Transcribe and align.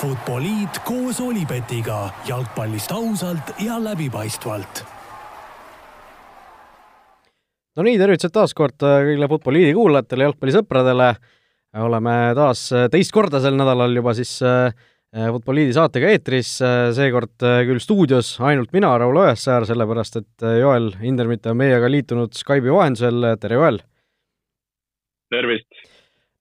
Futboliit 0.00 0.78
koos 0.88 1.18
Olipetiga 1.20 2.06
jalgpallist 2.24 2.92
ausalt 2.96 3.50
ja 3.60 3.74
läbipaistvalt. 3.84 4.80
no 7.76 7.84
nii, 7.84 7.98
tervitused 8.00 8.32
taas 8.32 8.54
kord 8.56 8.80
kõigile 8.80 9.28
Futboliidi 9.28 9.74
kuulajatele, 9.76 10.24
jalgpallisõpradele. 10.30 11.10
oleme 11.84 12.14
taas 12.38 12.64
teist 12.90 13.12
korda 13.12 13.42
sel 13.44 13.60
nädalal 13.60 13.92
juba 14.00 14.16
siis 14.16 14.38
äh, 14.40 14.72
Futboliidi 15.36 15.76
saatega 15.76 16.14
eetris, 16.16 16.56
seekord 16.96 17.36
küll 17.68 17.84
stuudios 17.84 18.38
ainult 18.40 18.72
mina, 18.72 18.96
Raul 18.98 19.20
Õessäär, 19.26 19.68
sellepärast 19.68 20.16
et 20.16 20.48
Joel 20.62 20.94
Hindermitte 21.02 21.52
on 21.52 21.60
meiega 21.60 21.92
liitunud 21.92 22.32
Skype'i 22.40 22.72
vahendusel, 22.72 23.34
tere 23.42 23.60
Joel! 23.60 23.82
tervist! 25.30 25.89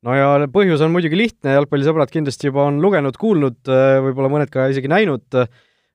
No 0.08 0.16
ja 0.16 0.50
põhjus 0.52 0.84
on 0.86 0.94
muidugi 0.94 1.18
lihtne, 1.20 1.56
jalgpallisõbrad 1.58 2.12
kindlasti 2.14 2.50
juba 2.50 2.68
on 2.70 2.80
lugenud, 2.84 3.18
kuulnud, 3.20 3.60
võib-olla 4.06 4.32
mõned 4.32 4.52
ka 4.54 4.70
isegi 4.72 4.92
näinud, 4.92 5.26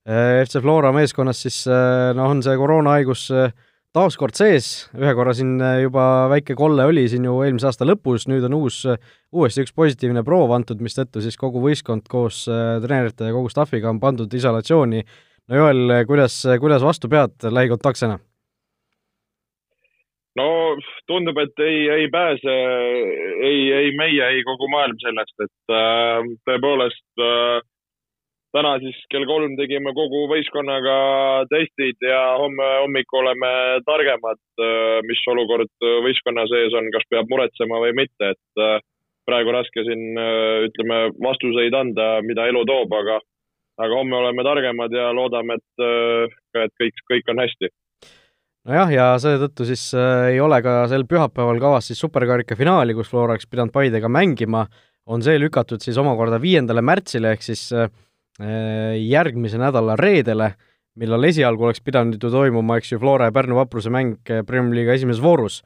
FC 0.04 0.60
Flora 0.60 0.90
meeskonnas 0.92 1.38
siis 1.46 1.62
noh, 1.68 2.26
on 2.28 2.42
see 2.44 2.56
koroonahaigus 2.60 3.30
taas 3.94 4.18
kord 4.20 4.34
sees, 4.36 4.88
ühe 4.98 5.14
korra 5.16 5.32
siin 5.36 5.54
juba 5.84 6.26
väike 6.32 6.56
kolle 6.58 6.84
oli 6.90 7.06
siin 7.08 7.24
ju 7.28 7.38
eelmise 7.46 7.70
aasta 7.70 7.86
lõpus, 7.86 8.26
nüüd 8.28 8.44
on 8.48 8.58
uus, 8.58 8.82
uuesti 9.32 9.64
üks 9.64 9.72
positiivne 9.76 10.24
proov 10.26 10.52
antud, 10.56 10.82
mistõttu 10.84 11.22
siis 11.24 11.38
kogu 11.40 11.62
võistkond 11.62 12.10
koos 12.10 12.42
treenerite 12.50 13.30
ja 13.30 13.36
kogu 13.36 13.52
staffiga 13.54 13.88
on 13.94 14.02
pandud 14.02 14.34
isolatsiooni. 14.34 15.04
no 15.48 15.62
Joel, 15.62 15.98
kuidas, 16.10 16.42
kuidas 16.60 16.84
vastu 16.84 17.08
pead 17.08 17.48
lähikontaktsena? 17.48 18.18
No 20.38 20.48
tundub, 21.10 21.38
et 21.42 21.62
ei, 21.62 21.84
ei 21.98 22.08
pääse 22.10 22.54
ei, 23.50 23.60
ei 23.72 23.92
meie, 23.98 24.30
ei 24.36 24.42
kogu 24.46 24.68
maailm 24.72 24.98
sellest, 25.02 25.36
et 25.46 25.74
äh, 25.74 26.32
tõepoolest 26.48 27.22
äh, 27.22 27.60
täna 28.54 28.76
siis 28.82 28.98
kell 29.10 29.26
kolm 29.26 29.56
tegime 29.58 29.92
kogu 29.96 30.24
võistkonnaga 30.30 30.96
testid 31.50 32.02
ja 32.06 32.20
homme 32.38 32.66
hommikul 32.84 33.22
oleme 33.24 33.52
targemad 33.86 34.42
äh,, 34.62 34.98
mis 35.08 35.22
olukord 35.30 35.86
võistkonna 36.06 36.46
sees 36.50 36.74
on, 36.78 36.90
kas 36.94 37.06
peab 37.10 37.30
muretsema 37.30 37.80
või 37.82 37.94
mitte, 38.02 38.34
et 38.34 38.62
äh, 38.62 38.76
praegu 39.26 39.54
raske 39.54 39.86
siin 39.86 40.18
äh, 40.18 40.66
ütleme 40.68 41.00
vastuseid 41.22 41.74
anda, 41.78 42.18
mida 42.26 42.50
elu 42.50 42.66
toob, 42.70 42.98
aga 43.02 43.20
aga 43.82 43.96
homme 43.98 44.14
oleme 44.14 44.44
targemad 44.46 44.92
ja 44.94 45.08
loodame, 45.10 45.56
et, 45.58 45.82
et 46.62 46.70
kõik, 46.78 47.00
kõik 47.10 47.30
on 47.32 47.40
hästi 47.42 47.72
nojah, 48.68 48.92
ja 48.92 49.06
seetõttu 49.20 49.66
siis 49.68 49.86
äh, 49.98 50.30
ei 50.34 50.40
ole 50.42 50.60
ka 50.64 50.84
sel 50.90 51.06
pühapäeval 51.08 51.60
kavas 51.62 51.90
siis 51.90 52.00
superkarika 52.00 52.56
finaali, 52.58 52.96
kus 52.96 53.10
Flora 53.12 53.34
oleks 53.34 53.48
pidanud 53.50 53.74
Paidega 53.74 54.10
mängima, 54.12 54.64
on 55.10 55.24
see 55.24 55.36
lükatud 55.40 55.84
siis 55.84 55.98
omakorda 56.00 56.40
viiendale 56.40 56.84
märtsile, 56.84 57.34
ehk 57.34 57.44
siis 57.44 57.66
äh, 57.76 57.90
järgmise 59.00 59.60
nädala 59.60 59.98
reedele, 60.00 60.54
millal 61.00 61.26
esialgu 61.28 61.68
oleks 61.68 61.82
pidanud 61.84 62.20
ju 62.22 62.30
toimuma, 62.32 62.78
eks 62.80 62.94
ju, 62.94 63.00
Flora 63.02 63.28
ja 63.28 63.34
Pärnu 63.34 63.58
vapruse 63.58 63.92
mäng 63.92 64.16
äh, 64.32 64.44
Premiumi 64.46 64.80
liiga 64.80 64.96
esimeses 64.96 65.22
voorus. 65.22 65.62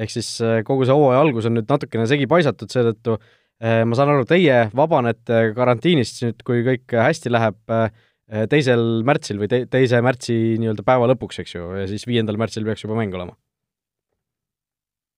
ehk 0.00 0.10
siis 0.10 0.28
äh, 0.40 0.62
kogu 0.64 0.86
see 0.88 0.94
hooaja 0.96 1.20
algus 1.20 1.46
on 1.46 1.58
nüüd 1.58 1.68
natukene 1.68 2.06
segi 2.08 2.26
paisatud, 2.30 2.70
seetõttu 2.72 3.18
äh, 3.18 3.82
ma 3.84 3.98
saan 3.98 4.14
aru, 4.14 4.24
teie 4.26 4.70
vabanete 4.74 5.50
karantiinist 5.54 6.22
nüüd, 6.24 6.42
kui 6.46 6.64
kõik 6.66 6.98
hästi 6.98 7.30
läheb 7.30 7.74
äh,, 7.74 7.90
teisel 8.50 9.02
märtsil 9.06 9.40
või 9.40 9.48
te-, 9.50 9.64
teise 9.70 10.00
märtsi 10.04 10.34
nii-öelda 10.62 10.84
päeva 10.86 11.08
lõpuks, 11.10 11.40
eks 11.42 11.54
ju, 11.56 11.70
ja 11.80 11.86
siis 11.90 12.06
viiendal 12.06 12.38
märtsil 12.40 12.66
peaks 12.66 12.84
juba 12.86 12.98
mäng 12.98 13.14
olema? 13.18 13.34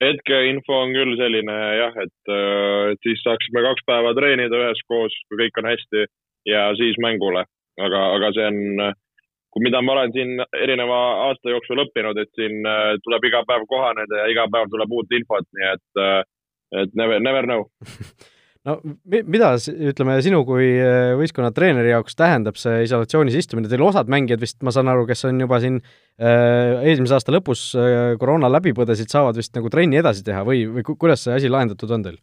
hetkeinfo 0.03 0.81
on 0.85 0.95
küll 0.97 1.15
selline 1.21 1.55
jah, 1.79 1.95
et, 2.05 2.31
äh, 2.31 2.93
et 2.95 3.07
siis 3.07 3.23
saaksime 3.25 3.63
kaks 3.69 3.87
päeva 3.87 4.15
treenida 4.19 4.65
üheskoos, 4.65 5.15
kui 5.29 5.41
kõik 5.45 5.63
on 5.63 5.71
hästi 5.71 6.07
ja 6.51 6.71
siis 6.79 6.99
mängule. 7.03 7.47
aga, 7.81 8.01
aga 8.17 8.29
see 8.37 8.45
on, 8.45 8.91
kui 9.53 9.63
mida 9.65 9.81
ma 9.81 9.95
olen 9.95 10.11
siin 10.13 10.43
erineva 10.59 10.99
aasta 11.29 11.55
jooksul 11.55 11.81
õppinud, 11.87 12.19
et 12.21 12.29
siin 12.37 12.67
äh, 12.69 12.99
tuleb 13.05 13.25
iga 13.31 13.41
päev 13.49 13.65
kohaneda 13.71 14.19
ja 14.21 14.27
iga 14.29 14.45
päev 14.53 14.69
tuleb 14.75 14.93
uut 14.93 15.15
infot, 15.17 15.49
nii 15.57 15.71
et, 15.71 16.03
et 16.83 17.01
never, 17.01 17.23
never 17.25 17.49
know 17.49 17.65
no 18.69 18.77
mida, 19.05 19.53
ütleme, 19.91 20.17
sinu 20.25 20.43
kui 20.49 20.69
äh, 20.79 21.13
võistkonna 21.19 21.51
treeneri 21.55 21.93
jaoks 21.93 22.17
tähendab 22.19 22.59
see 22.61 22.85
isolatsioonis 22.87 23.39
istumine, 23.41 23.71
teil 23.71 23.83
osad 23.87 24.11
mängijad 24.13 24.43
vist, 24.43 24.61
ma 24.67 24.75
saan 24.75 24.91
aru, 24.93 25.07
kes 25.09 25.27
on 25.29 25.41
juba 25.43 25.59
siin 25.63 25.81
äh, 25.83 26.83
eelmise 26.87 27.17
aasta 27.19 27.35
lõpus 27.35 27.71
äh, 27.79 28.15
koroona 28.23 28.51
läbi 28.53 28.75
põdesid, 28.77 29.11
saavad 29.13 29.41
vist 29.41 29.55
nagu 29.59 29.73
trenni 29.73 29.99
edasi 30.01 30.25
teha 30.27 30.45
või, 30.47 30.65
või 30.71 30.87
kuidas 30.93 31.27
see 31.27 31.35
asi 31.39 31.51
lahendatud 31.53 31.97
on 31.97 32.07
teil? 32.07 32.21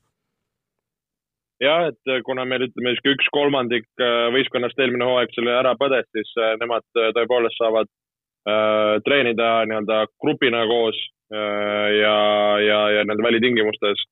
jah, 1.60 1.90
et 1.92 2.12
äh, 2.14 2.22
kuna 2.28 2.48
meil 2.48 2.70
ütleme 2.70 2.96
siis 2.96 3.16
üks 3.16 3.32
kolmandik 3.36 3.88
äh, 4.00 4.30
võistkonnast 4.36 4.80
eelmine 4.80 5.08
hooaeg 5.10 5.34
selle 5.36 5.58
ära 5.60 5.76
põdes, 5.80 6.08
siis 6.16 6.32
nemad 6.62 6.86
tõepoolest 6.96 7.60
saavad 7.60 7.90
äh, 7.90 8.96
treenida 9.04 9.58
nii-öelda 9.68 10.06
grupina 10.24 10.64
koos 10.72 10.96
äh, 11.34 11.90
ja, 12.00 12.16
ja, 12.64 12.80
ja 12.96 13.04
nii-öelda 13.04 13.28
välitingimustes 13.28 14.08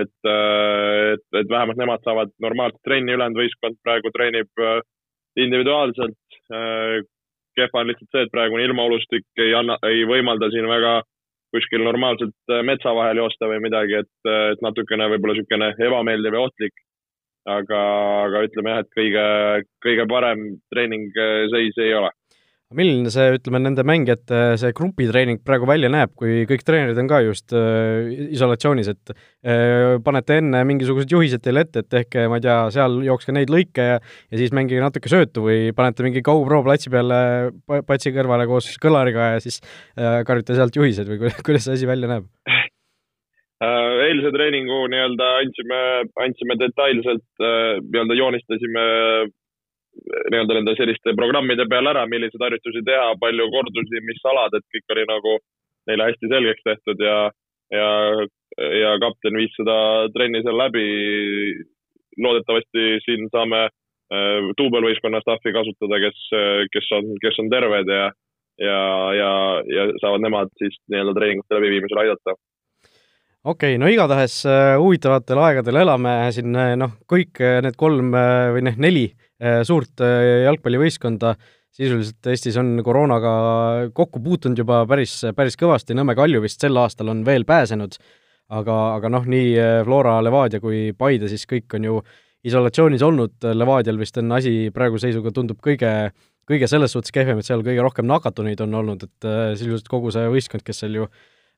et, 0.00 0.18
äh, 0.28 1.12
et, 1.14 1.24
et 1.40 1.48
vähemalt 1.50 1.80
nemad 1.80 2.04
saavad 2.06 2.32
normaalset 2.42 2.80
trenni, 2.86 3.14
ülejäänud 3.16 3.40
võistkond 3.40 3.78
praegu 3.84 4.12
treenib 4.14 4.62
äh, 4.62 4.78
individuaalselt. 5.44 6.38
Äh, 6.52 7.00
kehva 7.56 7.82
on 7.82 7.90
lihtsalt 7.90 8.14
see, 8.14 8.26
et 8.26 8.32
praegune 8.32 8.64
ilmaolustik 8.64 9.42
ei 9.44 9.52
anna, 9.56 9.76
ei 9.88 10.06
võimalda 10.08 10.48
siin 10.52 10.68
väga 10.70 11.00
kuskil 11.52 11.84
normaalselt 11.84 12.54
metsa 12.64 12.94
vahel 12.96 13.20
joosta 13.20 13.44
või 13.50 13.58
midagi, 13.60 13.98
et, 14.00 14.30
et 14.54 14.62
natukene 14.64 15.10
võib-olla 15.12 15.34
niisugune 15.36 15.68
ebameeldiv 15.84 16.38
ja 16.38 16.46
ohtlik. 16.46 16.80
aga, 17.52 17.78
aga 18.24 18.40
ütleme 18.46 18.70
jah, 18.70 18.80
et 18.84 18.90
kõige, 18.96 19.26
kõige 19.84 20.06
parem 20.08 20.44
treeningseis 20.72 21.80
ei 21.82 21.92
ole 21.98 22.08
milline 22.76 23.10
see, 23.12 23.36
ütleme, 23.38 23.60
nende 23.62 23.84
mängijate 23.86 24.40
see 24.60 24.72
grupitreening 24.76 25.42
praegu 25.46 25.68
välja 25.68 25.90
näeb, 25.92 26.12
kui 26.18 26.42
kõik 26.50 26.64
treenerid 26.66 26.98
on 27.02 27.10
ka 27.10 27.20
just 27.24 27.54
äh, 27.56 28.08
isolatsioonis, 28.34 28.90
et 28.92 29.14
äh, 29.14 29.98
panete 30.04 30.40
enne 30.42 30.62
mingisugused 30.68 31.12
juhised 31.12 31.44
teile 31.44 31.66
ette, 31.66 31.84
et 31.84 31.90
tehke, 31.92 32.26
ma 32.30 32.40
ei 32.40 32.46
tea, 32.46 32.58
seal 32.74 33.00
jookske 33.06 33.36
neid 33.36 33.52
lõike 33.52 33.88
ja 33.92 34.00
ja 34.02 34.40
siis 34.40 34.52
mängige 34.56 34.82
natuke 34.82 35.10
söötu 35.12 35.44
või 35.46 35.72
panete 35.76 36.04
mingi 36.06 36.22
GoPro 36.24 36.62
platsi 36.66 36.92
peale 36.92 37.52
patsi 37.88 38.12
kõrvale 38.14 38.48
koos 38.50 38.70
kõlariga 38.82 39.34
ja 39.36 39.42
siis 39.44 39.60
äh, 39.98 40.22
karjute 40.28 40.56
sealt 40.58 40.76
juhised 40.76 41.08
või 41.08 41.32
kuidas 41.46 41.68
see 41.68 41.78
asi 41.78 41.88
välja 41.90 42.10
näeb? 42.10 42.28
Äh, 43.62 43.94
eilse 44.08 44.32
treeningu 44.34 44.80
nii-öelda 44.90 45.26
andsime, 45.42 45.78
andsime 46.24 46.56
detailselt, 46.58 47.28
äh, 47.38 47.78
nii-öelda 47.84 48.16
joonistasime 48.18 48.86
nii-öelda 49.92 50.56
nende 50.58 50.74
selliste 50.78 51.14
programmide 51.18 51.66
peal 51.70 51.90
ära, 51.90 52.06
milliseid 52.08 52.42
harjutusi 52.44 52.82
teha, 52.86 53.12
palju 53.20 53.48
kordusi, 53.52 54.00
mis 54.08 54.22
alad, 54.30 54.56
et 54.56 54.66
kõik 54.74 54.94
oli 54.94 55.04
nagu 55.10 55.36
neile 55.90 56.08
hästi 56.08 56.30
selgeks 56.30 56.64
tehtud 56.68 57.04
ja, 57.04 57.18
ja, 57.74 57.90
ja 58.80 58.96
kapten 59.02 59.36
viis 59.40 59.54
seda 59.58 59.76
trenni 60.16 60.42
seal 60.44 60.58
läbi. 60.58 60.88
loodetavasti 62.22 62.82
siin 63.04 63.28
saame 63.32 63.62
äh, 63.66 64.50
duubelvõistkonna 64.58 65.20
staffi 65.24 65.52
kasutada, 65.52 66.00
kes, 66.02 66.18
kes 66.72 66.90
on, 66.98 67.14
kes 67.22 67.38
on 67.40 67.48
terved 67.52 67.88
ja, 67.88 68.10
ja, 68.60 68.80
ja, 69.16 69.30
ja 69.76 69.86
saavad 70.00 70.24
nemad 70.24 70.52
siis 70.60 70.76
nii-öelda 70.92 71.14
treeningute 71.16 71.56
läbiviimisel 71.56 72.02
aidata 72.04 72.36
okei 73.44 73.74
okay,, 73.74 73.78
no 73.80 73.90
igatahes 73.90 74.42
äh, 74.46 74.76
huvitavatel 74.78 75.40
aegadel 75.42 75.80
elame 75.82 76.14
siin 76.34 76.54
äh, 76.54 76.74
noh, 76.78 76.94
kõik 77.10 77.40
äh, 77.42 77.58
need 77.64 77.78
kolm 77.80 78.12
või 78.14 78.64
noh, 78.68 78.78
neli 78.78 79.08
suurt 79.66 80.02
äh, 80.04 80.44
jalgpallivõistkonda, 80.46 81.34
sisuliselt 81.72 82.28
Eestis 82.30 82.58
on 82.60 82.76
koroonaga 82.84 83.32
kokku 83.96 84.20
puutunud 84.22 84.60
juba 84.60 84.82
päris, 84.88 85.16
päris 85.36 85.56
kõvasti, 85.58 85.96
Nõmme 85.98 86.14
Kalju 86.18 86.42
vist 86.44 86.62
sel 86.62 86.76
aastal 86.78 87.10
on 87.10 87.24
veel 87.26 87.46
pääsenud, 87.48 87.96
aga, 88.52 88.76
aga 88.98 89.10
noh, 89.12 89.26
nii 89.26 89.54
äh, 89.58 89.78
Flora, 89.86 90.18
Levadia 90.22 90.62
kui 90.62 90.92
Paide 90.98 91.30
siis 91.32 91.48
kõik 91.50 91.78
on 91.78 91.88
ju 91.88 91.96
isolatsioonis 92.46 93.02
olnud, 93.06 93.34
Levadial 93.54 93.98
vist 93.98 94.18
on 94.18 94.30
asi 94.36 94.70
praeguse 94.74 95.08
seisuga 95.08 95.32
tundub 95.34 95.58
kõige, 95.62 95.90
kõige 96.48 96.68
selles 96.70 96.94
suhtes 96.94 97.14
kehvem, 97.14 97.38
et 97.38 97.46
seal 97.46 97.62
kõige 97.66 97.82
rohkem 97.82 98.06
nakatunuid 98.10 98.62
on 98.62 98.78
olnud, 98.82 99.06
et 99.06 99.28
sisuliselt 99.58 99.90
kogu 99.90 100.10
see 100.14 100.26
võistkond, 100.30 100.66
kes 100.66 100.82
seal 100.82 101.02
ju 101.02 101.10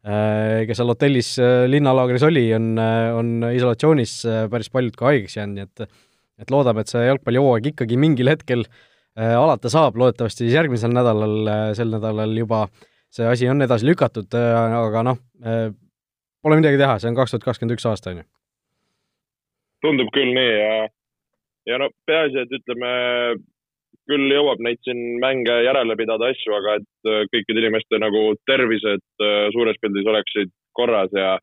kes 0.04 0.76
seal 0.76 0.90
hotellis 0.92 1.30
linnalaagris 1.72 2.26
oli, 2.28 2.42
on, 2.52 2.74
on 3.16 3.30
isolatsioonis 3.48 4.18
päris 4.52 4.68
paljud 4.68 4.98
ka 5.00 5.08
haigeks 5.08 5.38
jäänud, 5.38 5.56
nii 5.56 5.64
et 5.64 5.94
et 6.40 6.50
loodame, 6.50 6.82
et 6.82 6.90
see 6.90 7.04
jalgpallihooaeg 7.06 7.70
ikkagi 7.72 7.98
mingil 8.00 8.32
hetkel 8.32 8.64
äh, 8.66 9.36
alata 9.36 9.70
saab, 9.72 9.98
loodetavasti 10.00 10.46
siis 10.46 10.58
järgmisel 10.58 10.94
nädalal 10.94 11.38
äh,, 11.46 11.70
sel 11.78 11.92
nädalal 11.94 12.34
juba 12.38 12.66
see 13.14 13.26
asi 13.30 13.48
on 13.50 13.62
edasi 13.62 13.86
lükatud 13.86 14.34
äh,, 14.34 14.76
aga 14.80 15.04
noh 15.10 15.20
äh,, 15.44 15.70
pole 16.44 16.60
midagi 16.60 16.80
teha, 16.80 16.98
see 17.00 17.10
on 17.12 17.18
kaks 17.18 17.34
tuhat 17.34 17.46
kakskümmend 17.48 17.78
üks 17.78 17.86
aasta, 17.88 18.12
on 18.12 18.22
ju. 18.22 18.28
tundub 19.84 20.10
küll 20.16 20.34
nii 20.36 20.52
ja, 20.52 20.74
ja 21.70 21.80
no 21.80 21.90
peaasi, 22.08 22.42
et 22.42 22.52
ütleme, 22.58 22.90
küll 24.10 24.34
jõuab 24.34 24.60
neid 24.64 24.80
siin 24.84 25.00
mänge 25.22 25.56
järele 25.64 25.96
pidada 25.96 26.28
asju, 26.32 26.52
aga 26.58 26.76
et 26.80 27.10
äh, 27.10 27.24
kõikide 27.32 27.62
inimeste 27.64 28.00
nagu 28.02 28.26
tervised 28.50 29.04
äh, 29.24 29.48
suures 29.56 29.80
pildis 29.80 30.10
oleksid 30.12 30.52
korras 30.76 31.14
ja 31.16 31.36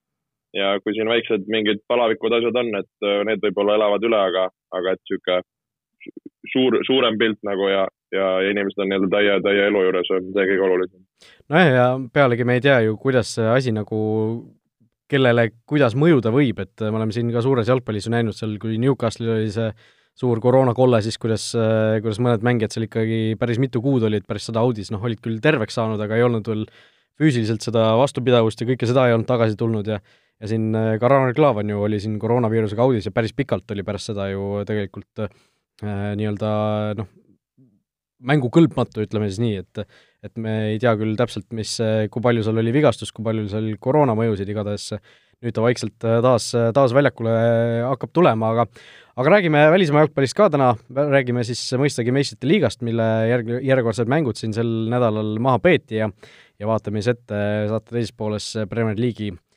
ja 0.57 0.75
kui 0.83 0.95
siin 0.95 1.09
väiksed 1.09 1.48
mingid 1.51 1.81
palavikud 1.88 2.36
asjad 2.38 2.59
on, 2.59 2.71
et 2.81 3.07
äh, 3.07 3.24
need 3.27 3.44
võib-olla 3.45 3.77
elavad 3.80 4.06
üle, 4.07 4.19
aga, 4.30 4.48
aga 4.77 4.95
et 4.95 5.03
niisugune 5.03 5.42
suur, 6.51 6.80
suurem 6.88 7.18
pilt 7.21 7.39
nagu 7.48 7.69
ja, 7.69 7.86
ja 8.15 8.31
inimesed 8.50 8.81
on 8.81 8.89
nii-öelda 8.92 9.12
täie, 9.13 9.38
täie 9.45 9.68
elu 9.69 9.86
juures, 9.86 10.12
on 10.18 10.31
see 10.33 10.50
kõige 10.50 10.65
olulisem. 10.68 11.06
nojah, 11.53 11.71
ja 11.75 11.86
pealegi 12.13 12.48
me 12.48 12.57
ei 12.57 12.65
tea 12.65 12.81
ju, 12.88 12.98
kuidas 13.01 13.36
see 13.38 13.48
asi 13.48 13.74
nagu 13.75 14.01
kellele, 15.12 15.50
kuidas 15.68 15.95
mõjuda 16.00 16.31
võib, 16.33 16.62
et 16.63 16.83
me 16.88 16.95
oleme 16.95 17.15
siin 17.15 17.31
ka 17.33 17.44
suures 17.44 17.68
jalgpallis 17.68 18.07
ju 18.07 18.13
näinud 18.13 18.36
seal, 18.36 18.56
kui 18.62 18.77
Newcastle'il 18.80 19.33
oli 19.33 19.51
see 19.51 19.68
suur 20.21 20.39
koroonakolle, 20.44 21.00
siis 21.03 21.18
kuidas, 21.19 21.50
kuidas 22.03 22.19
mõned 22.24 22.44
mängijad 22.45 22.75
seal 22.75 22.88
ikkagi 22.88 23.19
päris 23.39 23.59
mitu 23.63 23.81
kuud 23.83 24.03
olid 24.07 24.25
pärast 24.27 24.51
seda 24.51 24.63
audis, 24.63 24.92
noh, 24.92 25.03
olid 25.03 25.21
küll 25.24 25.39
terveks 25.44 25.77
saanud, 25.80 26.01
aga 26.03 26.18
ei 26.18 26.25
olnud 26.25 26.48
veel 26.51 26.65
füüsiliselt 27.19 27.63
seda 27.63 27.92
vastupidavust 28.00 28.62
ja 28.62 28.68
kõike 28.71 28.89
seda 28.89 29.07
ei 29.07 29.15
olnud 29.15 29.30
tagasi 29.30 29.59
tulnud 29.59 29.88
ja 29.88 30.00
ja 30.42 30.50
siin 30.50 30.72
ka 30.74 31.10
Ragnar 31.12 31.36
Klavan 31.38 31.70
ju 31.70 31.82
oli 31.86 32.00
siin 32.02 32.18
koroonaviirusega 32.22 32.86
audis 32.86 33.08
ja 33.08 33.14
päris 33.16 33.36
pikalt 33.38 33.70
oli 33.72 33.86
pärast 33.86 34.12
seda 34.12 34.28
ju 34.32 34.64
tegelikult 34.68 35.26
äh, 35.26 35.34
nii-öelda 36.18 36.54
noh, 36.98 37.10
mängukõlbmatu, 38.32 39.04
ütleme 39.06 39.30
siis 39.30 39.42
nii, 39.42 39.60
et 39.64 39.86
et 40.22 40.38
me 40.38 40.52
ei 40.70 40.78
tea 40.78 40.92
küll 41.00 41.16
täpselt, 41.18 41.48
mis, 41.58 41.72
kui 42.14 42.22
palju 42.22 42.44
seal 42.46 42.62
oli 42.62 42.70
vigastust, 42.76 43.10
kui 43.18 43.26
palju 43.26 43.48
seal 43.50 43.72
koroona 43.82 44.14
mõjusid, 44.14 44.50
igatahes 44.54 44.92
nüüd 45.42 45.56
ta 45.58 45.64
vaikselt 45.66 45.98
taas, 45.98 46.52
taas 46.78 46.94
väljakule 46.94 47.32
hakkab 47.88 48.12
tulema, 48.14 48.52
aga 48.54 48.68
aga 49.18 49.34
räägime 49.34 49.64
välismaa 49.74 50.06
jalgpallist 50.06 50.38
ka 50.38 50.52
täna, 50.54 50.70
räägime 50.94 51.42
siis 51.48 51.64
mõistagi 51.82 52.14
meistrite 52.14 52.46
liigast, 52.50 52.86
mille 52.86 53.08
järg, 53.32 53.50
järjekordsed 53.66 54.14
mängud 54.14 54.38
siin 54.38 54.54
sel 54.54 54.70
nädalal 54.94 55.40
maha 55.42 55.62
peeti 55.64 56.04
ja 56.04 56.12
ja 56.62 56.70
vaatame 56.70 57.02
siis 57.02 57.16
ette 57.16 57.42
saate 57.72 57.96
teises 57.96 58.14
pooles 58.14 58.52
Premier 58.70 59.02
League'i 59.02 59.34
äh, 59.34 59.50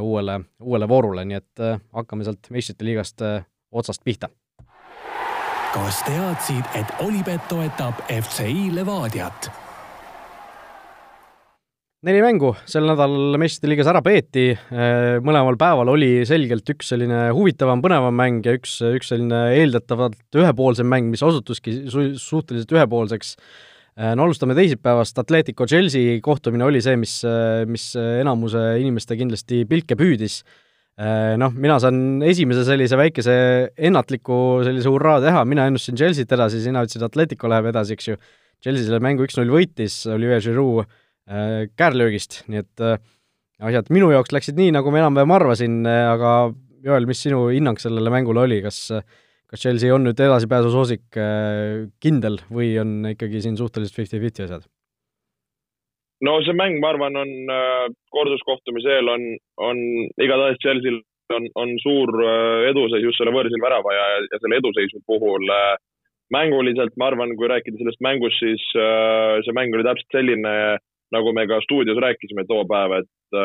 uuele, 0.00 0.40
uuele 0.60 0.88
voorule, 0.88 1.24
nii 1.24 1.38
et 1.38 1.62
äh, 1.64 1.78
hakkame 1.96 2.26
sealt 2.26 2.50
meistrite 2.52 2.84
liigast 2.84 3.22
äh, 3.24 3.44
otsast 3.72 4.04
pihta 4.04 4.28
kas 5.76 5.98
teadsid, 6.06 6.64
et 6.78 6.92
Olipet 7.04 7.42
toetab 7.50 7.98
FCI 8.08 8.70
Levadiat? 8.72 9.50
neli 12.06 12.20
mängu 12.22 12.52
sel 12.70 12.86
nädalal 12.86 13.36
meistrite 13.40 13.68
liigas 13.72 13.88
ära 13.90 14.00
peeti, 14.04 14.50
mõlemal 15.26 15.56
päeval 15.58 15.90
oli 15.90 16.10
selgelt 16.28 16.68
üks 16.70 16.92
selline 16.92 17.26
huvitavam, 17.34 17.82
põnevam 17.84 18.14
mäng 18.14 18.46
ja 18.46 18.54
üks, 18.56 18.78
üks 18.86 19.10
selline 19.10 19.40
eeldatavalt 19.56 20.38
ühepoolsem 20.38 20.86
mäng, 20.88 21.10
mis 21.10 21.24
osutuski 21.26 21.74
su-, 21.90 22.12
suhteliselt 22.20 22.76
ühepoolseks. 22.76 23.34
No 23.96 24.26
alustame 24.26 24.52
teisipäevast, 24.58 25.18
Atletico 25.22 25.66
Chelsea 25.66 26.18
kohtumine 26.20 26.66
oli 26.66 26.82
see, 26.84 26.98
mis, 27.00 27.18
mis 27.70 27.88
enamuse 27.96 28.64
inimeste 28.82 29.16
kindlasti 29.16 29.64
pilke 29.68 29.96
püüdis. 29.96 30.42
Äh, 30.96 31.34
noh, 31.36 31.52
mina 31.52 31.74
saan 31.76 32.22
esimese 32.24 32.62
sellise 32.64 32.96
väikese 32.96 33.32
ennatliku 33.76 34.62
sellise 34.64 34.88
hurraa 34.88 35.18
teha, 35.20 35.42
mina 35.44 35.66
ennustasin 35.68 35.98
Chelsea't 36.00 36.30
edasi, 36.32 36.62
sina 36.64 36.80
ütlesid, 36.86 37.04
Atletico 37.04 37.50
läheb 37.52 37.68
edasi, 37.68 37.98
eks 37.98 38.08
ju. 38.08 38.16
Chelsea 38.64 38.86
selle 38.86 39.02
mängu 39.04 39.26
üks-null 39.26 39.52
võitis, 39.52 39.98
Olivier 40.08 40.40
Giroud 40.40 40.86
äh, 40.86 41.66
käärlöögist, 41.76 42.38
nii 42.48 42.62
et 42.62 42.84
äh, 42.84 42.96
asjad 43.68 43.92
minu 43.92 44.08
jaoks 44.14 44.32
läksid 44.32 44.56
nii, 44.56 44.70
nagu 44.72 44.88
ma 44.88 45.02
enam-vähem 45.02 45.36
arvasin, 45.36 45.76
aga 45.84 46.32
Joel, 46.86 47.04
mis 47.08 47.20
sinu 47.26 47.42
hinnang 47.50 47.76
sellele 47.82 48.12
mängule 48.12 48.46
oli, 48.46 48.62
kas 48.64 48.86
kas 49.50 49.62
Chelsea 49.62 49.94
on 49.94 50.08
nüüd 50.08 50.20
edasipääsu 50.20 50.72
soosik 50.74 51.20
kindel 52.02 52.40
või 52.50 52.72
on 52.82 53.12
ikkagi 53.12 53.44
siin 53.44 53.58
suhteliselt 53.58 53.94
fifty-fifty 53.94 54.46
asjad? 54.46 54.66
no 56.24 56.38
see 56.44 56.56
mäng, 56.56 56.78
ma 56.80 56.92
arvan, 56.94 57.18
on 57.20 57.52
äh, 57.52 57.84
korduskohtumise 58.14 58.96
eel 58.98 59.10
on, 59.12 59.26
on 59.60 59.82
igatahes 60.22 60.60
Chelsea'l 60.62 61.02
on, 61.36 61.48
on 61.58 61.74
suur 61.82 62.12
äh, 62.22 62.70
eduseis 62.70 63.04
just 63.04 63.20
selle 63.20 63.34
võõrsil 63.34 63.60
värava 63.62 63.94
ja, 63.94 64.06
ja 64.30 64.40
selle 64.40 64.60
eduseisu 64.62 65.02
puhul 65.08 65.44
äh, 65.52 65.76
mänguliselt 66.32 66.96
ma 66.98 67.10
arvan, 67.10 67.36
kui 67.38 67.50
rääkida 67.50 67.78
sellest 67.78 68.00
mängust, 68.02 68.40
siis 68.42 68.62
see 68.74 69.52
mäng 69.54 69.70
oli 69.76 69.84
täpselt 69.86 70.10
selline, 70.10 70.54
nagu 71.14 71.30
me 71.36 71.44
ka 71.46 71.60
stuudios 71.62 72.00
rääkisime 72.02 72.42
too 72.48 72.64
päev, 72.66 72.96
et 72.96 73.38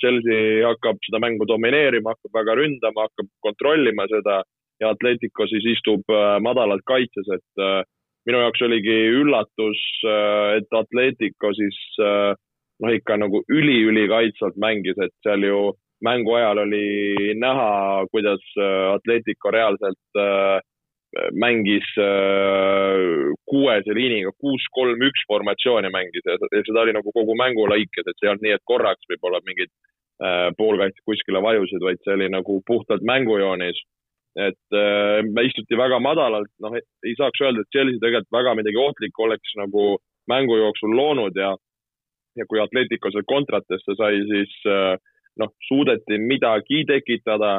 Chelsea 0.00 0.62
hakkab 0.64 0.96
seda 1.04 1.20
mängu 1.20 1.44
domineerima, 1.50 2.14
hakkab 2.14 2.38
väga 2.38 2.54
ründama, 2.56 3.04
hakkab 3.04 3.28
kontrollima 3.44 4.08
seda 4.08 4.38
ja 4.82 4.90
Atletico 4.90 5.46
siis 5.46 5.66
istub 5.76 6.10
madalalt 6.42 6.82
kaitses, 6.88 7.28
et 7.38 7.86
minu 8.28 8.42
jaoks 8.42 8.62
oligi 8.66 8.96
üllatus, 9.20 9.82
äh, 10.06 10.58
et 10.60 10.76
Atletico 10.78 11.52
siis 11.58 11.78
äh, 12.02 12.32
noh, 12.82 12.92
ikka 12.94 13.18
nagu 13.20 13.42
üli-ülikaitsvalt 13.50 14.58
mängis, 14.62 14.98
et 15.02 15.14
seal 15.26 15.46
ju 15.46 15.62
mängu 16.02 16.34
ajal 16.38 16.64
oli 16.64 17.32
näha, 17.38 18.04
kuidas 18.14 18.44
äh, 18.58 18.92
Atletico 18.96 19.54
reaalselt 19.54 20.22
mängis 21.36 21.84
kuuese 23.44 23.92
liiniga 23.92 24.30
kuus-kolm-üks 24.40 25.26
formatsiooni 25.28 25.90
mängis 25.92 26.24
ja 26.24 26.38
seda 26.40 26.86
oli 26.86 26.94
nagu 26.96 27.12
kogu 27.12 27.34
mängu 27.36 27.66
lõikes, 27.68 28.06
et 28.06 28.16
see 28.16 28.24
ei 28.24 28.30
olnud 28.30 28.46
nii, 28.46 28.54
et 28.56 28.64
korraks 28.64 29.10
võib-olla 29.10 29.42
mingid 29.44 29.68
poolkaitsjad 30.56 31.04
kuskile 31.04 31.42
vajusid, 31.44 31.84
vaid 31.84 32.00
see 32.00 32.16
oli 32.16 32.30
nagu 32.32 32.56
puhtalt 32.64 33.04
mängujoonis 33.04 33.82
et 34.36 34.76
äh, 34.76 35.44
istuti 35.44 35.76
väga 35.76 35.98
madalalt, 36.00 36.50
noh, 36.64 36.76
ei 36.76 37.14
saaks 37.18 37.42
öelda, 37.44 37.62
et 37.62 37.74
Chelsea 37.74 38.00
tegelikult 38.00 38.32
väga 38.32 38.54
midagi 38.56 38.80
ohtlikku 38.80 39.26
oleks 39.26 39.56
nagu 39.60 39.98
mängu 40.30 40.56
jooksul 40.56 40.94
loonud 40.96 41.36
ja, 41.36 41.52
ja 42.38 42.46
kui 42.48 42.62
Atletico 42.62 43.12
seal 43.12 43.26
kontratesse 43.28 43.96
sai, 43.98 44.22
siis 44.30 44.54
äh, 44.70 44.96
noh, 45.40 45.52
suudeti 45.68 46.18
midagi 46.20 46.84
tekitada, 46.88 47.58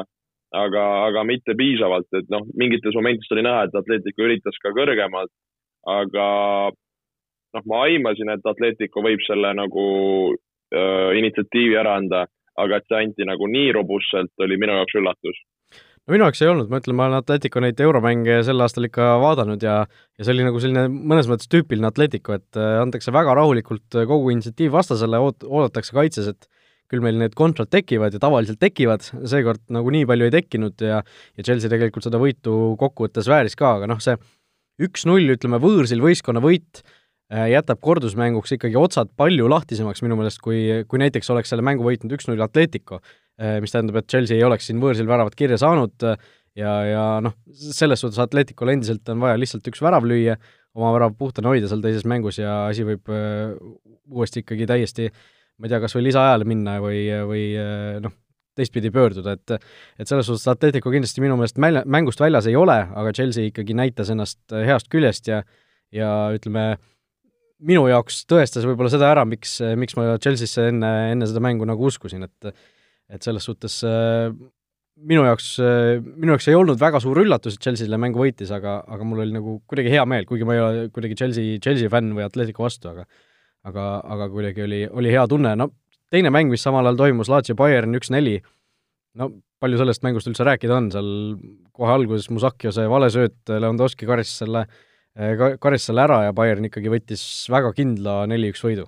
aga, 0.54 0.84
aga 1.06 1.24
mitte 1.26 1.54
piisavalt, 1.58 2.10
et 2.18 2.30
noh, 2.30 2.46
mingites 2.58 2.94
momentides 2.94 3.30
oli 3.34 3.46
näha, 3.46 3.66
et 3.66 3.78
Atletico 3.78 4.26
üritas 4.26 4.58
ka 4.62 4.74
kõrgemalt, 4.74 5.30
aga 5.86 6.28
noh, 7.54 7.66
ma 7.70 7.84
aimasin, 7.86 8.34
et 8.34 8.50
Atletico 8.50 9.02
võib 9.06 9.22
selle 9.28 9.54
nagu 9.54 9.86
äh, 10.34 11.10
initsiatiivi 11.22 11.78
ära 11.78 12.00
anda, 12.02 12.26
aga 12.58 12.78
et 12.78 12.90
see 12.90 13.02
anti 13.06 13.26
nagu 13.26 13.46
nii 13.50 13.74
robustselt, 13.78 14.34
oli 14.42 14.58
minu 14.58 14.74
jaoks 14.74 14.98
üllatus 14.98 15.38
no 16.04 16.14
minu 16.14 16.26
jaoks 16.26 16.42
ei 16.44 16.50
olnud, 16.52 16.70
ma 16.70 16.80
ütlen, 16.82 16.96
ma 16.98 17.06
olen 17.08 17.22
Atletico 17.22 17.62
neid 17.64 17.80
euromänge 17.80 18.40
sel 18.46 18.60
aastal 18.64 18.88
ikka 18.88 19.14
vaadanud 19.22 19.62
ja 19.64 19.76
ja 19.84 20.26
see 20.26 20.34
oli 20.34 20.46
nagu 20.46 20.60
selline 20.62 20.86
mõnes 20.92 21.28
mõttes 21.30 21.48
tüüpiline 21.52 21.88
Atletico, 21.88 22.36
et 22.36 22.60
äh, 22.60 22.76
antakse 22.82 23.14
väga 23.14 23.36
rahulikult 23.38 23.96
äh, 23.96 24.06
kogu 24.10 24.32
initsiatiiv 24.34 24.74
vastasele, 24.74 25.20
oot-, 25.24 25.46
oodatakse 25.48 25.96
kaitses, 25.96 26.28
et 26.34 26.48
küll 26.92 27.02
meil 27.04 27.16
need 27.18 27.34
kontrad 27.38 27.70
tekivad 27.72 28.14
ja 28.14 28.20
tavaliselt 28.22 28.60
tekivad, 28.60 29.06
seekord 29.30 29.62
nagu 29.72 29.92
nii 29.94 30.04
palju 30.08 30.28
ei 30.28 30.34
tekkinud 30.34 30.84
ja 30.84 31.00
ja 31.00 31.46
Chelsea 31.46 31.72
tegelikult 31.72 32.04
seda 32.06 32.20
võitu 32.20 32.74
kokkuvõttes 32.80 33.30
vääris 33.30 33.56
ka, 33.58 33.78
aga 33.80 33.88
noh, 33.90 34.02
see 34.04 34.18
üks-null, 34.84 35.32
ütleme, 35.36 35.60
võõrsil 35.62 36.04
võistkonna 36.04 36.44
võit 36.44 36.82
äh, 36.84 37.48
jätab 37.54 37.80
kordusmänguks 37.80 38.58
ikkagi 38.58 38.76
otsad 38.76 39.14
palju 39.16 39.48
lahtisemaks 39.48 40.04
minu 40.04 40.20
meelest, 40.20 40.42
kui, 40.44 40.84
kui 40.84 41.00
näiteks 41.00 41.32
oleks 41.32 41.54
selle 41.54 41.64
mängu 41.64 41.86
võitnud 41.86 42.12
üks-null 42.18 42.44
Atletico 42.44 43.00
mis 43.62 43.74
tähendab, 43.74 43.98
et 44.00 44.10
Chelsea 44.10 44.38
ei 44.38 44.46
oleks 44.46 44.68
siin 44.70 44.82
võõrsil 44.82 45.08
väravat 45.10 45.34
kirja 45.38 45.58
saanud 45.60 46.06
äh, 46.06 46.18
ja, 46.60 46.74
ja 46.86 47.04
noh, 47.24 47.36
selles 47.50 48.04
suhtes 48.04 48.20
Atleticul 48.22 48.70
endiselt 48.74 49.08
on 49.10 49.22
vaja 49.24 49.38
lihtsalt 49.40 49.66
üks 49.70 49.82
värav 49.82 50.06
lüüa, 50.06 50.36
oma 50.78 50.92
värav 50.94 51.16
puhtana 51.18 51.50
hoida 51.50 51.70
seal 51.70 51.82
teises 51.82 52.06
mängus 52.08 52.38
ja 52.38 52.64
asi 52.68 52.86
võib 52.86 53.10
äh, 53.10 53.54
uuesti 54.10 54.44
ikkagi 54.44 54.68
täiesti 54.70 55.08
ma 55.58 55.66
ei 55.66 55.72
tea, 55.72 55.80
kas 55.82 55.94
või 55.94 56.08
lisaajale 56.08 56.46
minna 56.50 56.78
või, 56.82 57.04
või 57.28 57.42
noh, 58.02 58.14
teistpidi 58.58 58.90
pöörduda, 58.94 59.36
et 59.36 59.54
et 59.54 60.10
selles 60.10 60.26
suhtes 60.26 60.46
Atletico 60.50 60.90
kindlasti 60.90 61.22
minu 61.22 61.36
meelest 61.38 61.60
mälja, 61.62 61.84
mängust 61.86 62.22
väljas 62.22 62.48
ei 62.50 62.56
ole, 62.58 62.76
aga 62.90 63.12
Chelsea 63.14 63.50
ikkagi 63.50 63.76
näitas 63.78 64.10
ennast 64.14 64.42
heast 64.50 64.90
küljest 64.90 65.30
ja 65.30 65.42
ja 65.94 66.10
ütleme, 66.34 66.74
minu 67.62 67.86
jaoks 67.86 68.24
tõestas 68.30 68.66
võib-olla 68.66 68.90
seda 68.90 69.10
ära, 69.12 69.24
miks, 69.28 69.60
miks 69.78 69.94
ma 69.98 70.16
Chelsea'sse 70.18 70.68
enne, 70.72 70.90
enne 71.12 71.28
seda 71.30 71.42
mängu 71.44 71.66
nagu 71.68 71.86
uskusin, 71.86 72.26
et 72.26 72.50
et 73.12 73.24
selles 73.26 73.44
suhtes 73.44 73.80
äh, 73.88 74.30
minu 74.94 75.24
jaoks, 75.26 75.48
äh, 75.62 75.98
minu 76.00 76.34
jaoks 76.34 76.48
ei 76.50 76.56
olnud 76.58 76.80
väga 76.80 77.00
suur 77.02 77.20
üllatus, 77.24 77.56
et 77.56 77.66
Chelsea 77.66 77.86
selle 77.86 77.98
mängu 78.00 78.22
võitis, 78.22 78.52
aga, 78.54 78.78
aga 78.86 79.06
mul 79.06 79.24
oli 79.24 79.34
nagu 79.34 79.58
kuidagi 79.70 79.92
hea 79.92 80.04
meel, 80.08 80.26
kuigi 80.28 80.46
ma 80.48 80.56
ei 80.56 80.64
ole 80.64 80.84
kuidagi 80.94 81.18
Chelsea, 81.18 81.58
Chelsea 81.62 81.92
fänn 81.92 82.14
või 82.16 82.26
Atletico 82.26 82.66
vastu, 82.66 82.92
aga 82.92 83.06
aga, 83.64 83.84
aga 84.14 84.28
kuidagi 84.32 84.64
oli, 84.64 84.82
oli 84.92 85.12
hea 85.12 85.24
tunne, 85.30 85.54
no 85.58 85.70
teine 86.12 86.30
mäng, 86.34 86.52
mis 86.52 86.62
samal 86.62 86.86
ajal 86.86 87.00
toimus, 87.00 87.30
Lazio 87.32 87.56
Bayern 87.58 87.96
üks-neli, 87.98 88.38
no 89.18 89.30
palju 89.62 89.80
sellest 89.80 90.04
mängust 90.04 90.28
üldse 90.30 90.44
rääkida 90.46 90.76
on, 90.76 90.90
seal 90.92 91.12
kohe 91.74 91.94
alguses 91.94 92.28
Musakio 92.30 92.72
see 92.74 92.84
valesööt, 92.90 93.40
Lewandowski 93.48 94.06
karistas 94.08 94.44
selle, 94.44 94.66
karistas 95.62 95.90
selle 95.90 96.04
ära 96.04 96.20
ja 96.26 96.34
Bayern 96.36 96.68
ikkagi 96.68 96.92
võttis 96.92 97.24
väga 97.50 97.72
kindla 97.76 98.24
neli-üks 98.30 98.62
võidu 98.66 98.86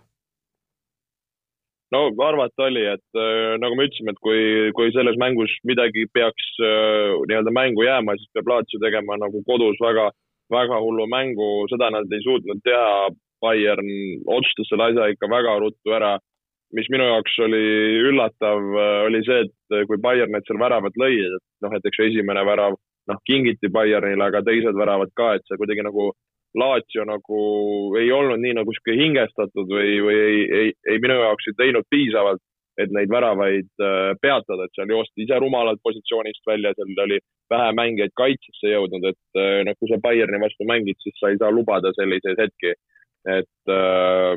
no 1.94 2.00
arvata 2.26 2.66
oli, 2.66 2.84
et 2.90 3.18
äh, 3.18 3.56
nagu 3.62 3.76
me 3.78 3.86
ütlesime, 3.88 4.14
et 4.14 4.22
kui, 4.24 4.40
kui 4.76 4.92
selles 4.94 5.18
mängus 5.22 5.52
midagi 5.68 6.06
peaks 6.14 6.48
äh, 6.60 7.14
nii-öelda 7.30 7.52
mängu 7.54 7.86
jääma, 7.86 8.16
siis 8.18 8.32
peab 8.34 8.50
Lazio 8.50 8.80
tegema 8.82 9.18
nagu 9.20 9.42
kodus 9.46 9.78
väga, 9.82 10.08
väga 10.52 10.80
hullu 10.82 11.06
mängu, 11.10 11.50
seda 11.70 11.90
nad 11.94 12.10
ei 12.12 12.24
suutnud 12.26 12.64
teha. 12.66 13.12
Bayern 13.44 13.88
otsustas 14.32 14.70
selle 14.70 14.86
asja 14.88 15.10
ikka 15.12 15.28
väga 15.28 15.58
ruttu 15.60 15.92
ära. 15.92 16.16
mis 16.74 16.88
minu 16.90 17.04
jaoks 17.06 17.34
oli 17.44 17.60
üllatav, 18.08 18.64
äh, 18.74 19.02
oli 19.06 19.20
see, 19.22 19.44
et 19.44 19.86
kui 19.86 20.00
Bayern 20.02 20.32
need 20.34 20.48
seal 20.48 20.58
väravad 20.58 20.96
lõid, 20.98 21.36
et 21.36 21.44
noh, 21.62 21.74
et 21.76 21.84
eks 21.86 22.00
esimene 22.08 22.42
värav 22.48 22.74
noh, 23.06 23.20
kingiti 23.28 23.70
Bayernile, 23.70 24.24
aga 24.26 24.42
teised 24.42 24.74
väravad 24.74 25.12
ka, 25.14 25.34
et 25.36 25.44
see 25.46 25.60
kuidagi 25.60 25.84
nagu 25.86 26.08
Laatsio 26.56 27.04
nagu 27.04 27.38
ei 28.00 28.10
olnud 28.12 28.40
nii 28.40 28.56
nagu 28.56 28.72
sihuke 28.72 28.96
hingestatud 28.96 29.70
või, 29.70 29.96
või 30.04 30.18
ei, 30.20 30.44
ei, 30.58 30.70
ei 30.92 31.00
minu 31.02 31.18
jaoks 31.20 31.50
ei 31.50 31.58
teinud 31.58 31.88
piisavalt, 31.92 32.42
et 32.80 32.92
neid 32.92 33.10
väravaid 33.12 33.68
äh, 33.80 34.12
peatada, 34.20 34.66
et 34.66 34.76
seal 34.76 34.92
joosti 34.92 35.24
ise 35.24 35.38
rumalalt 35.40 35.80
positsioonist 35.84 36.44
välja, 36.48 36.74
seal 36.76 36.92
oli 37.06 37.18
vähe 37.52 37.70
mängijaid 37.78 38.12
kaitsesse 38.20 38.72
jõudnud, 38.72 39.06
et 39.12 39.40
äh, 39.40 39.62
noh, 39.68 39.76
kui 39.80 39.90
sa 39.90 40.00
Bayerni 40.02 40.40
vastu 40.42 40.68
mängid, 40.68 41.00
siis 41.04 41.16
sa 41.20 41.32
ei 41.32 41.40
saa 41.40 41.52
lubada 41.54 41.92
selliseid 41.96 42.40
hetki. 42.40 42.74
et, 43.26 43.72
äh, 43.72 44.34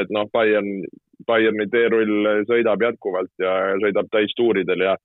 et 0.00 0.08
noh, 0.10 0.28
Bayern, 0.32 0.86
Bayerni 1.26 1.68
teerull 1.70 2.44
sõidab 2.48 2.80
jätkuvalt 2.82 3.30
ja 3.38 3.52
sõidab 3.82 4.08
täistuuridel 4.10 4.88
ja, 4.88 4.96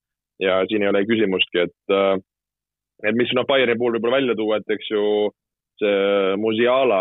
ja 0.42 0.62
siin 0.70 0.86
ei 0.86 0.90
ole 0.90 1.04
küsimustki, 1.06 1.68
et, 1.68 2.24
et 3.04 3.20
mis 3.20 3.36
noh, 3.36 3.46
Bayerni 3.46 3.76
puhul 3.78 3.98
võib-olla 3.98 4.18
välja 4.18 4.38
tuua, 4.40 4.62
et 4.62 4.76
eks 4.78 4.90
ju 4.96 5.04
see 5.82 6.36
Musiala, 6.42 7.00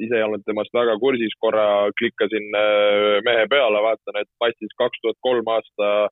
ise 0.00 0.18
ei 0.18 0.24
olnud 0.26 0.44
temast 0.46 0.74
väga 0.74 0.96
kursis, 1.02 1.34
korra 1.42 1.66
klikkasin 1.98 2.48
äh, 2.58 3.18
mehe 3.26 3.44
peale, 3.50 3.82
vaatan, 3.84 4.20
et 4.20 4.30
passis 4.42 4.74
kaks 4.80 5.02
tuhat 5.02 5.18
kolm 5.24 5.50
aasta 5.54 6.08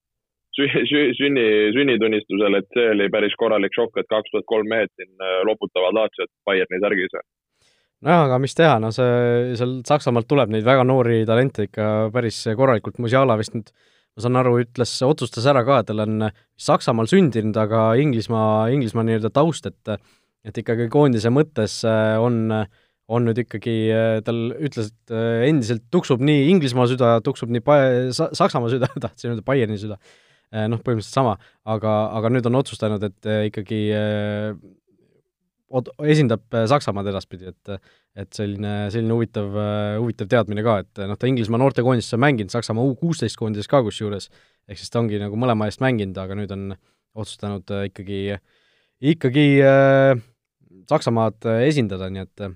sünni, 0.57 1.47
sünnitunnistusel, 1.77 2.59
et 2.59 2.69
see 2.77 2.87
oli 2.95 3.09
päris 3.13 3.35
korralik 3.41 3.75
šokk, 3.77 3.99
et 4.01 4.09
kaks 4.13 4.33
tuhat 4.33 4.47
kolm 4.49 4.71
mehed 4.73 4.93
siin 4.95 5.13
äh, 5.21 5.41
loputavad 5.49 5.97
Laatsiot 5.97 6.33
Bayerni 6.49 6.81
särgis. 6.83 7.19
nojah, 8.07 8.25
aga 8.29 8.39
mis 8.43 8.57
teha, 8.57 8.79
no 8.83 8.93
see, 8.95 9.57
seal 9.59 9.81
Saksamaalt 9.89 10.29
tuleb 10.29 10.53
neid 10.53 10.65
väga 10.65 10.85
noori 10.85 11.25
talente 11.29 11.69
ikka 11.69 12.09
päris 12.15 12.43
korralikult, 12.57 12.99
Musiala 13.03 13.39
vist 13.41 13.57
nüüd 13.57 13.73
ma 14.17 14.25
saan 14.25 14.39
aru, 14.41 14.55
ütles, 14.65 14.93
otsustas 15.05 15.45
ära 15.51 15.63
ka, 15.67 15.83
tal 15.85 16.01
on 16.07 16.31
Saksamaal 16.57 17.09
sündinud, 17.11 17.57
aga 17.61 17.91
Inglismaa, 18.01 18.69
Inglismaa 18.73 19.05
nii-öelda 19.05 19.31
taust, 19.35 19.69
et 19.69 19.99
et 20.47 20.61
ikkagi 20.63 20.87
koondise 20.93 21.33
mõttes 21.35 21.81
äh, 21.89 22.15
on, 22.23 22.53
on 23.13 23.27
nüüd 23.27 23.43
ikkagi, 23.43 23.75
äh, 23.95 24.21
tal 24.27 24.53
ütles, 24.55 24.93
et 24.93 25.15
äh, 25.15 25.43
endiselt 25.49 25.87
tuksub 25.95 26.23
nii 26.25 26.47
Inglismaa 26.53 26.87
süda, 26.91 27.17
tuksub 27.27 27.53
nii 27.55 27.65
pa-, 27.67 27.83
Saksamaa 28.15 28.73
süda, 28.73 28.91
tahtsin 29.05 29.35
öelda 29.35 29.47
Bayerni 29.47 29.79
süda, 29.83 29.99
noh, 30.71 30.81
põhimõtteliselt 30.81 31.19
sama, 31.19 31.37
aga, 31.67 31.99
aga 32.17 32.31
nüüd 32.33 32.47
on 32.49 32.61
otsustanud, 32.61 33.03
et 33.03 33.31
ikkagi 33.51 33.81
esindab 36.07 36.59
Saksamaad 36.71 37.09
edaspidi, 37.11 37.51
et 37.53 37.79
et 38.17 38.33
selline, 38.33 38.87
selline 38.89 39.13
huvitav, 39.13 39.57
huvitav 40.01 40.29
teadmine 40.33 40.63
ka, 40.65 40.79
et 40.87 41.01
noh, 41.05 41.19
ta 41.21 41.29
Inglismaa 41.29 41.59
noortekoondises 41.61 42.15
on 42.17 42.23
mänginud, 42.23 42.49
Saksamaa 42.55 42.87
U 42.87 42.95
kuusteist 42.97 43.37
koondises 43.37 43.69
ka 43.69 43.83
kusjuures, 43.85 44.31
ehk 44.71 44.81
siis 44.81 44.89
ta 44.95 45.03
ongi 45.03 45.19
nagu 45.21 45.37
mõlema 45.37 45.67
eest 45.69 45.83
mänginud, 45.85 46.17
aga 46.23 46.39
nüüd 46.39 46.55
on 46.55 46.71
otsustanud 47.19 47.75
ikkagi, 47.91 48.23
ikkagi 49.13 49.45
äh, 49.67 50.15
Saksamaad 50.91 51.49
äh, 51.51 51.65
esindada, 51.71 52.09
nii 52.13 52.25
et 52.27 52.47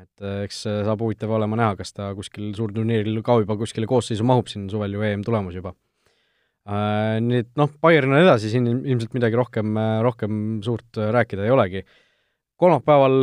et 0.00 0.22
äh, 0.22 0.42
eks 0.46 0.62
saab 0.64 1.00
huvitav 1.02 1.32
olema 1.34 1.58
näha, 1.58 1.76
kas 1.80 1.90
ta 1.94 2.12
kuskil 2.14 2.52
suurturniiril 2.56 3.22
ka 3.26 3.40
juba 3.42 3.56
kuskile 3.58 3.88
koosseisu 3.90 4.26
mahub, 4.26 4.46
siin 4.50 4.68
suvel 4.70 4.94
ju 4.94 5.02
EM 5.06 5.24
tulemas 5.26 5.56
juba. 5.56 5.74
Äh, 6.70 7.18
nii 7.24 7.42
et 7.42 7.50
noh, 7.58 7.72
Bayern 7.82 8.14
on 8.14 8.22
edasi, 8.22 8.52
siin 8.52 8.68
ilmselt 8.70 9.16
midagi 9.16 9.38
rohkem, 9.38 9.78
rohkem 10.06 10.60
suurt 10.66 11.00
rääkida 11.16 11.46
ei 11.46 11.54
olegi. 11.54 11.84
kolmapäeval 12.60 13.22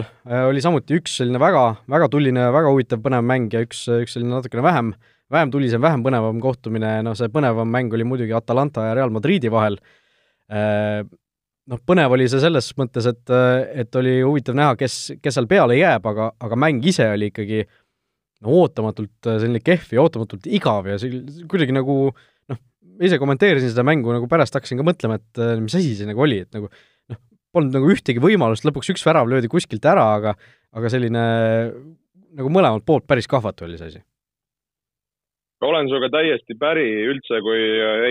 oli 0.50 0.62
samuti 0.66 0.96
üks 0.98 1.20
selline 1.20 1.38
väga, 1.38 1.64
väga 1.94 2.08
tuline, 2.10 2.48
väga 2.56 2.72
huvitav, 2.74 3.04
põnev 3.04 3.22
mäng 3.22 3.54
ja 3.54 3.62
üks, 3.62 3.84
üks 4.02 4.16
selline 4.18 4.34
natukene 4.34 4.64
vähem, 4.66 4.90
vähem 5.30 5.52
tulisem, 5.54 5.82
vähem 5.82 6.02
põnevam 6.02 6.40
kohtumine, 6.42 7.04
no 7.06 7.14
see 7.16 7.30
põnevam 7.30 7.70
mäng 7.70 7.94
oli 7.94 8.08
muidugi 8.08 8.34
Atalanta 8.34 8.88
ja 8.88 8.96
Real 8.98 9.14
Madridi 9.14 9.52
vahel, 9.54 9.78
noh, 11.72 11.82
põnev 11.88 12.16
oli 12.16 12.28
see 12.32 12.42
selles 12.44 12.70
mõttes, 12.80 13.08
et, 13.10 13.34
et 13.84 14.00
oli 14.00 14.18
huvitav 14.22 14.58
näha, 14.58 14.78
kes, 14.80 14.98
kes 15.22 15.38
seal 15.38 15.50
peale 15.50 15.78
jääb, 15.80 16.08
aga, 16.12 16.32
aga 16.44 16.60
mäng 16.60 16.86
ise 16.88 17.10
oli 17.14 17.32
ikkagi 17.32 17.64
no 18.46 18.58
ootamatult 18.62 19.32
selline 19.42 19.62
kehv 19.66 19.96
ja 19.98 20.04
ootamatult 20.04 20.48
igav 20.50 20.88
ja 20.92 21.00
see 21.02 21.24
kuidagi 21.50 21.76
nagu 21.76 21.98
noh, 22.12 22.62
ise 23.04 23.20
kommenteerisin 23.22 23.74
seda 23.74 23.86
mängu, 23.88 24.14
nagu 24.16 24.30
pärast 24.32 24.56
hakkasin 24.58 24.80
ka 24.80 24.86
mõtlema, 24.88 25.20
et 25.20 25.44
mis 25.64 25.78
asi 25.78 25.96
see 25.98 26.10
nagu 26.10 26.24
oli, 26.26 26.44
et 26.46 26.54
nagu 26.56 26.70
noh, 26.70 27.22
polnud 27.56 27.80
nagu 27.80 27.90
ühtegi 27.94 28.22
võimalust, 28.24 28.68
lõpuks 28.68 28.94
üks 28.94 29.06
värav 29.08 29.30
löödi 29.30 29.50
kuskilt 29.52 29.86
ära, 29.90 30.12
aga 30.20 30.38
aga 30.78 30.92
selline 30.92 31.24
nagu 32.38 32.52
mõlemalt 32.54 32.86
poolt 32.86 33.08
päris 33.10 33.28
kahvatu 33.30 33.66
oli 33.66 33.80
see 33.80 33.92
asi 33.92 34.07
olen 35.62 35.90
sinuga 35.90 36.10
täiesti 36.14 36.58
päri. 36.60 36.88
Üldse, 37.12 37.42
kui 37.46 37.62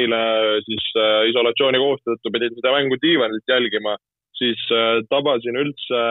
eile 0.01 0.23
siis 0.67 0.89
äh, 0.99 1.27
isolatsiooni 1.31 1.81
kohuste 1.83 2.15
tõttu 2.15 2.33
pidin 2.35 2.57
seda 2.59 2.75
mängu 2.75 2.99
diivanilt 3.03 3.53
jälgima, 3.53 3.97
siis 4.39 4.63
äh, 4.75 5.03
tabasin 5.11 5.59
üldse 5.63 6.03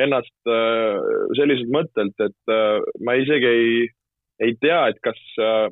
ennast 0.00 0.50
äh, 0.50 1.00
selliselt 1.38 1.72
mõttelt, 1.74 2.26
et 2.26 2.54
ma 3.04 3.16
isegi 3.20 3.48
ei, 3.48 3.72
ei 4.40 4.54
tea, 4.62 4.82
et 4.88 5.00
kas 5.04 5.18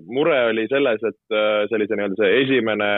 mure 0.05 0.37
oli 0.51 0.67
selles, 0.69 1.01
et 1.01 1.37
see 1.71 1.79
nii-öelda 1.81 2.19
see 2.19 2.43
esimene 2.43 2.89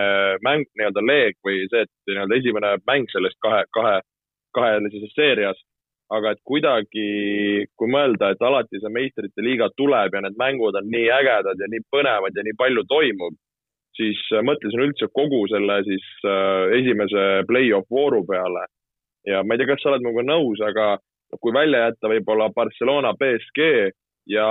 mäng, 0.47 0.67
nii-öelda 0.75 1.05
leeg 1.07 1.39
või 1.47 1.63
see, 1.71 1.85
et 1.87 2.11
nii-öelda 2.11 2.41
esimene 2.41 2.73
mäng 2.91 3.13
sellest 3.13 3.39
kahe, 3.45 3.63
kahe, 3.77 4.01
kahelisest 4.57 5.15
seeriast 5.15 5.63
aga 6.11 6.33
et 6.35 6.41
kuidagi, 6.47 7.05
kui 7.79 7.91
mõelda, 7.91 8.33
et 8.33 8.43
alati 8.43 8.81
see 8.83 8.91
meistrite 8.93 9.45
liiga 9.47 9.71
tuleb 9.79 10.17
ja 10.17 10.25
need 10.25 10.39
mängud 10.41 10.79
on 10.79 10.89
nii 10.91 11.07
ägedad 11.15 11.63
ja 11.63 11.69
nii 11.71 11.87
põnevad 11.95 12.35
ja 12.35 12.45
nii 12.47 12.57
palju 12.59 12.85
toimub, 12.91 13.37
siis 13.99 14.19
äh, 14.35 14.43
mõtlesin 14.47 14.85
üldse 14.89 15.11
kogu 15.15 15.45
selle 15.53 15.81
siis 15.87 16.07
äh, 16.27 16.75
esimese 16.81 17.27
play-off 17.49 17.87
vooru 17.91 18.25
peale. 18.27 18.67
ja 19.29 19.43
ma 19.45 19.55
ei 19.55 19.61
tea, 19.61 19.69
kas 19.69 19.83
sa 19.83 19.91
oled 19.91 20.03
minuga 20.03 20.25
nõus, 20.25 20.63
aga 20.65 20.97
kui 21.39 21.53
välja 21.55 21.85
jätta 21.87 22.09
võib-olla 22.11 22.49
Barcelona, 22.55 23.13
BSG 23.15 23.67
ja 24.33 24.47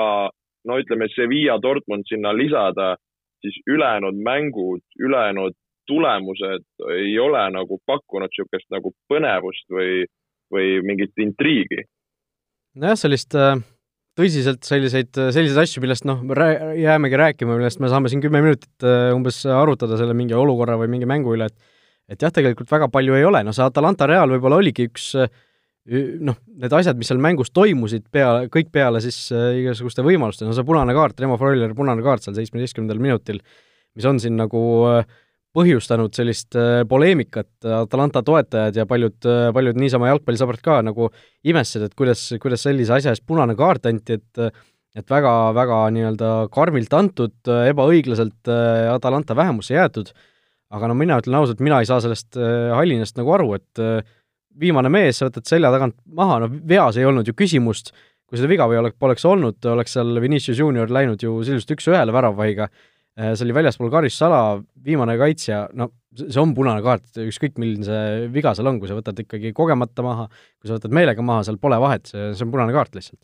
no 0.65 0.77
ütleme, 0.79 1.07
Sevilla, 1.15 1.57
Dortmund 1.61 2.05
sinna 2.07 2.31
lisada, 2.35 2.93
siis 3.41 3.57
ülejäänud 3.67 4.19
mängud, 4.23 4.83
ülejäänud 4.99 5.57
tulemused 5.89 6.65
ei 6.93 7.19
ole 7.19 7.41
nagu 7.51 7.79
pakkunud 7.89 8.29
niisugust 8.29 8.67
nagu 8.71 8.93
põnevust 9.09 9.65
või 9.73 10.05
või 10.53 10.79
mingit 10.85 11.17
intriigi. 11.21 11.83
nojah, 12.79 12.97
sellist 12.99 13.35
äh, 13.37 13.57
tõsiselt 14.19 14.65
selliseid, 14.67 15.11
selliseid 15.15 15.63
asju, 15.63 15.83
millest 15.83 16.07
noh, 16.09 16.23
jäämegi 16.77 17.19
rääkima, 17.19 17.57
millest 17.57 17.81
me 17.83 17.91
saame 17.91 18.11
siin 18.11 18.23
kümme 18.23 18.41
minutit 18.45 18.87
äh, 18.87 19.11
umbes 19.15 19.41
arutada 19.45 19.99
selle 19.99 20.15
mingi 20.17 20.37
olukorra 20.37 20.79
või 20.81 20.91
mingi 20.95 21.09
mängu 21.09 21.35
üle, 21.37 21.49
et 21.49 21.77
et 22.09 22.23
jah, 22.25 22.31
tegelikult 22.33 22.71
väga 22.71 22.87
palju 22.89 23.13
ei 23.13 23.25
ole, 23.27 23.43
no 23.45 23.53
see 23.53 23.61
Atalanta 23.61 24.07
Real 24.09 24.31
võib-olla 24.33 24.57
oligi 24.57 24.87
üks 24.89 25.11
äh, 25.19 25.29
noh, 26.25 26.37
need 26.59 26.73
asjad, 26.75 26.97
mis 26.99 27.09
seal 27.09 27.21
mängus 27.21 27.53
toimusid 27.55 28.07
peale, 28.13 28.49
kõik 28.53 28.71
peale 28.73 29.01
siis 29.03 29.17
äh, 29.35 29.61
igasuguste 29.63 30.05
võimaluste, 30.05 30.45
no 30.47 30.53
see 30.55 30.67
punane 30.67 30.95
kaart, 30.97 31.19
Remo 31.21 31.37
Freuler 31.39 31.73
punane 31.77 32.03
kaart 32.05 32.25
seal 32.25 32.37
seitsmeteistkümnendal 32.37 33.01
minutil, 33.01 33.41
mis 33.97 34.07
on 34.09 34.21
siin 34.21 34.37
nagu 34.39 34.61
äh, 34.89 35.19
põhjustanud 35.55 36.13
sellist 36.13 36.55
äh, 36.57 36.83
poleemikat, 36.89 37.49
Atalanta 37.79 38.21
toetajad 38.25 38.77
ja 38.77 38.85
paljud, 38.89 39.17
äh, 39.25 39.49
paljud 39.55 39.79
niisama 39.81 40.11
jalgpallisõbrad 40.11 40.61
ka 40.65 40.79
nagu 40.85 41.09
imestasid, 41.47 41.87
et 41.87 41.95
kuidas, 41.97 42.27
kuidas 42.41 42.65
sellise 42.67 42.93
asja 42.99 43.15
eest 43.15 43.25
punane 43.27 43.57
kaart 43.59 43.89
anti, 43.89 44.19
et 44.19 44.65
et 44.97 45.05
väga, 45.05 45.31
väga 45.53 45.75
nii-öelda 45.93 46.29
karmilt 46.51 46.93
antud, 46.97 47.35
ebaõiglaselt 47.45 48.49
äh, 48.49 48.87
Atalanta 48.89 49.35
vähemusse 49.37 49.75
jäetud, 49.75 50.09
aga 50.73 50.89
no 50.89 50.95
mina 50.97 51.19
ütlen 51.21 51.37
ausalt, 51.37 51.61
mina 51.63 51.77
ei 51.79 51.87
saa 51.87 52.01
sellest 52.01 52.37
hallinast 52.73 53.17
nagu 53.17 53.31
aru, 53.33 53.53
et 53.57 53.81
viimane 54.59 54.89
mees, 54.91 55.17
sa 55.17 55.29
võtad 55.29 55.45
selja 55.49 55.69
tagant 55.73 55.95
maha, 56.17 56.39
no 56.43 56.49
veas 56.49 56.97
ei 56.97 57.05
olnud 57.09 57.29
ju 57.29 57.37
küsimust, 57.37 57.93
kui 58.29 58.37
seda 58.37 58.49
viga 58.49 58.67
või 58.69 58.81
oleks, 58.81 58.97
poleks 59.01 59.25
olnud, 59.29 59.61
oleks 59.71 59.93
seal 59.95 60.19
Vinicius 60.21 60.61
Junior 60.61 60.89
läinud 60.93 61.21
ju 61.23 61.37
sisuliselt 61.45 61.77
üks-ühele 61.77 62.13
väravvahiga 62.13 62.67
Äh, 62.69 62.98
see 63.19 63.45
oli 63.47 63.55
väljaspool 63.55 63.91
karistusala, 63.93 64.59
viimane 64.85 65.15
kaitsja, 65.19 65.63
no 65.77 65.91
see 66.19 66.41
on 66.41 66.53
punane 66.57 66.83
kaart, 66.85 67.09
ükskõik 67.21 67.59
milline 67.61 67.85
see 67.87 68.29
viga 68.33 68.53
seal 68.57 68.69
on, 68.71 68.79
kui 68.81 68.89
sa 68.89 68.97
võtad 68.97 69.19
ikkagi 69.23 69.51
kogemata 69.55 70.05
maha, 70.05 70.27
kui 70.59 70.69
sa 70.69 70.77
võtad 70.77 70.95
meelega 70.95 71.25
maha, 71.25 71.43
seal 71.47 71.59
pole 71.61 71.77
vahet, 71.81 72.07
see, 72.09 72.31
see 72.33 72.47
on 72.47 72.53
punane 72.55 72.75
kaart 72.75 72.97
lihtsalt. 72.97 73.21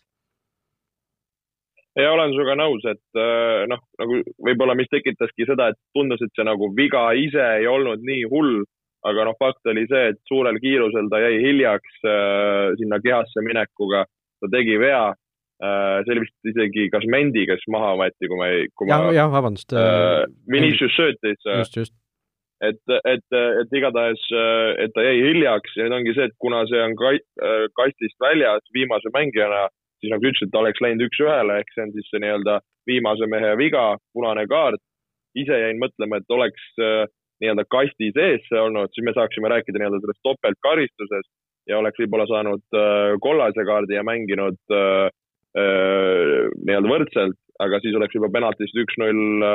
ja 1.96 2.12
olen 2.12 2.36
sinuga 2.36 2.58
nõus, 2.60 2.86
et 2.92 3.20
äh, 3.22 3.66
noh, 3.72 3.82
nagu 4.02 4.22
võib-olla, 4.50 4.78
mis 4.78 4.92
tekitaski 4.92 5.48
seda, 5.50 5.72
et 5.72 5.80
tundus, 5.96 6.22
et 6.22 6.34
see 6.36 6.48
nagu 6.48 6.72
viga 6.78 7.08
ise 7.16 7.46
ei 7.62 7.70
olnud 7.72 8.04
nii 8.06 8.26
hull, 8.34 8.64
aga 9.06 9.30
noh, 9.30 9.38
fakt 9.40 9.72
oli 9.72 9.86
see, 9.90 10.12
et 10.12 10.20
suurel 10.28 10.60
kiirusel 10.62 11.08
ta 11.12 11.24
jäi 11.24 11.40
hiljaks 11.40 12.02
äh, 12.04 12.74
sinna 12.82 13.00
kehasse 13.02 13.46
minekuga, 13.48 14.06
ta 14.44 14.52
tegi 14.52 14.78
vea 14.82 15.08
Äh, 15.10 15.25
see 15.62 16.12
oli 16.12 16.24
vist 16.26 16.50
isegi 16.52 16.90
kas 16.92 17.06
Mendi, 17.12 17.46
kes 17.48 17.64
maha 17.72 17.94
võeti, 18.02 18.28
kui 18.28 18.40
ma 18.40 18.50
ei, 18.52 18.66
kui 18.76 18.90
ja, 18.90 19.00
ma. 19.00 19.14
jah, 19.16 19.30
vabandust 19.32 19.72
äh,. 19.72 20.26
Vinicius 20.52 20.96
söötis. 20.98 21.40
Äh, 21.48 21.62
just, 21.64 21.78
just. 21.80 21.96
et, 22.64 22.82
et, 23.08 23.38
et 23.62 23.78
igatahes, 23.80 24.22
et 24.84 24.94
ta 24.96 25.06
jäi 25.06 25.22
hiljaks 25.30 25.78
ja 25.78 25.88
nüüd 25.88 26.00
ongi 26.02 26.16
see, 26.18 26.28
et 26.28 26.36
kuna 26.44 26.66
see 26.72 26.82
on 26.84 26.96
kastist 27.80 28.20
väljas 28.24 28.68
viimase 28.76 29.12
mängijana, 29.16 29.68
siis 30.00 30.12
nagu 30.12 30.24
sa 30.24 30.34
ütlesid, 30.34 30.52
ta 30.52 30.64
oleks 30.64 30.84
läinud 30.84 31.08
üks-ühele, 31.08 31.60
ehk 31.62 31.76
see 31.76 31.86
on 31.88 31.96
siis 31.96 32.12
see 32.12 32.24
nii-öelda 32.24 32.60
viimase 32.90 33.32
mehe 33.32 33.56
viga, 33.60 33.88
punane 34.14 34.48
kaart. 34.52 34.84
ise 35.36 35.56
jäin 35.60 35.80
mõtlema, 35.80 36.20
et 36.20 36.32
oleks 36.32 36.68
nii-öelda 37.44 37.66
kasti 37.72 38.12
sees 38.16 38.44
see 38.48 38.60
olnud, 38.60 38.92
siis 38.96 39.04
me 39.08 39.16
saaksime 39.16 39.52
rääkida 39.52 39.80
nii-öelda 39.80 40.00
sellest 40.04 40.24
topeltkaristusest 40.24 41.32
ja 41.68 41.80
oleks 41.80 42.00
võib-olla 42.00 42.28
saanud 42.30 42.78
kollase 43.24 43.66
kaardi 43.68 43.98
ja 43.98 44.04
mänginud 44.08 44.60
nii-öelda 45.56 46.90
võrdselt, 46.92 47.38
aga 47.64 47.80
siis 47.80 47.96
oleks 47.96 48.16
juba 48.18 48.30
penaltist 48.34 48.76
üks-null 48.76 49.46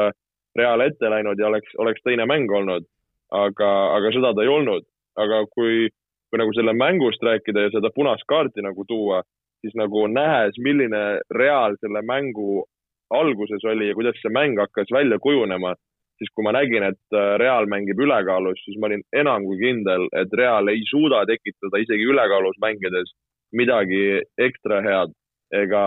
Real 0.59 0.83
ette 0.83 1.11
läinud 1.12 1.38
ja 1.38 1.47
oleks, 1.47 1.75
oleks 1.78 2.02
teine 2.02 2.26
mäng 2.26 2.50
olnud. 2.50 2.87
aga, 3.30 3.69
aga 3.95 4.11
seda 4.11 4.33
ta 4.35 4.42
ei 4.42 4.49
olnud. 4.50 4.87
aga 5.21 5.45
kui, 5.54 5.90
kui 6.30 6.38
nagu 6.40 6.54
selle 6.57 6.73
mängust 6.73 7.23
rääkida 7.23 7.66
ja 7.66 7.71
seda 7.75 7.90
punast 7.95 8.25
kaarti 8.26 8.62
nagu 8.62 8.85
tuua, 8.88 9.23
siis 9.61 9.75
nagu 9.76 10.07
nähes, 10.07 10.57
milline 10.59 11.21
Real 11.30 11.76
selle 11.80 12.02
mängu 12.02 12.64
alguses 13.11 13.64
oli 13.64 13.88
ja 13.90 13.95
kuidas 13.95 14.19
see 14.23 14.33
mäng 14.33 14.59
hakkas 14.59 14.90
välja 14.95 15.19
kujunema, 15.19 15.75
siis 16.19 16.30
kui 16.35 16.47
ma 16.47 16.54
nägin, 16.57 16.87
et 16.87 17.19
Real 17.42 17.66
mängib 17.66 18.00
ülekaalus, 18.00 18.62
siis 18.64 18.78
ma 18.80 18.88
olin 18.88 19.02
enam 19.12 19.45
kui 19.45 19.59
kindel, 19.61 20.09
et 20.16 20.33
Real 20.33 20.69
ei 20.73 20.83
suuda 20.90 21.25
tekitada 21.28 21.83
isegi 21.83 22.07
ülekaalus 22.12 22.59
mängides 22.62 23.12
midagi 23.52 24.23
ekstra 24.38 24.80
head 24.87 25.14
ega, 25.50 25.85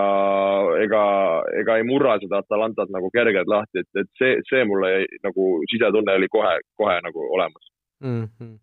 ega, 0.84 1.04
ega 1.60 1.76
ei 1.80 1.86
murra 1.88 2.18
seda 2.22 2.42
Atalantat 2.42 2.90
nagu 2.92 3.08
kergelt 3.14 3.48
lahti, 3.48 3.84
et, 3.84 3.90
et 4.02 4.10
see, 4.20 4.34
see 4.48 4.64
mulle 4.68 4.90
jäi, 4.92 5.06
nagu 5.24 5.46
sisetunne 5.72 6.18
oli 6.20 6.28
kohe, 6.32 6.58
kohe 6.80 6.98
nagu 7.04 7.28
olemas 7.36 7.70
mm 8.04 8.28
-hmm. 8.28 8.58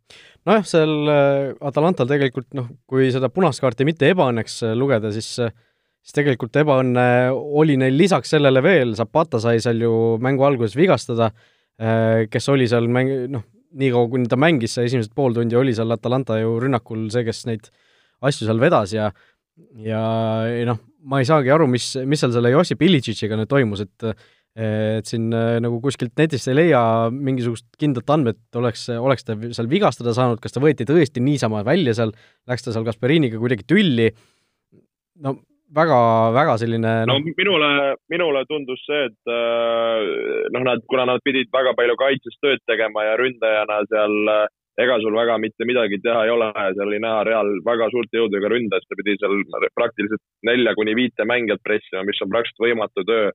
nojah, 0.46 0.66
seal 0.66 0.94
äh, 1.08 1.56
Atalantal 1.62 2.08
tegelikult 2.08 2.54
noh, 2.54 2.70
kui 2.88 3.12
seda 3.12 3.30
punast 3.30 3.62
kaarti 3.62 3.86
mitte 3.86 4.12
ebaõnneks 4.14 4.62
äh, 4.68 4.76
lugeda, 4.78 5.12
siis 5.12 5.34
siis 6.02 6.18
tegelikult 6.18 6.56
ebaõnne 6.58 7.32
oli 7.32 7.78
neil 7.78 7.98
lisaks 7.98 8.30
sellele 8.34 8.64
veel, 8.64 8.96
Zapata 8.98 9.40
sai 9.40 9.60
seal 9.62 9.82
ju 9.82 10.18
mängu 10.22 10.44
alguses 10.44 10.76
vigastada, 10.78 11.32
äh, 11.82 12.28
kes 12.30 12.50
oli 12.50 12.68
seal 12.68 12.90
mäng-, 12.90 13.28
noh, 13.30 13.44
niikaua 13.78 14.10
kuni 14.10 14.28
ta 14.30 14.36
mängis, 14.36 14.76
see 14.76 14.86
esimesed 14.90 15.14
pool 15.16 15.34
tundi 15.34 15.56
oli 15.56 15.74
seal 15.78 15.92
Atalanta 15.92 16.40
ju 16.42 16.58
rünnakul 16.60 17.10
see, 17.14 17.24
kes 17.28 17.46
neid 17.46 17.70
asju 18.22 18.48
seal 18.48 18.60
vedas 18.60 18.94
ja 18.94 19.12
ja 19.78 20.02
noh, 20.66 20.80
ma 21.08 21.22
ei 21.22 21.28
saagi 21.28 21.52
aru, 21.54 21.68
mis, 21.72 21.94
mis 22.06 22.22
seal 22.22 22.34
selle 22.36 22.54
Jossip 22.54 22.82
Ilitšitšiga 22.86 23.40
nüüd 23.40 23.52
toimus, 23.52 23.84
et 23.88 24.14
et 24.52 25.08
siin 25.08 25.30
äh, 25.32 25.62
nagu 25.64 25.78
kuskilt 25.80 26.12
netist 26.20 26.50
ei 26.52 26.58
leia 26.58 26.82
mingisugust 27.08 27.70
kindlat 27.80 28.10
andmet, 28.12 28.42
oleks, 28.60 28.90
oleks 28.92 29.24
ta 29.24 29.38
seal 29.40 29.70
vigastada 29.72 30.12
saanud, 30.12 30.42
kas 30.44 30.52
ta 30.52 30.60
võeti 30.60 30.84
tõesti 30.84 31.24
niisama 31.24 31.62
välja 31.64 31.94
seal, 31.96 32.12
läks 32.52 32.66
ta 32.66 32.74
seal 32.76 32.84
Kasperiniga 32.84 33.40
kuidagi 33.40 33.64
tülli, 33.64 34.10
no 35.24 35.38
väga, 35.76 36.00
väga 36.36 36.58
selline 36.60 36.94
no 37.08 37.16
noh. 37.16 37.32
minule, 37.38 37.70
minule 38.12 38.44
tundus 38.50 38.84
see, 38.84 39.06
et 39.08 39.32
äh, 39.32 40.10
noh, 40.52 40.66
nad, 40.68 40.84
kuna 40.92 41.08
nad 41.08 41.24
pidid 41.24 41.48
väga 41.54 41.72
palju 41.78 41.96
kaitses 42.02 42.36
tööd 42.44 42.60
tegema 42.68 43.08
ja 43.08 43.16
ründajana 43.22 43.80
seal 43.88 44.34
äh, 44.36 44.44
ega 44.80 44.98
sul 45.02 45.16
väga 45.16 45.38
mitte 45.38 45.66
midagi 45.68 46.00
teha 46.04 46.26
ei 46.26 46.32
ole, 46.32 46.50
seal 46.56 46.88
oli 46.88 47.00
näha 47.04 47.24
Real 47.28 47.50
väga 47.66 47.90
suurte 47.92 48.20
jõududega 48.20 48.52
ründas, 48.54 48.86
ta 48.88 48.98
pidi 49.00 49.18
seal 49.20 49.44
praktiliselt 49.76 50.24
nelja 50.48 50.76
kuni 50.76 50.96
viite 50.96 51.28
mängijat 51.28 51.64
pressima, 51.64 52.06
mis 52.08 52.22
on 52.24 52.32
praktiliselt 52.32 52.68
võimatu 52.68 53.08
töö. 53.08 53.32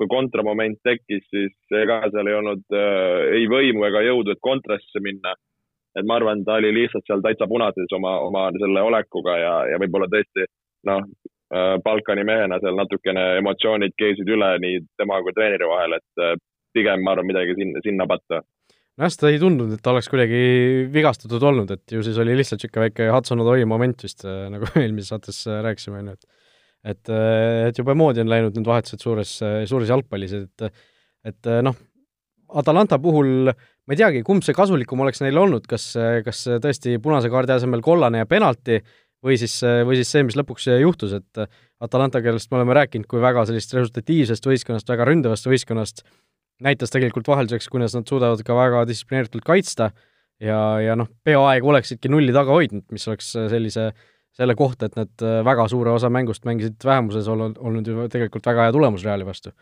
kui 0.00 0.08
kontramoment 0.08 0.78
tekkis, 0.80 1.20
siis 1.28 1.74
ega 1.76 1.98
seal 2.08 2.28
ei 2.30 2.34
olnud 2.38 2.62
äh, 2.72 3.34
ei 3.36 3.44
võimu 3.52 3.84
ega 3.84 4.00
jõudu, 4.00 4.32
et 4.32 4.40
kontrasse 4.40 5.00
minna. 5.04 5.34
et 5.98 6.06
ma 6.06 6.16
arvan, 6.16 6.44
ta 6.44 6.54
oli 6.56 6.70
lihtsalt 6.72 7.04
seal 7.06 7.20
täitsa 7.20 7.46
punases 7.46 7.92
oma, 7.92 8.14
oma 8.24 8.46
selle 8.56 8.80
olekuga 8.80 9.34
ja, 9.38 9.54
ja 9.68 9.80
võib-olla 9.82 10.08
tõesti 10.08 10.46
noh 10.88 11.02
äh,, 11.04 11.76
Balkani 11.84 12.24
mehena 12.24 12.60
seal 12.62 12.78
natukene 12.78 13.24
emotsioonid 13.42 13.92
keesid 13.98 14.28
üle 14.28 14.54
nii 14.64 14.80
tema 14.96 15.20
kui 15.20 15.36
treeneri 15.36 15.68
vahel, 15.68 15.98
et 15.98 16.24
äh, 16.24 16.38
pigem 16.72 17.04
ma 17.04 17.12
arvan 17.12 17.28
midagi 17.28 17.58
sinna, 17.58 17.84
sinna 17.84 18.06
patta 18.06 18.40
nojah, 19.00 19.14
seda 19.14 19.30
ei 19.32 19.40
tundunud, 19.40 19.74
et 19.76 19.82
ta 19.84 19.94
oleks 19.94 20.10
kuidagi 20.12 20.40
vigastatud 20.92 21.42
olnud, 21.50 21.72
et 21.72 21.94
ju 21.94 22.04
siis 22.04 22.18
oli 22.20 22.36
lihtsalt 22.36 22.60
niisugune 22.60 22.86
väike 22.88 23.08
Hudson 23.14 23.40
Odoi 23.44 23.64
moment 23.68 24.04
vist, 24.04 24.26
äh, 24.28 24.46
nagu 24.52 24.68
eelmises 24.82 25.14
saates 25.14 25.42
äh, 25.48 25.62
rääkisime, 25.66 26.02
on 26.02 26.12
ju, 26.12 26.18
et 26.18 26.36
et, 26.90 27.10
äh, 27.12 27.68
et 27.68 27.76
jube 27.76 27.92
moodi 27.96 28.22
on 28.22 28.30
läinud 28.32 28.56
need 28.56 28.68
vahetused 28.68 29.02
suures, 29.04 29.34
suures 29.68 29.90
jalgpallis, 29.92 30.36
et 30.36 30.70
et 31.28 31.48
noh, 31.60 31.76
Atalanta 32.56 32.96
puhul 32.98 33.50
ma 33.50 33.92
ei 33.94 33.98
teagi, 34.00 34.22
kumb 34.24 34.44
see 34.44 34.56
kasulikum 34.56 35.02
oleks 35.04 35.20
neil 35.20 35.36
olnud, 35.36 35.66
kas, 35.68 35.90
kas 36.24 36.46
tõesti 36.64 36.96
punase 37.02 37.28
kaardi 37.30 37.52
asemel 37.52 37.84
kollane 37.84 38.22
ja 38.22 38.28
penalti 38.28 38.78
või 39.20 39.36
siis, 39.36 39.58
või 39.84 39.98
siis 40.00 40.14
see, 40.14 40.24
mis 40.24 40.38
lõpuks 40.40 40.70
juhtus, 40.80 41.12
et 41.18 41.42
Atalanta, 41.84 42.22
kellest 42.24 42.48
me 42.48 42.62
oleme 42.62 42.78
rääkinud 42.80 43.04
kui 43.10 43.20
väga 43.20 43.44
sellist 43.50 43.76
resultatiivsest 43.76 44.48
võistkonnast, 44.48 44.88
väga 44.88 45.10
ründavast 45.10 45.50
võistkonnast, 45.52 46.00
näitas 46.64 46.92
tegelikult 46.92 47.28
vahelduseks, 47.30 47.68
kuidas 47.72 47.96
nad 47.96 48.08
suudavad 48.08 48.42
ka 48.46 48.56
väga 48.56 48.84
distsiplineeritult 48.88 49.44
kaitsta 49.46 49.90
ja, 50.40 50.60
ja 50.84 50.96
noh, 50.98 51.10
peaaegu 51.24 51.72
oleksidki 51.72 52.10
nulli 52.12 52.34
taga 52.36 52.54
hoidnud, 52.56 52.86
mis 52.94 53.06
oleks 53.10 53.32
sellise, 53.34 53.90
selle 54.36 54.56
kohta, 54.58 54.88
et 54.88 54.96
nad 54.98 55.26
väga 55.46 55.66
suure 55.72 55.92
osa 55.94 56.10
mängust 56.12 56.46
mängisid 56.48 56.80
vähemuses, 56.86 57.28
olnud, 57.30 57.58
olnud 57.60 57.86
ju 57.88 58.08
tegelikult 58.12 58.48
väga 58.52 58.68
hea 58.68 58.74
tulemus 58.76 59.04
Reali 59.06 59.28
vastu. 59.28 59.54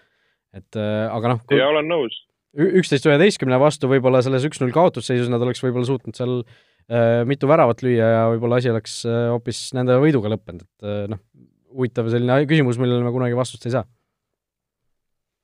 et 0.55 0.79
aga 0.79 1.35
noh 1.35 1.53
jaa, 1.53 1.69
olen 1.69 1.91
nõus. 1.91 2.23
üksteist 2.57 3.07
üheteistkümne 3.07 3.59
vastu 3.61 3.91
võib-olla 3.91 4.23
selles 4.25 4.47
üks-null 4.49 4.73
kaotusseisus 4.75 5.29
nad 5.33 5.43
oleks 5.45 5.61
võib-olla 5.65 5.89
suutnud 5.89 6.17
seal 6.17 6.41
äh, 6.41 7.21
mitu 7.29 7.51
väravat 7.51 7.85
lüüa 7.85 8.09
ja 8.15 8.25
võib-olla 8.33 8.63
asi 8.63 8.73
oleks 8.73 9.03
äh, 9.07 9.29
hoopis 9.33 9.69
nende 9.77 9.99
võiduga 10.03 10.33
lõppenud, 10.33 10.65
et 10.65 10.89
äh, 10.89 11.05
noh, 11.13 11.21
huvitav 11.75 12.09
selline 12.13 12.41
küsimus, 12.49 12.81
millele 12.81 13.05
me 13.05 13.13
kunagi 13.15 13.37
vastust 13.37 13.67
ei 13.69 13.77
saa 13.77 13.85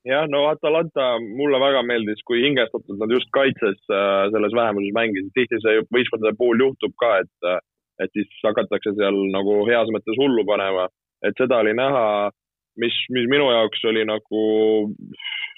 jah, 0.04 0.26
no 0.28 0.44
Atalanta 0.50 1.14
mulle 1.22 1.60
väga 1.60 1.82
meeldis, 1.86 2.22
kui 2.28 2.42
hingestatult 2.44 3.00
nad 3.00 3.12
just 3.12 3.30
kaitses 3.36 3.80
äh, 3.88 4.26
selles 4.34 4.56
vähemuses 4.56 4.94
mängisid. 4.96 5.32
tihti 5.34 5.60
see 5.64 5.84
võistkondade 5.96 6.36
puhul 6.38 6.64
juhtub 6.66 6.94
ka, 7.00 7.18
et, 7.24 7.34
äh, 7.48 7.60
et 8.04 8.12
siis 8.16 8.30
hakatakse 8.44 8.94
seal 8.98 9.20
nagu 9.34 9.62
heas 9.70 9.92
mõttes 9.94 10.18
hullu 10.20 10.44
panema. 10.48 10.88
et 11.24 11.36
seda 11.40 11.62
oli 11.64 11.72
näha, 11.72 12.30
mis, 12.76 12.96
mis 13.16 13.28
minu 13.32 13.46
jaoks 13.48 13.84
oli 13.88 14.02
nagu, 14.04 14.40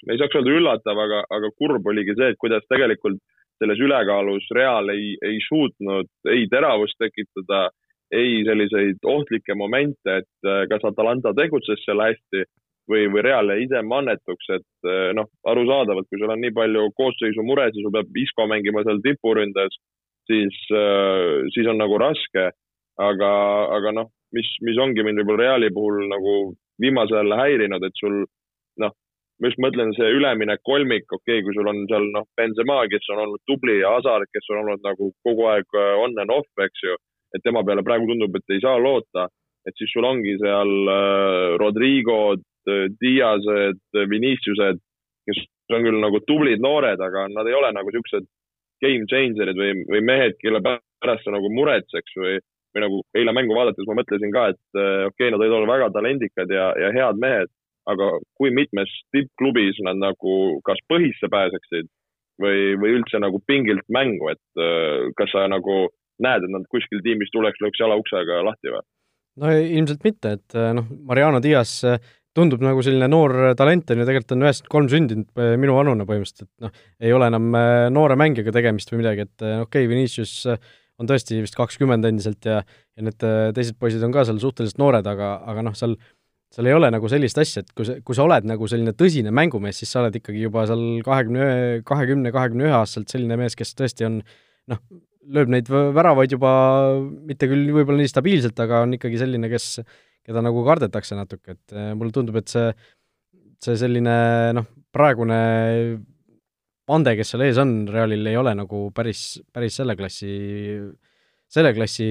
ei 0.07 0.19
saaks 0.19 0.37
öelda 0.39 0.53
üllatav, 0.55 1.01
aga, 1.05 1.25
aga 1.37 1.49
kurb 1.59 1.89
oligi 1.91 2.15
see, 2.15 2.29
et 2.31 2.39
kuidas 2.39 2.63
tegelikult 2.71 3.19
selles 3.59 3.81
ülekaalus 3.81 4.47
Real 4.55 4.93
ei, 4.93 5.17
ei 5.25 5.41
suutnud 5.43 6.07
ei 6.31 6.45
teravust 6.47 6.95
tekitada, 7.01 7.67
ei 8.15 8.45
selliseid 8.47 9.03
ohtlikke 9.03 9.57
momente, 9.59 10.21
et 10.21 10.47
äh, 10.47 10.63
kas 10.71 10.87
Atalanta 10.87 11.35
tegutses 11.35 11.83
seal 11.83 11.99
hästi 12.05 12.45
või, 12.89 13.07
või 13.11 13.23
Real 13.25 13.51
jäi 13.51 13.65
ise 13.65 13.81
mannetuks, 13.85 14.49
et 14.55 14.89
eh, 14.89 15.11
noh, 15.17 15.29
arusaadavalt, 15.51 16.07
kui 16.09 16.21
sul 16.21 16.33
on 16.33 16.41
nii 16.43 16.53
palju 16.55 16.87
koosseisu 16.97 17.45
muresid, 17.45 17.81
sul 17.83 17.93
peab 17.93 18.21
Isco 18.23 18.47
mängima 18.49 18.83
seal 18.87 19.01
tipuründes, 19.05 19.75
siis, 20.29 20.61
eh, 20.71 21.47
siis 21.55 21.67
on 21.67 21.81
nagu 21.83 21.99
raske. 22.01 22.51
aga, 22.97 23.27
aga 23.75 23.91
noh, 23.93 24.07
mis, 24.33 24.47
mis 24.65 24.77
ongi 24.81 25.03
mind 25.05 25.19
võib-olla 25.21 25.43
Reali 25.43 25.67
puhul 25.69 26.07
nagu 26.09 26.31
viimasel 26.81 27.19
ajal 27.19 27.35
häirinud, 27.37 27.83
et 27.85 27.99
sul 28.01 28.23
noh, 28.81 28.95
ma 29.37 29.51
just 29.51 29.61
mõtlen, 29.61 29.91
see 29.93 30.15
üleminek 30.17 30.63
kolmik, 30.65 31.05
okei 31.05 31.35
okay,, 31.37 31.43
kui 31.45 31.53
sul 31.53 31.69
on 31.69 31.83
seal 31.91 32.07
noh, 32.15 32.25
Benzema, 32.33 32.79
kes 32.89 33.05
on 33.13 33.21
olnud 33.21 33.43
tubli 33.45 33.77
ja 33.83 33.91
Hazard, 33.93 34.25
kes 34.33 34.49
on 34.49 34.63
olnud 34.63 34.81
nagu 34.81 35.11
kogu 35.21 35.45
aeg 35.51 35.77
eh, 35.77 35.93
on 36.01 36.17
and 36.17 36.33
off, 36.33 36.49
eks 36.65 36.87
ju, 36.87 36.97
et 37.37 37.45
tema 37.45 37.61
peale 37.61 37.85
praegu 37.85 38.09
tundub, 38.09 38.33
et 38.33 38.57
ei 38.57 38.65
saa 38.65 38.81
loota, 38.81 39.27
et 39.69 39.77
siis 39.77 39.93
sul 39.93 40.09
ongi 40.09 40.33
seal 40.41 40.73
äh, 40.89 41.53
Rodrigod, 41.61 42.41
Äh, 42.41 42.56
Diased, 43.01 43.79
Viniciused, 44.11 44.81
kes 45.27 45.45
on 45.75 45.83
küll 45.83 45.99
nagu 46.01 46.21
tublid 46.27 46.63
noored, 46.63 47.01
aga 47.03 47.27
nad 47.31 47.47
ei 47.47 47.55
ole 47.57 47.71
nagu 47.75 47.91
siuksed 47.93 48.27
game 48.83 49.07
changer'id 49.09 49.57
või, 49.57 49.83
või 49.89 50.03
mehed, 50.05 50.37
kelle 50.41 50.61
pärast 50.63 51.25
sa 51.25 51.33
nagu 51.33 51.49
muretseks 51.53 52.17
või, 52.19 52.37
või 52.75 52.83
nagu 52.85 53.01
eile 53.17 53.33
mängu 53.35 53.57
vaadates 53.57 53.87
ma 53.89 53.97
mõtlesin 53.99 54.33
ka, 54.33 54.49
et 54.53 54.79
äh, 54.79 55.05
okei 55.09 55.27
okay,, 55.27 55.33
nad 55.33 55.41
võivad 55.41 55.59
olla 55.59 55.71
väga 55.73 55.91
talendikad 55.95 56.53
ja, 56.53 56.71
ja 56.81 56.91
head 56.95 57.21
mehed, 57.21 57.53
aga 57.89 58.11
kui 58.39 58.51
mitmes 58.53 58.91
tippklubis 59.15 59.79
nad 59.87 59.99
nagu 60.01 60.35
kas 60.67 60.81
põhisse 60.91 61.31
pääseksid 61.31 61.89
või, 62.43 62.75
või 62.79 62.99
üldse 62.99 63.21
nagu 63.23 63.41
pingilt 63.49 63.87
mängu, 63.93 64.29
et 64.33 64.61
äh, 64.61 65.09
kas 65.19 65.33
sa 65.33 65.47
nagu 65.51 65.87
näed, 66.23 66.45
et 66.45 66.53
nad 66.53 66.69
kuskil 66.71 67.01
tiimis 67.05 67.33
tuleks, 67.33 67.59
lööks 67.61 67.81
jala 67.81 67.97
uksega 67.99 68.43
lahti 68.45 68.73
või? 68.73 68.85
no 69.41 69.51
ilmselt 69.53 70.05
mitte, 70.05 70.37
et 70.39 70.55
noh, 70.77 70.87
Mariano 71.05 71.41
Dias 71.41 71.79
tundub 72.37 72.63
nagu 72.63 72.83
selline 72.85 73.09
noor 73.11 73.35
talent 73.59 73.93
on 73.93 74.01
ju, 74.01 74.07
tegelikult 74.07 74.35
on 74.35 74.45
üheksakümmend 74.45 74.73
kolm 74.73 74.89
sündinud 74.91 75.43
äh, 75.43 75.53
minu 75.61 75.77
vanune 75.77 76.07
põhimõtteliselt, 76.09 76.49
et 76.49 76.67
noh, 76.67 76.83
ei 77.03 77.13
ole 77.15 77.29
enam 77.31 77.47
äh, 77.57 77.85
noore 77.93 78.17
mängijaga 78.19 78.53
tegemist 78.55 78.93
või 78.93 79.01
midagi, 79.03 79.25
et 79.27 79.45
äh, 79.45 79.61
okei 79.63 79.87
okay,, 79.87 79.91
Vinicius 79.91 80.35
on 80.97 81.09
tõesti 81.09 81.41
vist 81.43 81.57
kakskümmend 81.57 82.05
endiselt 82.09 82.45
ja, 82.49 82.61
ja 82.63 83.05
need 83.05 83.21
teised 83.53 83.77
poisid 83.77 84.01
on 84.05 84.13
ka 84.15 84.23
seal 84.25 84.39
suhteliselt 84.41 84.79
noored, 84.81 85.05
aga, 85.05 85.35
aga 85.45 85.65
noh, 85.67 85.75
seal 85.77 85.97
seal 86.53 86.69
ei 86.69 86.75
ole 86.77 86.87
nagu 86.93 87.09
sellist 87.11 87.37
asja, 87.41 87.61
et 87.63 87.73
kui 87.75 87.85
sa, 87.85 87.97
kui 88.07 88.15
sa 88.15 88.23
oled 88.23 88.45
nagu 88.47 88.69
selline 88.71 88.93
tõsine 88.95 89.33
mängumees, 89.35 89.81
siis 89.81 89.91
sa 89.91 89.99
oled 89.99 90.15
ikkagi 90.15 90.45
juba 90.45 90.63
seal 90.69 91.01
kahekümne 91.05 91.47
kahekümne, 91.87 92.31
kahekümne 92.31 92.69
ühe 92.69 92.77
aastaselt 92.77 93.11
selline 93.11 93.35
mees, 93.39 93.57
kes 93.59 93.75
tõesti 93.77 94.07
on 94.07 94.21
noh, 94.71 94.79
lööb 95.35 95.51
neid 95.51 95.69
väravaid 95.69 96.33
juba 96.37 96.51
mitte 97.27 97.49
küll 97.51 97.67
võib-olla 97.75 97.99
nii 97.99 98.11
stabiilselt, 98.11 98.59
aga 98.63 98.85
on 98.85 98.95
ikkagi 98.97 99.19
selline, 99.19 99.49
kes 99.51 99.81
keda 100.27 100.43
nagu 100.43 100.63
kardetakse 100.67 101.17
natuke, 101.17 101.57
et 101.57 101.75
äh, 101.75 101.91
mulle 101.97 102.13
tundub, 102.15 102.37
et 102.41 102.51
see, 102.51 102.69
see 103.63 103.77
selline 103.79 104.17
noh, 104.57 104.67
praegune 104.93 105.39
pande, 106.87 107.15
kes 107.19 107.33
seal 107.33 107.45
ees 107.47 107.59
on, 107.61 107.79
Realil 107.91 108.27
ei 108.31 108.39
ole 108.39 108.53
nagu 108.55 108.87
päris, 108.95 109.41
päris 109.53 109.79
selle 109.81 109.97
klassi 109.99 110.35
selle 111.47 111.71
klassi 111.75 112.05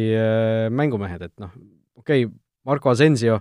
mängumehed, 0.73 1.29
et 1.29 1.35
noh, 1.43 1.53
okei 2.01 2.25
okay,, 2.25 2.35
Marko 2.67 2.91
Asensio 2.91 3.37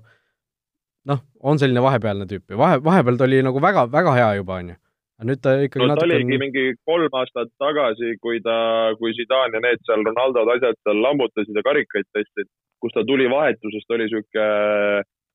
noh, 1.09 1.21
on 1.45 1.61
selline 1.61 1.83
vahepealne 1.85 2.27
tüüp 2.29 2.53
ja 2.53 2.59
vahe, 2.59 2.81
vahepeal 2.83 3.19
ta 3.19 3.27
oli 3.27 3.41
nagu 3.45 3.61
väga, 3.61 3.85
väga 3.93 4.17
hea 4.17 4.33
juba, 4.39 4.59
on 4.61 4.73
ju. 4.73 4.77
Aga 5.15 5.27
nüüd 5.29 5.41
ta 5.45 5.51
ikkagi 5.63 5.81
no, 5.81 5.89
natuke 5.93 6.09
ta 6.11 6.17
oligi 6.17 6.39
mingi 6.41 6.63
kolm 6.89 7.13
aastat 7.21 7.51
tagasi, 7.61 8.17
kui 8.23 8.41
ta, 8.43 8.55
kui 8.99 9.13
Zidane 9.15 9.55
ja 9.55 9.63
need 9.63 9.83
seal 9.87 10.03
Ronaldo'd, 10.03 10.51
asjad 10.57 10.79
seal 10.83 10.99
lammutasid 11.05 11.55
ja 11.55 11.63
karikaid 11.63 12.09
tõstsid, 12.17 12.49
kus 12.85 12.95
ta 12.95 13.03
tuli 13.07 13.27
vahetusest, 13.31 13.91
oli 13.97 14.07
sihuke 14.11 14.47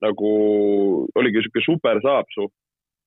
nagu, 0.06 0.32
oligi 1.18 1.44
sihuke 1.44 1.64
supersaapsu. 1.66 2.48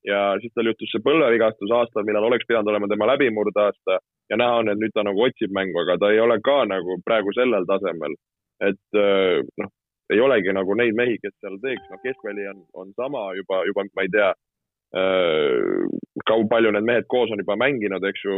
ja 0.03 0.35
siis 0.43 0.51
tal 0.51 0.67
juhtus 0.67 0.89
see 0.91 0.99
põlvevigastus 1.03 1.71
aastal, 1.71 2.03
millal 2.03 2.25
oleks 2.27 2.43
pidanud 2.47 2.67
olema 2.67 2.89
tema 2.91 3.07
läbimurdeaasta 3.13 3.99
ja 4.29 4.37
näha 4.41 4.57
on, 4.59 4.71
et 4.71 4.81
nüüd 4.81 4.91
ta 4.91 5.05
nagu 5.07 5.21
otsib 5.23 5.53
mängu, 5.55 5.79
aga 5.79 5.95
ta 6.01 6.09
ei 6.11 6.19
ole 6.19 6.41
ka 6.43 6.57
nagu 6.67 6.97
praegu 7.07 7.31
sellel 7.37 7.63
tasemel. 7.69 8.17
et 8.67 8.99
noh, 9.63 9.71
ei 10.11 10.19
olegi 10.19 10.51
nagu 10.55 10.75
neid 10.75 10.95
mehi, 10.95 11.15
kes 11.23 11.33
seal 11.39 11.55
teeks, 11.63 11.87
noh, 11.91 12.01
keskväli 12.03 12.49
on, 12.51 12.59
on 12.83 12.91
sama 12.99 13.29
juba, 13.39 13.63
juba 13.69 13.87
ma 13.95 14.03
ei 14.03 14.11
tea 14.11 14.33
Äh, 14.93 15.87
kui 16.29 16.43
palju 16.51 16.71
need 16.73 16.85
mehed 16.85 17.07
koos 17.09 17.31
on 17.33 17.41
juba 17.41 17.55
mänginud, 17.57 18.03
eks 18.05 18.25
ju, 18.27 18.35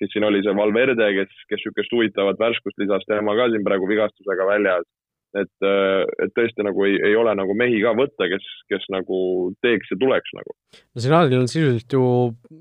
kes 0.00 0.10
siin 0.12 0.26
oli 0.28 0.42
see 0.44 0.52
Valverde, 0.58 1.06
kes, 1.16 1.30
kes 1.48 1.62
niisugust 1.62 1.94
huvitavat 1.96 2.42
värskust 2.42 2.82
lisas, 2.82 3.06
tema 3.08 3.32
ka 3.38 3.48
siin 3.48 3.64
praegu 3.64 3.88
vigastusega 3.88 4.48
väljas. 4.50 4.84
Et, 5.40 5.52
äh, 5.66 6.04
et 6.24 6.32
tõesti 6.36 6.66
nagu 6.66 6.86
ei, 6.86 6.96
ei 7.10 7.18
ole 7.18 7.34
nagu 7.38 7.56
mehi 7.58 7.82
ka 7.82 7.94
võtta, 7.98 8.28
kes, 8.30 8.46
kes 8.72 8.88
nagu 8.94 9.18
teeks 9.64 9.92
ja 9.92 10.00
tuleks 10.00 10.34
nagu. 10.38 10.56
no 10.80 11.04
siin 11.04 11.16
Aadril 11.18 11.42
on 11.42 11.50
sisuliselt 11.50 11.98
ju, 11.98 12.06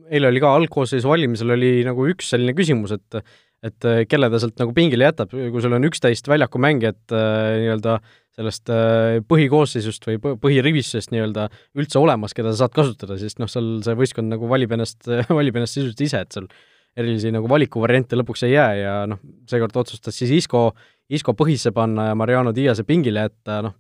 eile 0.10 0.32
oli 0.32 0.44
ka 0.44 0.54
algkoosseisu 0.60 1.10
valimisel 1.10 1.56
oli 1.58 1.76
nagu 1.88 2.08
üks 2.12 2.34
selline 2.34 2.56
küsimus, 2.58 2.96
et 2.98 3.24
et 3.64 3.86
kelle 4.12 4.28
ta 4.28 4.42
sealt 4.44 4.60
nagu 4.60 4.74
pingile 4.76 5.06
jätab, 5.08 5.32
kui 5.32 5.62
sul 5.64 5.72
on 5.72 5.88
üksteist 5.88 6.26
väljakumängijat 6.28 7.14
äh, 7.16 7.62
nii-öelda 7.62 7.94
äh, 7.96 8.18
sellest 8.38 8.70
äh, 8.74 9.20
põhikoosseisust 9.30 10.08
või 10.10 10.20
põhirivistusest 10.42 11.14
nii-öelda 11.14 11.48
üldse 11.78 12.02
olemas, 12.02 12.34
keda 12.34 12.54
sa 12.54 12.64
saad 12.64 12.78
kasutada, 12.78 13.18
sest 13.22 13.42
noh, 13.42 13.50
seal 13.52 13.76
see 13.86 13.98
võistkond 14.00 14.34
nagu 14.34 14.50
valib 14.50 14.74
ennast, 14.74 15.06
valib 15.40 15.60
ennast 15.60 15.78
sisuliselt 15.78 16.06
ise, 16.08 16.24
et 16.26 16.38
seal 16.38 16.50
erilisi 16.98 17.32
nagu 17.34 17.50
valikuvariante 17.50 18.18
lõpuks 18.20 18.46
ei 18.48 18.56
jää 18.56 18.74
ja 18.80 18.98
noh, 19.10 19.22
seekord 19.50 19.78
otsustas 19.82 20.18
siis 20.18 20.34
Isco, 20.36 20.68
Isco 21.10 21.34
põhisse 21.38 21.74
panna 21.76 22.12
ja 22.12 22.18
Mariano 22.18 22.54
Diase 22.56 22.86
pingile 22.88 23.26
jätta, 23.28 23.62
noh, 23.66 23.76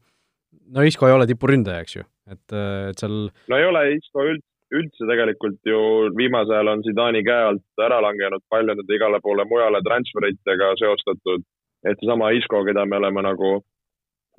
no 0.73 0.85
Isco 0.87 1.07
ei 1.07 1.13
ole 1.15 1.27
tipuründaja, 1.29 1.83
eks 1.85 1.99
ju, 1.99 2.07
et, 2.31 2.55
et 2.89 3.03
seal 3.03 3.19
no 3.29 3.59
ei 3.59 3.67
ole 3.69 3.85
Isco 3.97 4.25
üldse, 4.25 4.49
üldse 4.73 5.09
tegelikult 5.09 5.59
ju 5.69 5.81
viimasel 6.17 6.57
ajal 6.57 6.73
on 6.73 6.85
Zidani 6.87 7.21
käe 7.25 7.49
alt 7.51 7.85
ära 7.85 7.99
langenud 8.01 8.41
palju 8.49 8.73
nende 8.73 8.97
igale 8.97 9.21
poole 9.21 9.45
mujale 9.49 9.83
transferitega 9.85 10.73
seostatud, 10.81 11.45
et 11.85 11.99
seesama 12.01 12.33
Isco, 12.33 12.63
keda 12.65 12.87
me 12.89 12.97
oleme 12.97 13.25
nagu 13.29 13.59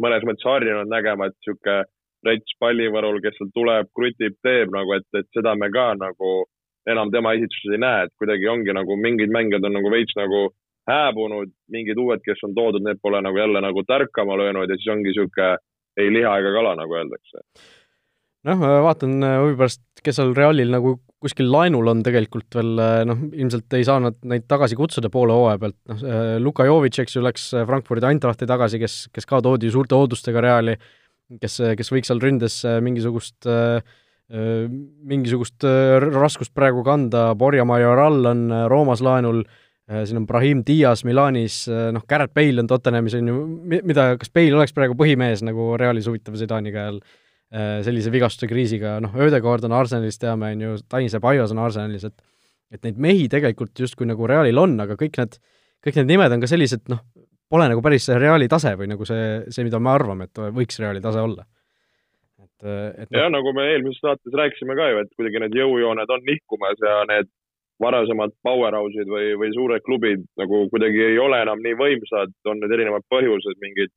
mõnes 0.02 0.26
mõttes 0.26 0.48
harjunud 0.48 0.90
nägema, 0.90 1.30
et 1.30 1.38
sihuke 1.46 1.84
rets 2.26 2.56
pallivõrul, 2.58 3.20
kes 3.22 3.36
seal 3.38 3.50
tuleb, 3.54 3.90
krutib, 3.94 4.34
teeb 4.42 4.72
nagu, 4.74 4.96
et, 4.96 5.06
et 5.14 5.28
seda 5.36 5.54
me 5.60 5.68
ka 5.70 5.92
nagu 6.00 6.32
enam 6.90 7.12
tema 7.12 7.32
esituses 7.36 7.72
ei 7.74 7.80
näe, 7.80 8.06
et 8.06 8.12
kuidagi 8.20 8.48
ongi 8.50 8.74
nagu 8.76 8.96
mingid 9.00 9.32
mängijad 9.32 9.64
on 9.64 9.76
nagu 9.78 9.92
veits 9.92 10.16
nagu 10.18 10.48
hääbunud, 10.90 11.52
mingid 11.72 12.00
uued, 12.00 12.20
kes 12.24 12.42
on 12.44 12.52
toodud, 12.56 12.84
need 12.84 13.00
pole 13.02 13.20
nagu 13.24 13.38
jälle 13.40 13.62
nagu 13.64 13.84
tärkama 13.88 14.36
löönud 14.36 14.68
ja 14.68 14.76
siis 14.76 14.92
ongi 14.92 15.14
sihuke 15.16 15.54
ei 16.00 16.10
liha 16.12 16.36
ega 16.42 16.52
kala, 16.52 16.74
nagu 16.76 16.98
öeldakse. 16.98 17.40
noh, 18.44 18.60
vaatan 18.84 19.16
huvi 19.24 19.56
pärast, 19.56 19.82
kes 20.04 20.18
seal 20.20 20.34
Realil 20.36 20.72
nagu 20.74 20.98
kuskil 21.24 21.48
laenul 21.48 21.88
on 21.88 22.02
tegelikult 22.04 22.58
veel 22.58 22.74
noh, 23.08 23.22
ilmselt 23.32 23.72
ei 23.78 23.86
saa 23.88 24.02
nad 24.04 24.18
neid 24.28 24.44
tagasi 24.50 24.76
kutsuda 24.76 25.08
poole 25.12 25.32
hooaja 25.32 25.62
pealt, 25.62 25.78
noh, 25.88 26.04
Luka 26.44 26.66
Jovic, 26.68 26.98
eks 27.00 27.16
ju, 27.16 27.24
läks 27.24 27.46
Frankfurdi 27.64 28.10
Eintrachti 28.10 28.48
tagasi, 28.50 28.82
kes, 28.82 28.98
kes 29.14 29.30
ka 29.30 29.40
toodi 29.44 29.72
suurte 29.72 29.96
ootustega 29.96 30.44
Reali, 30.44 30.76
kes, 31.40 31.62
kes 31.80 31.92
võiks 31.94 32.12
seal 32.12 32.20
ründes 32.20 32.60
mingisugust 32.84 33.48
mingisugust 34.24 35.66
raskust 36.14 36.54
praegu 36.56 36.80
kanda, 36.86 37.26
Borja 37.36 37.66
Majoral 37.68 38.30
on 38.30 38.46
Roomas 38.72 39.02
laenul, 39.04 39.42
siin 39.92 40.22
on 40.22 40.24
Brahim 40.26 40.62
Diaz 40.64 41.02
Milanis, 41.04 41.58
noh, 41.68 42.06
Garrett 42.08 42.32
Bale 42.34 42.62
on 42.62 42.70
Tottenhamis, 42.70 43.18
on 43.18 43.28
ju, 43.28 43.42
mida, 43.84 44.06
kas 44.16 44.32
Bale 44.32 44.56
oleks 44.56 44.72
praegu 44.72 44.96
põhimees 44.96 45.44
nagu 45.44 45.74
Realis 45.76 46.08
huvitav 46.08 46.38
Zidani 46.40 46.72
käe 46.72 46.86
all? 46.94 47.02
Äh, 47.54 47.84
sellise 47.86 48.10
vigastuse 48.10 48.48
kriisiga, 48.50 48.96
noh, 49.04 49.12
Ödegord 49.22 49.62
on 49.68 49.74
Arsenalis, 49.76 50.16
teame, 50.18 50.48
on 50.56 50.62
ju, 50.64 50.72
Tanis 50.90 51.12
Ebaios 51.14 51.52
on 51.54 51.60
Arsenalis, 51.62 52.06
et 52.08 52.30
et 52.74 52.82
neid 52.82 52.96
mehi 52.98 53.28
tegelikult 53.30 53.78
justkui 53.78 54.08
nagu 54.08 54.26
Realil 54.26 54.58
on, 54.58 54.72
aga 54.82 54.96
kõik 54.98 55.20
need, 55.20 55.36
kõik 55.84 56.00
need 56.00 56.08
nimed 56.08 56.32
on 56.34 56.40
ka 56.42 56.48
sellised, 56.50 56.88
noh, 56.90 57.04
pole 57.52 57.68
nagu 57.70 57.84
päris 57.84 58.08
see 58.08 58.16
Reali 58.18 58.48
tase 58.50 58.72
või 58.80 58.88
nagu 58.90 59.06
see, 59.06 59.44
see, 59.54 59.62
mida 59.62 59.78
me 59.78 59.92
arvame, 59.92 60.26
et 60.26 60.40
võiks 60.56 60.80
Reali 60.82 61.04
tase 61.04 61.22
olla. 61.22 61.44
Et, 62.62 63.00
et 63.02 63.08
no. 63.10 63.18
jah, 63.18 63.30
nagu 63.32 63.54
me 63.56 63.64
eelmises 63.72 64.02
saates 64.04 64.36
rääkisime 64.40 64.76
ka 64.78 64.90
ju, 64.90 65.00
et 65.02 65.16
kuidagi 65.18 65.42
need 65.42 65.56
jõujooned 65.58 66.14
on 66.16 66.24
nihkumas 66.28 66.80
ja 66.84 67.00
need 67.10 67.30
varasemad 67.82 68.34
powerhouse'id 68.46 69.10
või, 69.10 69.32
või 69.40 69.50
suured 69.54 69.82
klubid 69.86 70.22
nagu 70.38 70.64
kuidagi 70.70 71.02
ei 71.08 71.18
ole 71.18 71.40
enam 71.42 71.62
nii 71.62 71.74
võimsad, 71.80 72.34
on 72.46 72.62
need 72.62 72.74
erinevad 72.76 73.06
põhjused, 73.10 73.58
mingid 73.62 73.90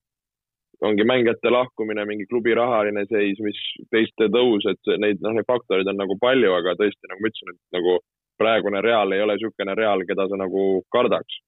ongi 0.81 1.05
mängijate 1.09 1.49
lahkumine, 1.53 2.05
mingi 2.05 2.27
klubi 2.29 2.53
rahaline 2.57 3.05
seis, 3.09 3.39
mis 3.41 3.57
teiste 3.93 4.29
tõus, 4.33 4.65
et 4.69 4.93
neid, 5.01 5.21
noh, 5.25 5.33
neid 5.33 5.47
faktoreid 5.49 5.89
on 5.89 5.97
nagu 5.97 6.17
palju, 6.21 6.51
aga 6.53 6.75
tõesti, 6.77 7.09
nagu 7.09 7.23
ma 7.23 7.31
ütlesin, 7.31 7.53
et 7.53 7.79
nagu 7.79 7.97
praegune 8.37 8.81
Real 8.85 9.13
ei 9.13 9.23
ole 9.23 9.37
niisugune 9.37 9.75
Real, 9.77 10.03
keda 10.09 10.27
sa 10.29 10.37
nagu 10.37 10.67
kardaks. 10.93 11.39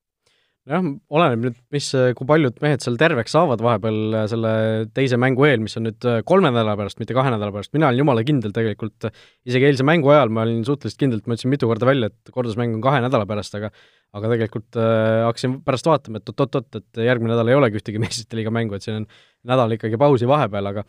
Jah, 0.69 0.85
oleneb 1.09 1.43
nüüd, 1.43 1.59
mis, 1.73 1.87
kui 2.17 2.29
paljud 2.29 2.59
mehed 2.63 2.83
seal 2.85 2.97
terveks 3.01 3.33
saavad 3.35 3.63
vahepeal 3.65 4.17
selle 4.31 4.51
teise 4.95 5.17
mängu 5.21 5.47
eel, 5.47 5.63
mis 5.63 5.77
on 5.79 5.87
nüüd 5.89 6.09
kolme 6.29 6.51
nädala 6.53 6.75
pärast, 6.79 6.99
mitte 7.01 7.17
kahe 7.17 7.31
nädala 7.33 7.55
pärast, 7.55 7.73
mina 7.75 7.89
olin 7.89 8.03
jumala 8.03 8.23
kindel 8.27 8.53
tegelikult, 8.55 9.09
isegi 9.49 9.69
eilse 9.71 9.87
mängu 9.87 10.13
ajal 10.13 10.33
ma 10.33 10.45
olin 10.45 10.61
suhteliselt 10.67 11.01
kindlalt, 11.01 11.25
ma 11.25 11.37
ütlesin 11.37 11.53
mitu 11.55 11.69
korda 11.69 11.89
välja, 11.89 12.11
et 12.13 12.33
kordusmäng 12.35 12.77
on 12.77 12.85
kahe 12.85 13.01
nädala 13.05 13.27
pärast, 13.29 13.57
aga 13.59 13.73
aga 14.17 14.31
tegelikult 14.31 14.77
äh, 14.81 15.25
hakkasin 15.27 15.59
pärast 15.65 15.89
vaatama, 15.89 16.21
et 16.21 16.31
oot-oot-oot, 16.31 16.79
et 16.79 17.01
järgmine 17.05 17.35
nädal 17.35 17.51
ei 17.51 17.57
olegi 17.57 17.77
ühtegi 17.81 18.01
meistrite 18.03 18.39
liiga 18.39 18.53
mängu, 18.53 18.77
et 18.77 18.85
siin 18.85 19.03
on 19.03 19.09
nädal 19.49 19.77
ikkagi 19.77 19.99
pausi 20.01 20.29
vahepeal, 20.29 20.71
aga 20.71 20.85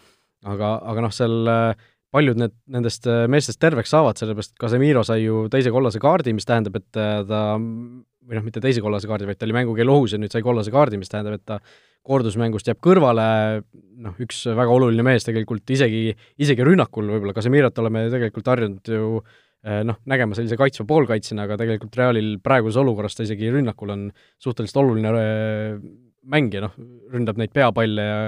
aga, 0.48 0.74
aga 0.92 1.04
noh, 1.04 1.12
seal 1.14 1.50
äh, 1.50 1.88
paljud 2.14 2.40
need, 2.40 2.54
nendest 2.72 3.06
äh, 3.10 3.26
meestest 3.30 3.60
terveks 3.62 3.92
saavad, 3.94 4.18
sellepärast 4.20 4.54
et 4.54 4.62
Casemiro 4.62 5.04
sai 5.06 5.22
ju 5.24 5.44
teise 5.52 5.72
kollase 5.74 6.00
kaardi, 6.02 6.34
mis 6.36 6.48
tähendab, 6.48 6.80
et 6.80 7.00
äh, 7.00 7.20
ta 7.28 7.42
või 8.26 8.38
noh, 8.38 8.46
mitte 8.46 8.62
teise 8.62 8.82
kollase 8.84 9.08
kaardi, 9.10 9.28
vaid 9.28 9.40
ta 9.40 9.48
oli 9.48 9.56
mängukeel 9.56 9.92
ohus 9.92 10.14
ja 10.14 10.20
nüüd 10.20 10.32
sai 10.32 10.44
kollase 10.44 10.72
kaardi, 10.74 11.00
mis 11.00 11.12
tähendab, 11.12 11.38
et 11.38 11.46
ta 11.48 11.60
kordusmängust 12.06 12.68
jääb 12.68 12.80
kõrvale, 12.84 13.26
noh, 14.00 14.16
üks 14.24 14.46
väga 14.56 14.72
oluline 14.72 15.04
mees 15.04 15.26
tegelikult 15.26 15.68
isegi, 15.72 16.10
isegi 16.40 16.64
rünnakul 16.64 17.10
võib-olla, 17.12 17.36
Casemirot 17.36 17.78
oleme 17.82 18.06
tegelikult 18.12 18.48
harjunud 18.52 18.92
ju 18.92 19.20
äh, 19.20 19.38
Äh, 19.60 19.82
noh, 19.84 19.98
nägema 20.08 20.32
sellise 20.32 20.56
kaitsva 20.56 20.86
poolkaitsjana, 20.88 21.44
aga 21.44 21.58
tegelikult 21.60 21.96
Realil 22.00 22.38
praeguses 22.40 22.80
olukorras 22.80 23.18
ta 23.18 23.26
isegi 23.26 23.50
rünnakul 23.52 23.90
on 23.92 24.06
suhteliselt 24.40 24.78
oluline 24.80 25.10
äh, 25.20 25.74
mängija, 26.32 26.62
noh, 26.64 26.78
ründab 27.12 27.36
neid 27.36 27.52
peapalle 27.52 28.06
ja 28.06 28.22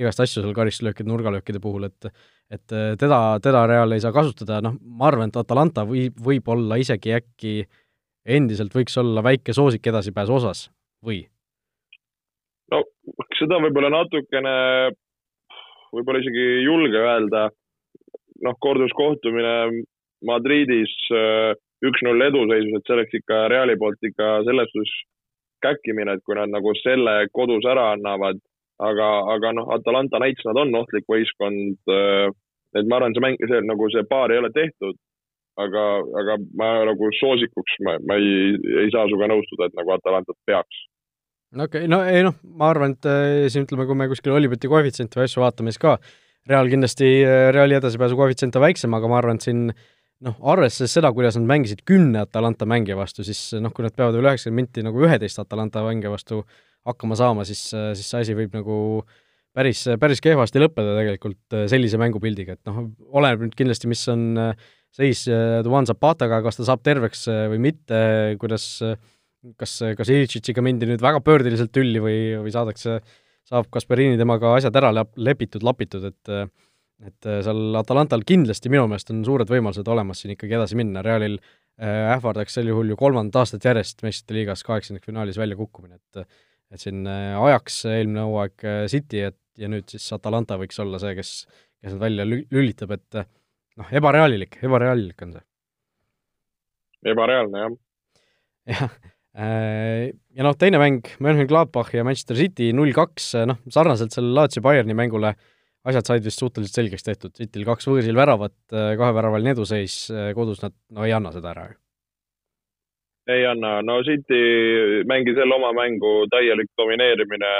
igast 0.00 0.22
asju 0.24 0.40
seal 0.40 0.54
karistlöökide, 0.56 1.10
nurgalöökide 1.10 1.60
puhul, 1.60 1.84
et 1.90 2.08
et 2.48 2.72
äh, 2.72 2.94
teda, 2.96 3.36
teda 3.44 3.66
Real 3.68 3.92
ei 3.92 4.00
saa 4.00 4.14
kasutada, 4.16 4.62
noh, 4.64 4.78
ma 4.80 5.10
arvan, 5.10 5.28
et 5.28 5.36
Atalanta 5.36 5.84
võib, 5.84 6.16
võib 6.24 6.48
olla 6.56 6.80
isegi 6.80 7.12
äkki 7.18 7.52
endiselt 8.28 8.74
võiks 8.76 8.96
olla 9.00 9.22
väike 9.24 9.54
soosik 9.56 9.86
edasipääsu 9.88 10.38
osas 10.38 10.64
või? 11.04 11.22
no 12.72 12.82
seda 13.38 13.60
võib-olla 13.64 13.90
natukene, 13.94 14.56
võib-olla 15.94 16.20
isegi 16.22 16.44
ei 16.58 16.66
julge 16.66 17.00
öelda, 17.00 17.48
noh, 18.44 18.58
korduskohtumine 18.60 19.54
Madridis 20.28 20.94
äh, 21.14 21.54
üks-null 21.86 22.26
eduseisus, 22.26 22.74
et 22.74 22.86
see 22.86 22.96
oleks 22.96 23.16
ikka 23.20 23.46
Reali 23.52 23.78
poolt 23.78 24.02
ikka 24.04 24.40
selles 24.48 24.70
suhtes 24.74 24.94
käkkimine, 25.62 26.14
et 26.14 26.24
kui 26.26 26.36
nad 26.38 26.50
nagu 26.50 26.74
selle 26.82 27.14
kodus 27.34 27.66
ära 27.66 27.92
annavad, 27.94 28.38
aga, 28.82 29.08
aga 29.34 29.54
noh, 29.58 29.70
Atalanta 29.74 30.20
näitas, 30.22 30.46
nad 30.46 30.60
on 30.62 30.74
ohtlik 30.80 31.06
võistkond. 31.10 31.78
Äh, 31.90 32.30
et 32.76 32.86
ma 32.86 32.98
arvan, 32.98 33.14
see 33.16 33.24
mäng, 33.24 33.38
see 33.48 33.62
nagu 33.64 33.88
see 33.94 34.04
paar 34.10 34.34
ei 34.34 34.42
ole 34.42 34.50
tehtud, 34.54 34.98
aga, 35.64 35.84
aga 36.22 36.38
ma 36.60 36.70
nagu 36.88 37.10
soosikuks, 37.18 37.80
ma, 37.86 37.98
ma 38.06 38.20
ei, 38.20 38.54
ei 38.84 38.94
saa 38.94 39.08
sinuga 39.08 39.30
nõustuda, 39.32 39.68
et 39.68 39.76
nagu 39.78 39.92
Atalantat 39.96 40.38
peaks 40.48 40.86
no 41.58 41.68
okei 41.68 41.84
okay., 41.84 41.90
no 41.90 42.00
ei 42.06 42.24
noh, 42.26 42.38
ma 42.60 42.72
arvan, 42.72 42.96
et 42.96 43.10
äh, 43.10 43.44
siin 43.52 43.66
ütleme, 43.66 43.88
kui 43.88 43.98
me 43.98 44.08
kuskil 44.10 44.36
Olibeti 44.36 44.70
koefitsienti 44.70 45.20
või 45.20 45.28
asju 45.28 45.44
vaatame, 45.44 45.74
siis 45.74 45.84
ka 45.84 45.98
Real 46.48 46.70
kindlasti, 46.70 47.08
Reali 47.52 47.76
edasipääsu 47.76 48.16
koefitsient 48.16 48.56
on 48.56 48.62
väiksem, 48.64 48.94
aga 48.96 49.08
ma 49.10 49.18
arvan, 49.18 49.36
et 49.36 49.44
siin 49.44 49.66
noh, 50.24 50.36
arvestades 50.50 50.94
seda, 50.96 51.10
kuidas 51.14 51.36
nad 51.36 51.46
mängisid 51.50 51.82
kümne 51.88 52.22
Atalanta 52.24 52.66
mängija 52.68 52.96
vastu, 52.98 53.24
siis 53.26 53.52
noh, 53.60 53.74
kui 53.74 53.84
nad 53.84 53.94
peavad 53.96 54.16
veel 54.16 54.30
üheksakümmend 54.30 54.64
minti 54.64 54.84
nagu 54.86 55.04
üheteist 55.04 55.40
Atalanta 55.42 55.84
mängija 55.84 56.12
vastu 56.12 56.42
hakkama 56.88 57.18
saama, 57.18 57.44
siis, 57.44 57.60
siis 57.68 58.08
see 58.08 58.22
asi 58.24 58.36
võib 58.38 58.54
nagu 58.56 58.78
päris, 59.56 59.84
päris 60.00 60.22
kehvasti 60.24 60.62
lõppeda 60.62 60.96
tegelikult 60.98 61.56
äh, 61.56 61.66
sellise 61.70 62.00
mängupildiga, 62.00 62.56
et 62.56 62.70
noh, 62.70 62.88
oleneb 63.18 63.46
nüüd 63.46 63.56
kindlasti, 63.58 63.90
mis 63.90 64.04
on 64.12 64.24
äh, 64.40 64.68
seis 64.94 65.24
äh, 65.30 65.60
Duan 65.66 65.86
Zapataga, 65.88 66.40
kas 66.44 66.58
ta 66.58 66.66
saab 66.68 66.84
terveks 66.86 67.26
või 67.52 67.60
mitte, 67.68 68.00
kuidas 68.40 68.68
kas, 69.58 69.78
kas 69.98 70.12
Ilitšitšiga 70.12 70.64
mindi 70.64 70.88
nüüd 70.88 71.02
väga 71.04 71.22
pöördeliselt 71.24 71.72
tülli 71.74 72.02
või, 72.02 72.18
või 72.42 72.54
saadakse, 72.54 72.98
saab 73.48 73.68
Kasperini 73.72 74.18
temaga 74.20 74.56
asjad 74.56 74.76
ära 74.80 74.92
lepitud, 75.16 75.66
lapitud, 75.66 76.10
et 76.12 76.48
et 76.98 77.28
seal 77.46 77.76
Atalantal 77.78 78.24
kindlasti 78.26 78.72
minu 78.74 78.88
meelest 78.90 79.12
on 79.14 79.20
suured 79.22 79.46
võimalused 79.46 79.86
olemas 79.86 80.18
siin 80.18 80.32
ikkagi 80.34 80.56
edasi 80.56 80.74
minna, 80.74 80.98
Realil 81.06 81.36
ähvardaks 81.78 82.56
sel 82.58 82.72
juhul 82.72 82.90
ju 82.90 82.96
kolmandat 82.98 83.38
aastat 83.38 83.68
järjest 83.68 84.02
meistrite 84.02 84.34
liigas 84.34 84.64
kaheksandikfinaalis 84.66 85.38
välja 85.38 85.54
kukkumine, 85.60 86.00
et 86.00 86.26
et 86.74 86.82
siin 86.82 87.06
ajaks 87.06 87.84
eelmine 87.86 88.26
hooaeg 88.26 88.66
City, 88.90 89.22
et 89.30 89.38
ja 89.58 89.70
nüüd 89.70 89.88
siis 89.90 90.06
Atalanta 90.14 90.58
võiks 90.60 90.78
olla 90.82 91.00
see, 91.02 91.14
kes, 91.18 91.32
kes 91.82 91.94
nad 91.94 92.02
välja 92.02 92.26
lülitab, 92.28 92.94
et 92.98 93.22
noh, 93.78 93.92
ebareaalilik, 94.00 94.58
ebareaalilik 94.64 95.26
on 95.26 95.36
see. 95.36 95.46
ebareaalne, 97.12 97.64
jah. 97.64 97.76
jah, 98.74 98.96
äh, 99.38 100.08
ja 100.36 100.46
noh, 100.46 100.56
teine 100.58 100.80
mäng, 100.82 101.06
Mönchengladbach 101.24 101.94
ja 101.96 102.06
Manchester 102.06 102.38
City 102.38 102.72
null-kaks, 102.76 103.32
noh, 103.48 103.62
sarnaselt 103.72 104.14
sellele 104.14 104.42
Lazio 104.42 104.64
Bayerni 104.64 104.96
mängule 104.98 105.34
asjad 105.88 106.08
said 106.08 106.24
vist 106.26 106.42
suhteliselt 106.42 106.76
selgeks 106.76 107.06
tehtud, 107.06 107.32
Cityl 107.38 107.64
kaks 107.68 107.86
võõrsil 107.88 108.16
väravat, 108.18 108.56
kaheväravaline 108.70 109.54
eduseis, 109.54 110.08
kodus 110.36 110.60
nad 110.64 110.74
no 110.92 111.06
ei 111.06 111.14
anna 111.16 111.32
seda 111.32 111.52
ära 111.54 111.68
ju. 111.70 111.78
Ei 113.28 113.44
anna, 113.44 113.78
no 113.84 113.98
City 114.04 115.04
mängis 115.08 115.36
jälle 115.36 115.54
oma 115.54 115.74
mängu, 115.76 116.24
täielik 116.32 116.70
domineerimine. 116.80 117.50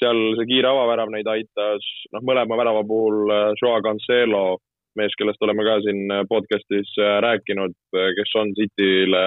Seal 0.00 0.18
see 0.38 0.48
kiire 0.48 0.70
avavärav 0.70 1.12
neid 1.12 1.28
aitas, 1.28 1.86
noh, 2.14 2.24
mõlema 2.26 2.56
värava 2.58 2.80
puhul 2.88 3.30
äh, 3.30 3.50
Joa 3.60 3.82
Cancelo, 3.84 4.58
mees, 4.98 5.16
kellest 5.18 5.42
oleme 5.44 5.66
ka 5.66 5.78
siin 5.84 6.06
äh, 6.14 6.22
podcast'is 6.30 6.92
äh, 6.98 7.18
rääkinud, 7.24 7.76
kes 8.18 8.36
on 8.40 8.54
City'le 8.58 9.24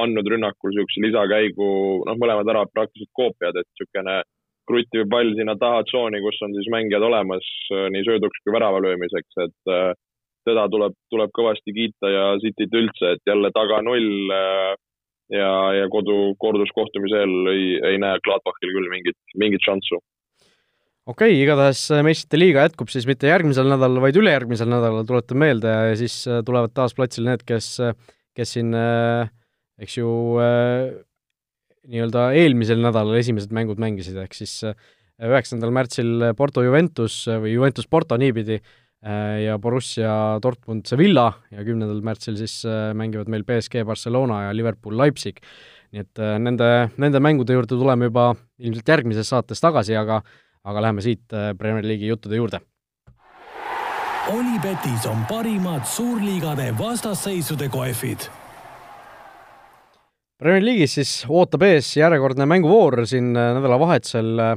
andnud 0.00 0.28
rünnakul 0.30 0.70
niisuguse 0.70 1.02
lisakäigu, 1.06 1.70
noh, 2.06 2.18
mõlemad 2.20 2.46
väravad 2.46 2.70
praktiliselt 2.74 3.10
koopiad, 3.18 3.58
et 3.58 3.66
niisugune 3.66 4.20
kruttiv 4.70 5.08
pall 5.10 5.32
sinna 5.34 5.56
taha 5.58 5.82
tsooni, 5.88 6.20
kus 6.22 6.38
on 6.46 6.54
siis 6.54 6.68
mängijad 6.70 7.02
olemas 7.02 7.46
nii 7.90 8.04
sööduks 8.06 8.44
kui 8.44 8.54
värava 8.54 8.78
löömiseks, 8.84 9.40
et 9.42 9.72
teda 10.46 10.68
tuleb, 10.70 10.94
tuleb 11.10 11.32
kõvasti 11.34 11.74
kiita 11.74 12.12
ja 12.12 12.28
Cityt 12.44 12.76
üldse, 12.78 13.16
et 13.16 13.26
jälle 13.26 13.50
taga 13.56 13.80
null 13.82 14.30
ja, 14.30 15.50
ja 15.74 15.90
kodu 15.90 16.36
korduskohtumisel 16.38 17.34
ei, 17.50 17.66
ei 17.90 17.98
näe 17.98 18.22
Gladbachil 18.22 18.76
küll 18.76 18.90
mingit, 18.94 19.18
mingit 19.42 19.66
šanssu 19.66 19.98
okei 21.10 21.32
okay,, 21.34 21.42
igatahes 21.42 21.82
äh, 21.94 22.04
meistrite 22.06 22.38
liiga 22.38 22.64
jätkub 22.66 22.90
siis 22.92 23.06
mitte 23.08 23.30
järgmisel 23.30 23.68
nädalal, 23.70 24.00
vaid 24.04 24.18
ülejärgmisel 24.20 24.70
nädalal, 24.70 25.06
tuletan 25.08 25.40
meelde, 25.42 25.72
ja 25.90 25.96
siis 25.98 26.22
äh, 26.30 26.42
tulevad 26.46 26.74
taas 26.76 26.94
platsile 26.96 27.32
need, 27.32 27.42
kes, 27.48 27.72
äh, 27.82 27.96
kes 28.36 28.54
siin 28.56 28.76
eks 29.80 29.96
ju 29.96 30.10
nii-öelda 31.90 32.26
eelmisel 32.38 32.78
nädalal 32.84 33.16
esimesed 33.18 33.50
mängud 33.56 33.80
mängisid, 33.82 34.18
ehk 34.22 34.36
siis 34.36 34.60
üheksandal 35.20 35.72
märtsil 35.74 36.30
Porto 36.38 36.62
Juventus 36.64 37.24
või 37.26 37.54
Juventus 37.56 37.88
Porto 37.90 38.16
niipidi 38.20 38.60
ja 39.00 39.56
Borussia 39.60 40.12
Dortmund 40.44 40.86
Sevilla 40.88 41.26
ja 41.50 41.64
kümnendal 41.66 41.98
märtsil 42.04 42.36
siis 42.38 42.60
mängivad 42.96 43.32
meil 43.32 43.44
BSG 43.48 43.82
Barcelona 43.88 44.44
ja 44.46 44.54
Liverpool 44.56 44.96
Leipzig. 45.00 45.40
nii 45.90 46.04
et 46.04 46.22
nende, 46.44 46.70
nende 47.02 47.20
mängude 47.24 47.56
juurde 47.56 47.74
tuleme 47.80 48.08
juba 48.12 48.30
ilmselt 48.60 48.94
järgmises 48.94 49.32
saates 49.32 49.64
tagasi, 49.64 49.96
aga 49.98 50.20
aga 50.64 50.82
läheme 50.84 51.04
siit 51.04 51.32
äh, 51.32 51.52
Premier 51.58 51.86
League'i 51.86 52.10
juttude 52.10 52.36
juurde. 52.40 52.60
Olipetis 54.30 55.06
on 55.10 55.24
parimad 55.28 55.86
suurliigade 55.88 56.70
vastasseisude 56.78 57.70
kohvid. 57.72 58.28
Premier 60.40 60.64
League'is 60.64 60.94
siis 61.00 61.14
ootab 61.28 61.64
ees 61.66 61.88
järjekordne 61.96 62.46
mänguvoor 62.48 63.02
siin 63.08 63.32
äh, 63.34 63.52
nädalavahetusel 63.56 64.44
äh, 64.44 64.56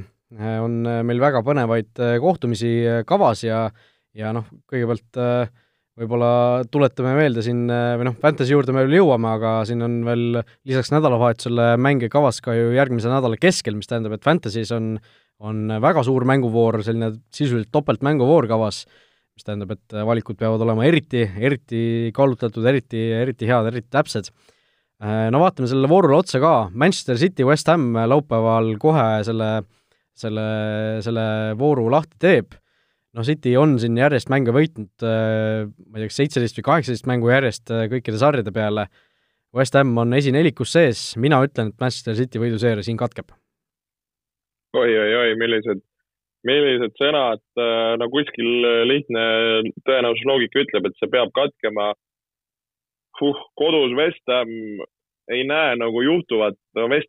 on 0.64 0.82
meil 1.06 1.20
väga 1.22 1.44
põnevaid 1.46 2.00
kohtumisi 2.22 3.04
kavas 3.06 3.44
ja 3.46 3.68
ja 4.18 4.32
noh, 4.34 4.48
kõigepealt 4.70 5.18
võib-olla 5.98 6.64
tuletame 6.74 7.12
meelde 7.18 7.44
siin, 7.46 7.68
või 7.70 8.08
noh, 8.08 8.16
Fantasy 8.22 8.56
juurde 8.56 8.74
me 8.74 8.82
veel 8.82 8.98
jõuame, 8.98 9.30
aga 9.30 9.52
siin 9.70 9.86
on 9.86 10.00
veel 10.08 10.40
lisaks 10.66 10.90
nädalavahetusele 10.94 11.76
mänge 11.82 12.10
kavas 12.14 12.42
ka 12.42 12.56
ju 12.58 12.72
järgmise 12.74 13.14
nädala 13.14 13.38
keskel, 13.42 13.78
mis 13.78 13.90
tähendab, 13.90 14.16
et 14.18 14.26
Fantasy's 14.26 14.74
on 14.74 14.96
äh, 14.98 15.23
on 15.44 15.68
väga 15.82 16.04
suur 16.06 16.26
mänguvoor, 16.28 16.82
selline 16.86 17.12
sisuliselt 17.34 17.72
topeltmänguvoor 17.74 18.48
kavas, 18.52 18.84
mis 19.34 19.46
tähendab, 19.48 19.74
et 19.76 19.96
valikud 20.06 20.38
peavad 20.40 20.62
olema 20.62 20.86
eriti, 20.86 21.24
eriti 21.26 22.12
kaalutletud, 22.16 22.66
eriti, 22.70 23.02
eriti 23.18 23.50
head, 23.50 23.70
eriti 23.72 23.90
täpsed. 23.94 24.30
No 25.04 25.42
vaatame 25.42 25.68
sellele 25.68 25.90
voorule 25.92 26.20
otsa 26.22 26.40
ka, 26.40 26.54
Manchester 26.72 27.18
City, 27.20 27.44
West 27.48 27.68
Ham 27.72 27.92
laupäeval 28.08 28.76
kohe 28.80 29.08
selle, 29.28 29.50
selle, 30.16 30.46
selle 31.04 31.26
vooru 31.60 31.90
lahti 31.92 32.22
teeb, 32.24 32.54
noh, 33.18 33.26
City 33.28 33.58
on 33.60 33.76
siin 33.82 33.98
järjest 34.00 34.32
mänge 34.32 34.54
võitnud, 34.56 34.94
ma 35.04 35.98
ei 35.98 36.06
tea, 36.06 36.12
kas 36.14 36.22
seitseteist 36.22 36.62
või 36.62 36.70
kaheksateist 36.70 37.10
mängu 37.10 37.34
järjest 37.34 37.74
kõikide 37.92 38.22
sarjade 38.22 38.54
peale, 38.56 38.88
West 39.54 39.76
Ham 39.78 39.92
on 40.02 40.16
esinelikus 40.18 40.72
sees, 40.78 41.08
mina 41.22 41.42
ütlen, 41.46 41.74
et 41.74 41.82
Manchester 41.84 42.16
City 42.18 42.42
võiduseeria 42.42 42.86
siin 42.86 42.98
katkeb 43.02 43.34
oi-oi-oi, 44.74 45.36
millised, 45.40 45.84
millised 46.48 46.96
sõnad, 47.00 47.44
äh, 47.60 47.94
no 48.00 48.10
kuskil 48.14 48.66
lihtne 48.90 49.26
tõenäosusloogika 49.88 50.64
ütleb, 50.66 50.90
et 50.90 50.98
see 51.00 51.12
peab 51.14 51.34
katkema 51.36 51.92
huh,. 53.20 53.46
kodus 53.60 53.94
West 53.98 54.34
Ham 54.34 54.52
ei 55.32 55.46
näe 55.48 55.76
nagu 55.80 56.02
juhtuvat, 56.04 56.58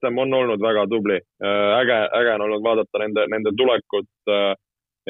Ham 0.04 0.18
on 0.22 0.34
olnud 0.40 0.62
väga 0.62 0.86
tubli, 0.90 1.18
äh, 1.42 1.70
äge, 1.80 1.98
äge 2.20 2.34
on 2.36 2.46
olnud 2.48 2.64
vaadata 2.66 3.02
nende, 3.02 3.26
nende 3.32 3.54
tulekut 3.58 4.30
äh, 4.30 4.52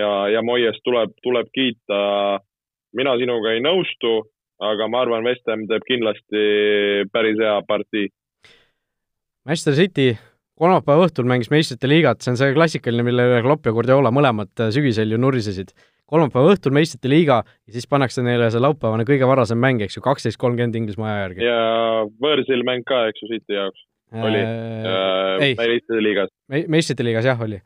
ja, 0.01 0.11
ja 0.29 0.43
Moiest 0.43 0.83
tuleb, 0.85 1.13
tuleb 1.23 1.51
kiita. 1.55 2.41
mina 2.95 3.17
sinuga 3.19 3.51
ei 3.51 3.61
nõustu, 3.61 4.23
aga 4.63 4.87
ma 4.89 5.01
arvan, 5.03 5.25
West 5.27 5.49
Ham 5.51 5.67
teeb 5.67 5.83
kindlasti 5.89 6.45
päris 7.13 7.41
hea 7.41 7.57
partii. 7.67 8.07
Manchester 9.45 9.75
City 9.75 10.15
kolmapäeva 10.61 11.09
õhtul 11.09 11.27
mängis 11.29 11.51
meistrite 11.53 11.89
liigat, 11.91 12.23
see 12.23 12.35
on 12.35 12.39
see 12.39 12.55
klassikaline, 12.55 13.05
mille 13.07 13.27
üle 13.31 13.41
Klopp 13.45 13.67
ja 13.67 13.75
Guardiola 13.75 14.13
mõlemad 14.15 14.53
äh, 14.63 14.71
sügisel 14.75 15.11
ju 15.11 15.19
nurisesid. 15.21 15.75
kolmapäeva 16.11 16.55
õhtul 16.55 16.75
meistrite 16.77 17.11
liiga 17.11 17.41
ja 17.43 17.75
siis 17.75 17.89
pannakse 17.91 18.23
neile 18.23 18.51
see 18.53 18.63
laupäevane 18.63 19.07
kõige 19.09 19.27
varasem 19.27 19.59
mäng, 19.59 19.83
eks 19.83 19.99
ju, 19.99 20.05
kaksteist 20.05 20.39
kolmkümmend 20.39 20.77
Inglismaa 20.79 21.11
aja 21.11 21.25
järgi. 21.25 21.49
ja 21.49 21.59
võõrsil 22.23 22.65
mäng 22.67 22.87
ka, 22.87 23.07
eks 23.11 23.25
ju, 23.25 23.31
City 23.35 23.59
jaoks 23.59 23.87
oli 24.15 24.39
äh, 24.39 24.87
äh, 24.87 25.55
meistrite 25.59 26.03
liigas 26.07 26.31
me,. 26.49 26.65
meistrite 26.71 27.07
liigas 27.09 27.27
jah, 27.27 27.47
oli, 27.49 27.59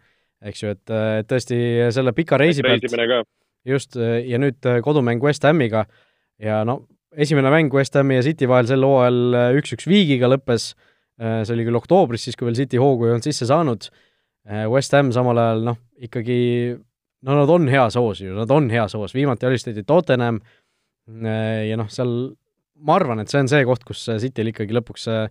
eks 0.49 0.65
ju, 0.65 0.73
et, 0.77 0.85
et 1.21 1.29
tõesti 1.29 1.59
selle 1.93 2.17
pika 2.17 2.41
reisi 2.41 2.65
pealt 2.65 2.89
just, 3.69 3.99
ja 3.99 4.41
nüüd 4.41 4.65
kodumäng 4.87 5.21
West 5.21 5.45
Hamiga 5.45 5.85
ja 6.41 6.63
no 6.65 6.87
esimene 7.13 7.53
mäng 7.53 7.75
West 7.75 7.99
Hami 7.99 8.17
ja 8.17 8.25
City 8.25 8.49
vahel 8.49 8.71
sel 8.71 8.87
hooajal 8.87 9.59
üks-üks 9.59 9.85
viigiga 9.91 10.31
lõppes 10.31 10.71
äh, 10.71 10.79
Äh, 10.79 10.88
see 11.19 11.55
oli 11.57 11.67
küll 11.67 11.79
oktoobris, 11.79 12.29
siis 12.29 12.39
kui 12.39 12.49
veel 12.49 12.59
City 12.59 12.79
hoogu 12.81 13.07
ei 13.07 13.15
olnud 13.15 13.27
sisse 13.27 13.49
saanud, 13.49 13.89
äh, 14.49 14.67
West 14.71 14.95
Ham 14.95 15.11
samal 15.15 15.41
ajal 15.43 15.65
noh, 15.73 15.81
ikkagi 16.07 16.39
no 17.27 17.39
nad 17.41 17.51
on 17.51 17.69
heas 17.71 17.99
hoos 17.99 18.23
ju, 18.23 18.35
nad 18.37 18.51
on 18.55 18.69
heas 18.71 18.95
hoos, 18.95 19.15
viimati 19.17 19.49
alistati 19.49 19.83
Tottenham 19.87 20.39
äh, 20.39 21.69
ja 21.71 21.79
noh, 21.81 21.91
seal 21.93 22.13
ma 22.79 22.99
arvan, 23.01 23.23
et 23.23 23.33
see 23.33 23.43
on 23.43 23.51
see 23.51 23.65
koht, 23.67 23.83
kus 23.87 24.05
Cityl 24.23 24.53
ikkagi 24.53 24.77
lõpuks 24.77 25.09
see 25.09 25.23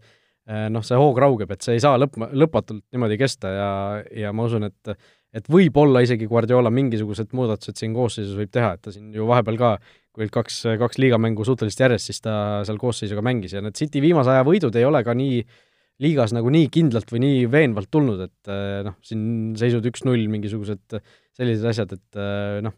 noh, 0.71 0.84
see 0.84 0.95
hoog 0.95 1.17
raugeb, 1.19 1.50
et 1.52 1.63
see 1.63 1.73
ei 1.76 1.82
saa 1.84 1.97
lõpp, 2.00 2.15
lõpmatult 2.32 2.80
niimoodi 2.95 3.17
kesta 3.19 3.50
ja, 3.52 3.71
ja 4.15 4.30
ma 4.36 4.47
usun, 4.47 4.69
et 4.69 4.97
et 5.36 5.50
võib-olla 5.52 6.00
isegi 6.02 6.26
Guardiola 6.26 6.71
mingisugused 6.71 7.34
muudatused 7.36 7.76
siin 7.78 7.91
koosseisus 7.93 8.38
võib 8.39 8.50
teha, 8.56 8.71
et 8.73 8.82
ta 8.82 8.93
siin 8.95 9.12
ju 9.13 9.28
vahepeal 9.28 9.60
ka, 9.60 9.71
kui 10.15 10.23
olid 10.23 10.32
kaks, 10.34 10.62
kaks 10.80 10.97
liigamängu 11.04 11.43
suhteliselt 11.45 11.84
järjest, 11.84 12.10
siis 12.10 12.23
ta 12.23 12.34
seal 12.65 12.80
koosseisuga 12.80 13.21
mängis 13.28 13.54
ja 13.54 13.62
need 13.62 13.76
City 13.78 14.02
viimase 14.02 14.32
aja 14.34 14.45
võidud 14.47 14.76
ei 14.80 14.88
ole 14.88 15.04
ka 15.06 15.13
nii 15.19 15.41
äh, 15.43 15.66
liigas 16.04 16.34
nagu 16.36 16.52
nii 16.54 16.70
kindlalt 16.74 17.12
või 17.14 17.22
nii 17.24 17.46
veenvalt 17.52 17.90
tulnud, 17.94 18.22
et 18.28 18.52
eh, 18.54 18.82
noh, 18.86 18.98
siin 19.06 19.22
seisud 19.58 19.86
üks-null, 19.90 20.28
mingisugused 20.32 20.98
sellised 21.38 21.70
asjad, 21.72 21.96
et 21.98 22.20
eh, 22.22 22.58
noh, 22.66 22.76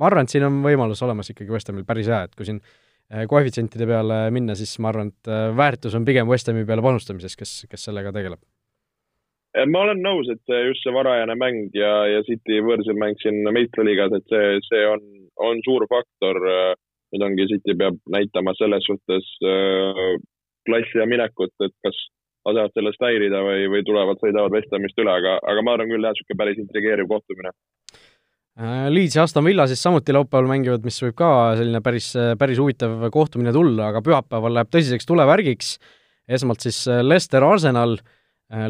ma 0.00 0.08
arvan, 0.10 0.28
et 0.28 0.34
siin 0.34 0.44
on 0.46 0.60
võimalus 0.64 1.00
olemas 1.06 1.30
ikkagi 1.32 1.54
West 1.54 1.70
Hamil 1.70 1.86
päris 1.88 2.10
hea, 2.10 2.24
et 2.28 2.34
kui 2.36 2.48
siin 2.48 2.60
eh, 2.60 3.24
koefitsientide 3.30 3.88
peale 3.88 4.26
minna, 4.34 4.56
siis 4.58 4.76
ma 4.84 4.92
arvan, 4.92 5.14
et 5.14 5.32
väärtus 5.56 5.96
on 5.96 6.04
pigem 6.08 6.28
West 6.28 6.50
Hami 6.52 6.66
peale 6.68 6.84
panustamises, 6.84 7.38
kes, 7.40 7.56
kes 7.70 7.88
sellega 7.88 8.12
tegeleb. 8.12 8.42
ma 9.70 9.84
olen 9.86 10.02
nõus, 10.04 10.28
et 10.28 10.56
just 10.68 10.84
see 10.84 10.92
varajane 10.92 11.38
mäng 11.40 11.76
ja, 11.78 11.94
ja 12.10 12.24
City 12.28 12.60
võõrsil 12.66 12.98
mäng 13.00 13.16
siin 13.22 13.40
meistriliigas, 13.56 14.12
et 14.18 14.28
see, 14.28 14.56
see 14.68 14.84
on, 14.90 15.04
on 15.40 15.64
suur 15.64 15.86
faktor. 15.88 16.42
nüüd 17.14 17.22
ongi, 17.22 17.46
City 17.46 17.76
peab 17.78 17.96
näitama 18.10 18.52
selles 18.58 18.82
suhtes 18.84 19.28
klassi 20.68 21.00
ja 21.00 21.06
minekut, 21.08 21.52
et 21.64 21.74
kas 21.84 21.98
lasevad 22.44 22.74
sellest 22.76 23.04
häirida 23.04 23.40
või, 23.44 23.68
või 23.72 23.84
tulevad, 23.86 24.20
sõidavad 24.20 24.52
Vestamist 24.52 24.98
üle, 25.00 25.12
aga, 25.12 25.38
aga 25.40 25.64
ma 25.64 25.76
arvan 25.76 25.90
küll 25.92 26.04
jah, 26.04 26.14
niisugune 26.14 26.40
päris 26.40 26.60
intrigeeriv 26.60 27.08
kohtumine. 27.10 27.52
Äh, 28.60 28.86
Leeds 28.92 29.16
ja 29.16 29.24
Aston 29.24 29.46
Villa 29.48 29.66
siis 29.70 29.82
samuti 29.82 30.14
laupäeval 30.14 30.50
mängivad, 30.50 30.84
mis 30.86 31.00
võib 31.02 31.16
ka 31.18 31.30
selline 31.58 31.80
päris, 31.84 32.12
päris 32.38 32.60
huvitav 32.62 33.08
kohtumine 33.14 33.54
tulla, 33.54 33.88
aga 33.90 34.02
pühapäeval 34.04 34.58
läheb 34.58 34.74
tõsiseks 34.74 35.08
tulevärgiks. 35.08 35.78
Esmalt 36.34 36.64
siis 36.64 36.84
Leicester 37.04 37.44
Arsenal, 37.44 37.98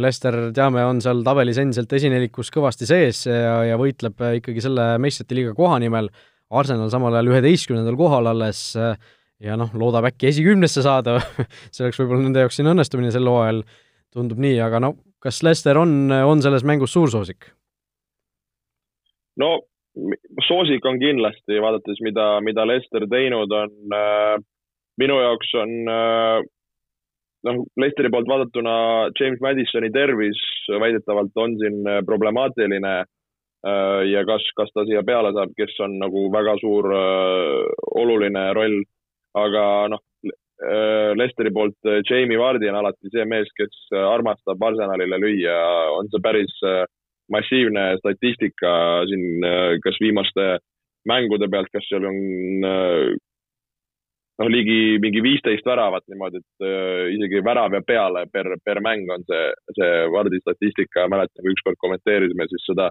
Leicester, 0.01 0.39
teame, 0.55 0.83
on 0.87 1.03
seal 1.05 1.21
tabelis 1.27 1.59
endiselt 1.61 1.93
esinelikus 1.95 2.49
kõvasti 2.55 2.89
sees 2.89 3.27
ja, 3.29 3.61
ja 3.69 3.77
võitleb 3.79 4.23
ikkagi 4.41 4.63
selle 4.65 4.95
meistrite 5.03 5.37
liiga 5.37 5.53
koha 5.55 5.77
nimel, 5.83 6.09
Arsenal 6.55 6.91
samal 6.91 7.15
ajal 7.15 7.31
üheteistkümnendal 7.35 7.99
kohal 7.99 8.31
alles 8.33 8.65
ja 9.42 9.57
noh, 9.59 9.73
loodab 9.75 10.09
äkki 10.11 10.31
esikümnesse 10.31 10.85
saada 10.85 11.18
see 11.75 11.85
oleks 11.87 12.01
võib-olla 12.01 12.27
nende 12.27 12.44
jaoks 12.44 12.61
siin 12.61 12.70
õnnestumine 12.70 13.12
sel 13.14 13.29
hooajal, 13.31 13.62
tundub 14.14 14.40
nii, 14.42 14.59
aga 14.62 14.83
no 14.83 14.94
kas 15.25 15.42
Leicester 15.42 15.79
on, 15.81 16.12
on 16.12 16.42
selles 16.44 16.66
mängus 16.66 16.94
suursoosik? 16.94 17.51
no 19.40 19.57
soosik 20.47 20.85
on 20.87 20.99
kindlasti, 21.03 21.61
vaadates, 21.62 22.01
mida, 22.03 22.40
mida 22.44 22.66
Leicester 22.66 23.07
teinud 23.11 23.53
on 23.55 23.94
äh,, 23.94 24.37
minu 25.01 25.18
jaoks 25.23 25.55
on 25.61 25.75
äh, 25.90 26.42
noh, 27.49 27.61
Leicesteri 27.81 28.11
poolt 28.12 28.31
vaadatuna 28.31 28.77
James 29.18 29.42
Madisoni 29.44 29.90
tervis 29.94 30.40
väidetavalt 30.81 31.37
on 31.37 31.59
siin 31.61 31.83
äh, 31.88 32.01
problemaatiline 32.07 32.94
äh, 33.01 34.01
ja 34.11 34.25
kas, 34.29 34.47
kas 34.57 34.73
ta 34.75 34.87
siia 34.88 35.05
peale 35.07 35.33
saab, 35.37 35.55
kes 35.59 35.77
on 35.85 35.99
nagu 36.03 36.27
väga 36.33 36.57
suur 36.62 36.90
äh, 36.94 37.75
oluline 38.03 38.47
roll, 38.57 38.83
aga 39.35 39.64
noh, 39.92 40.03
äh, 40.25 41.12
Leicesteri 41.18 41.53
poolt 41.55 41.92
Jamie 42.09 42.40
Vardi 42.40 42.70
on 42.70 42.81
alati 42.81 43.12
see 43.12 43.25
mees, 43.29 43.51
kes 43.59 43.94
armastab 43.99 44.62
Arsenalile 44.62 45.18
lüüa, 45.23 45.59
on 45.99 46.11
see 46.12 46.23
päris 46.25 46.55
äh, 46.66 46.85
massiivne 47.33 47.94
statistika 47.99 48.73
siin, 49.11 49.44
äh, 49.44 49.77
kas 49.85 50.01
viimaste 50.01 50.59
mängude 51.09 51.49
pealt, 51.53 51.70
kas 51.73 51.87
seal 51.88 52.07
on 52.09 52.18
äh, 52.68 53.14
noh, 54.40 54.51
ligi 54.51 54.99
mingi 55.03 55.23
viisteist 55.25 55.66
väravat 55.68 56.07
niimoodi, 56.11 56.40
et 56.42 56.66
äh, 56.66 57.09
isegi 57.14 57.42
värav 57.47 57.77
ja 57.77 57.83
peale 57.87 58.27
per, 58.33 58.51
per 58.64 58.81
mäng 58.85 59.09
on 59.14 59.25
see, 59.29 59.44
see 59.79 59.90
Vardi 60.14 60.40
statistika, 60.42 61.09
mäletan, 61.12 61.42
kui 61.42 61.55
ükskord 61.55 61.81
kommenteerisime, 61.83 62.49
siis 62.51 62.66
seda, 62.68 62.90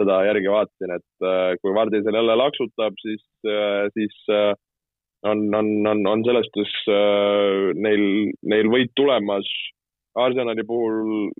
seda 0.00 0.20
järgi 0.28 0.52
vaatasin, 0.52 0.96
et 0.98 1.26
äh, 1.28 1.54
kui 1.62 1.74
Vardi 1.76 2.02
seal 2.02 2.20
jälle 2.20 2.38
laksutab, 2.44 2.98
siis 3.04 3.24
äh,, 3.46 3.88
siis 3.96 4.18
äh, 4.30 4.52
on, 5.22 5.46
on, 5.54 5.70
on, 5.86 6.06
on 6.06 6.24
selles 6.26 6.48
suhtes 6.50 6.74
äh, 6.90 7.70
neil, 7.78 8.04
neil 8.42 8.70
võit 8.72 8.92
tulemas. 8.98 9.48
Arsenali 10.18 10.64
puhul 10.68 11.30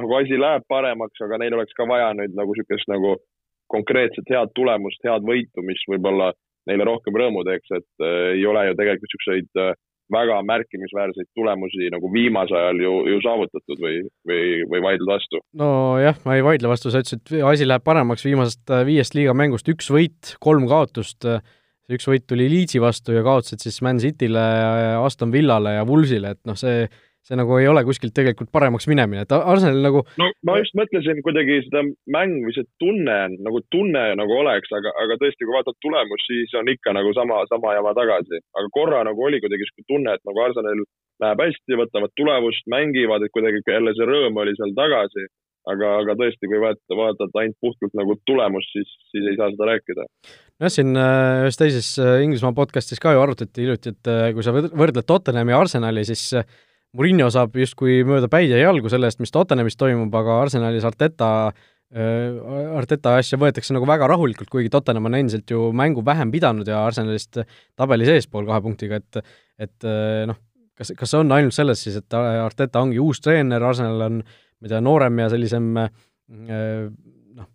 nagu 0.00 0.16
asi 0.16 0.38
läheb 0.40 0.64
paremaks, 0.68 1.20
aga 1.22 1.38
neil 1.42 1.54
oleks 1.58 1.76
ka 1.76 1.86
vaja 1.88 2.10
nüüd 2.18 2.34
nagu 2.38 2.54
niisugust 2.56 2.88
nagu 2.90 3.16
konkreetset 3.72 4.28
head 4.32 4.52
tulemust, 4.56 5.00
head 5.06 5.24
võitu, 5.28 5.64
mis 5.64 5.80
võib-olla 5.88 6.32
neile 6.68 6.86
rohkem 6.86 7.16
rõõmu 7.18 7.44
teeks, 7.46 7.72
et 7.78 8.04
äh, 8.04 8.34
ei 8.36 8.44
ole 8.48 8.68
ju 8.68 8.76
tegelikult 8.78 9.08
niisuguseid 9.08 9.62
äh, 9.62 9.72
väga 10.12 10.36
märkimisväärseid 10.44 11.28
tulemusi 11.38 11.88
nagu 11.94 12.10
viimasel 12.12 12.58
ajal 12.58 12.82
ju, 12.84 12.92
ju 13.12 13.22
saavutatud 13.24 13.80
või, 13.80 14.02
või, 14.28 14.44
või 14.70 14.82
vaidled 14.84 15.08
vastu? 15.08 15.40
nojah, 15.58 16.20
ma 16.26 16.36
ei 16.36 16.44
vaidle 16.46 16.70
vastu, 16.72 16.92
sa 16.92 17.02
ütlesid, 17.04 17.32
asi 17.48 17.68
läheb 17.68 17.84
paremaks, 17.86 18.26
viimasest 18.26 18.72
äh, 18.72 18.84
viiest 18.88 19.16
liiga 19.18 19.34
mängust 19.36 19.68
üks 19.72 19.90
võit, 19.92 20.36
kolm 20.44 20.68
kaotust, 20.70 21.26
see 21.86 21.98
üks 21.98 22.08
võit 22.08 22.26
tuli 22.30 22.48
Leedsi 22.50 22.82
vastu 22.82 23.16
ja 23.16 23.24
kaotasid 23.26 23.64
siis 23.64 23.80
Man 23.82 24.02
City'le, 24.02 24.44
Aston 25.02 25.32
Villale 25.34 25.78
ja 25.78 25.86
Woolsile, 25.88 26.36
et 26.36 26.42
noh, 26.48 26.58
see 26.58 26.86
see 27.22 27.38
nagu 27.38 27.54
ei 27.58 27.68
ole 27.70 27.84
kuskilt 27.86 28.14
tegelikult 28.16 28.50
paremaks 28.54 28.88
minemine, 28.90 29.22
et 29.22 29.34
Arsenal 29.34 29.78
nagu 29.84 30.02
no 30.18 30.28
ma 30.48 30.56
just 30.58 30.74
mõtlesin 30.78 31.20
kuidagi 31.22 31.60
seda 31.68 31.84
mängu 32.16 32.50
see 32.54 32.66
tunne, 32.82 33.18
nagu 33.46 33.60
tunne 33.74 34.02
nagu 34.18 34.38
oleks, 34.40 34.72
aga, 34.74 34.90
aga 35.04 35.18
tõesti, 35.20 35.46
kui 35.46 35.54
vaatad 35.54 35.78
tulemust, 35.84 36.26
siis 36.26 36.56
on 36.58 36.70
ikka 36.72 36.96
nagu 36.98 37.14
sama, 37.18 37.44
sama 37.52 37.76
jama 37.78 37.94
tagasi. 37.98 38.42
aga 38.58 38.72
korra 38.74 39.04
nagu 39.06 39.28
oli 39.28 39.38
kuidagi 39.44 39.68
sihuke 39.68 39.86
tunne, 39.86 40.16
et 40.18 40.26
nagu 40.26 40.42
Arsenal 40.42 40.82
läheb 41.22 41.44
hästi, 41.46 41.78
võtavad 41.78 42.14
tulemust, 42.18 42.66
mängivad, 42.74 43.22
et 43.22 43.34
kuidagi 43.36 43.62
jälle 43.70 43.94
see 43.94 44.08
rõõm 44.10 44.42
oli 44.42 44.56
seal 44.58 44.74
tagasi 44.74 45.28
aga, 45.70 45.92
aga 46.02 46.16
tõesti, 46.18 46.48
kui 46.50 46.60
vaadata, 46.62 46.96
vaadata 46.98 47.42
ainult 47.42 47.58
puhtalt 47.62 47.94
nagu 47.98 48.16
tulemust, 48.28 48.72
siis, 48.74 48.90
siis 49.12 49.28
ei 49.30 49.38
saa 49.38 49.50
seda 49.52 49.68
rääkida. 49.70 50.06
nojah, 50.62 50.74
siin 50.74 50.98
äh, 50.98 51.44
ühes 51.46 51.60
teises 51.60 51.92
äh, 52.02 52.18
Inglismaa 52.26 52.54
podcastis 52.56 53.02
ka 53.02 53.14
ju 53.14 53.22
arutati 53.22 53.64
hiljuti, 53.64 53.94
et 53.94 54.10
äh, 54.10 54.28
kui 54.34 54.46
sa 54.46 54.54
võrdled 54.54 55.06
Tottenhami 55.08 55.54
ja 55.54 55.60
Arsenali, 55.62 56.04
siis 56.08 56.30
Murillo 56.96 57.28
saab 57.32 57.54
justkui 57.56 58.02
mööda 58.04 58.28
päid 58.32 58.50
ja 58.52 58.60
jalgu 58.60 58.90
selle 58.92 59.08
eest, 59.08 59.22
mis 59.22 59.32
Tottenhamis 59.34 59.78
toimub, 59.80 60.12
aga 60.22 60.42
Arsenalis 60.46 60.88
Arteta 60.88 61.28
Arteta 61.92 63.18
asja 63.20 63.36
võetakse 63.36 63.74
nagu 63.76 63.84
väga 63.84 64.06
rahulikult, 64.08 64.48
kuigi 64.48 64.70
Tottenham 64.72 65.10
on 65.10 65.16
endiselt 65.18 65.50
ju 65.52 65.66
mängu 65.76 66.00
vähem 66.00 66.30
pidanud 66.32 66.64
ja 66.64 66.78
Arsenalist 66.86 67.36
tabelis 67.76 68.08
eespool 68.08 68.46
kahe 68.48 68.62
punktiga, 68.64 68.96
et 68.96 69.18
et 69.60 69.86
noh, 70.24 70.38
kas, 70.72 70.94
kas 70.96 71.12
see 71.12 71.20
on 71.20 71.34
ainult 71.36 71.52
selles 71.52 71.82
siis, 71.84 71.98
et 72.00 72.16
Arteta 72.16 72.80
ongi 72.80 72.96
uus 73.02 73.20
treener, 73.20 73.60
Arsenal 73.68 74.06
on, 74.06 74.22
tea, 74.70 74.82
noorem 74.84 75.18
ja 75.24 75.30
sellisem 75.32 75.70
äh, 75.80 75.88
noh, 77.38 77.48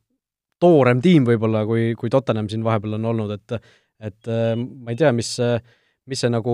toorem 0.59 1.03
tiim 1.03 1.27
võib-olla, 1.27 1.63
kui, 1.69 1.91
kui 1.99 2.11
Tottenham 2.13 2.49
siin 2.51 2.65
vahepeal 2.67 2.99
on 2.99 3.11
olnud, 3.13 3.37
et 3.37 3.59
et 3.97 4.27
ma 4.29 4.91
ei 4.93 4.97
tea, 4.99 5.09
mis, 5.09 5.31
mis 6.05 6.19
see 6.21 6.29
nagu 6.29 6.53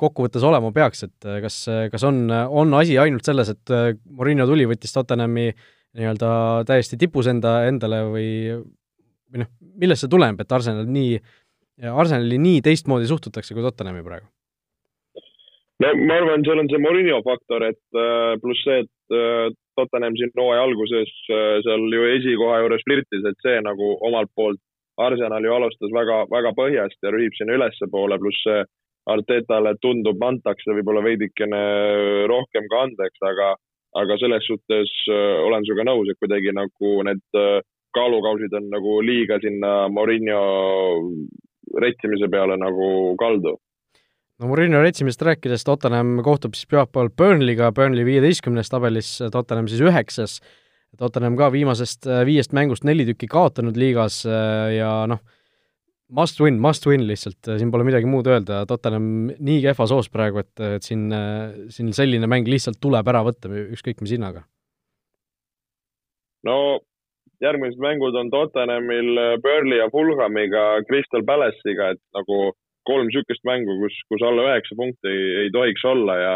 kokkuvõttes 0.00 0.44
olema 0.46 0.72
peaks, 0.74 1.06
et 1.06 1.28
äh, 1.28 1.40
kas, 1.44 1.60
äh, 1.70 1.86
kas 1.92 2.04
on, 2.06 2.26
on 2.30 2.74
asi 2.80 2.96
ainult 3.00 3.26
selles, 3.26 3.52
et 3.54 3.74
äh, 3.74 3.92
Mourinho 4.10 4.46
tuli, 4.50 4.66
võttis 4.68 4.94
Tottenhami 4.94 5.50
nii-öelda 5.94 6.30
täiesti 6.66 6.98
tipus 6.98 7.28
enda, 7.30 7.60
endale 7.68 8.02
või 8.10 8.28
või 9.34 9.42
noh, 9.44 9.50
millest 9.82 10.04
see 10.04 10.10
tuleneb, 10.10 10.40
et 10.42 10.54
Arsenal 10.54 10.88
nii, 10.90 11.18
Arsenali 11.90 12.38
nii 12.38 12.62
teistmoodi 12.62 13.06
suhtutakse 13.10 13.54
kui 13.54 13.62
Tottenhami 13.64 14.02
praegu? 14.06 14.28
No 15.82 15.92
ma 16.06 16.18
arvan, 16.20 16.44
seal 16.46 16.62
on 16.62 16.70
see 16.70 16.82
Mourinho 16.82 17.22
faktor, 17.26 17.64
et 17.66 18.00
pluss 18.42 18.62
see, 18.66 18.84
et 18.84 19.56
Tottenham 19.74 20.14
siin 20.18 20.30
hooaja 20.38 20.62
alguses 20.68 21.10
seal 21.26 21.88
ju 21.90 22.06
esikoha 22.12 22.60
juures 22.62 22.84
flirtis, 22.86 23.26
et 23.26 23.42
see 23.42 23.58
nagu 23.66 23.96
omalt 24.06 24.30
poolt 24.38 24.62
Arsenal 25.02 25.42
ju 25.42 25.52
alustas 25.54 25.90
väga, 25.90 26.20
väga 26.30 26.54
põhjast 26.54 27.02
ja 27.02 27.10
rühib 27.10 27.34
sinna 27.34 27.56
ülespoole, 27.58 28.18
pluss 28.22 28.46
Artetale 29.04 29.74
tundub, 29.84 30.22
antakse 30.24 30.72
võib-olla 30.72 31.02
veidikene 31.04 31.60
rohkem 32.30 32.68
ka 32.72 32.84
andeks, 32.86 33.20
aga, 33.28 33.50
aga 34.00 34.16
selles 34.20 34.46
suhtes 34.48 34.92
äh, 35.12 35.42
olen 35.44 35.66
sinuga 35.66 35.84
nõus, 35.90 36.08
et 36.08 36.20
kuidagi 36.22 36.54
nagu 36.56 36.94
need 37.04 37.36
äh, 37.36 37.58
kaalukausid 37.94 38.56
on 38.56 38.70
nagu 38.72 38.96
liiga 39.04 39.36
sinna 39.42 39.90
Morinho 39.92 40.40
retsimise 41.84 42.30
peale 42.32 42.56
nagu 42.56 42.88
kaldu. 43.20 43.58
No 44.40 44.50
Morinho 44.50 44.82
retsimisest 44.82 45.22
rääkides, 45.28 45.64
Tottenham 45.66 46.18
kohtub 46.26 46.56
siis 46.58 46.68
pühapäeval 46.70 47.12
Burnley'ga, 47.18 47.70
Burnley 47.76 48.06
viieteistkümnes 48.08 48.72
tabelis, 48.72 49.16
Tottenham 49.32 49.70
siis 49.70 49.84
üheksas. 49.84 50.40
Tottenham 50.98 51.34
ka 51.38 51.48
viimasest 51.50 52.06
äh, 52.06 52.22
viiest 52.26 52.52
mängust 52.54 52.84
neli 52.86 53.06
tükki 53.08 53.26
kaotanud 53.30 53.74
liigas 53.78 54.20
ja 54.76 54.90
noh, 55.10 55.22
must 56.14 56.38
win, 56.40 56.60
must 56.62 56.86
win 56.86 57.06
lihtsalt, 57.08 57.40
siin 57.58 57.70
pole 57.74 57.86
midagi 57.86 58.06
muud 58.10 58.28
öelda, 58.30 58.62
Tottenham 58.70 59.06
nii 59.34 59.60
kehvas 59.64 59.94
hoos 59.94 60.10
praegu, 60.12 60.42
et, 60.44 60.52
et 60.76 60.86
siin, 60.86 61.08
siin 61.74 61.90
selline 61.96 62.28
mäng 62.30 62.48
lihtsalt 62.50 62.78
tuleb 62.82 63.08
ära 63.10 63.24
võtta, 63.26 63.50
ükskõik 63.74 64.04
mis 64.04 64.14
hinnaga. 64.14 64.44
no 66.46 66.56
järgmised 67.42 67.80
mängud 67.80 68.16
on 68.20 68.30
Tottenhamil 68.30 69.40
Burnley 69.42 69.80
ja 69.80 69.88
Fulhamiga, 69.92 70.84
Crystal 70.88 71.24
Palace'iga, 71.26 71.94
et 71.96 72.02
nagu 72.16 72.52
kolm 72.88 73.08
niisugust 73.08 73.44
mängu, 73.48 73.78
kus, 73.82 73.96
kus 74.10 74.24
alla 74.26 74.48
üheksa 74.50 74.76
punkti 74.78 75.10
ei, 75.10 75.24
ei 75.44 75.54
tohiks 75.54 75.84
olla 75.88 76.18
ja 76.20 76.34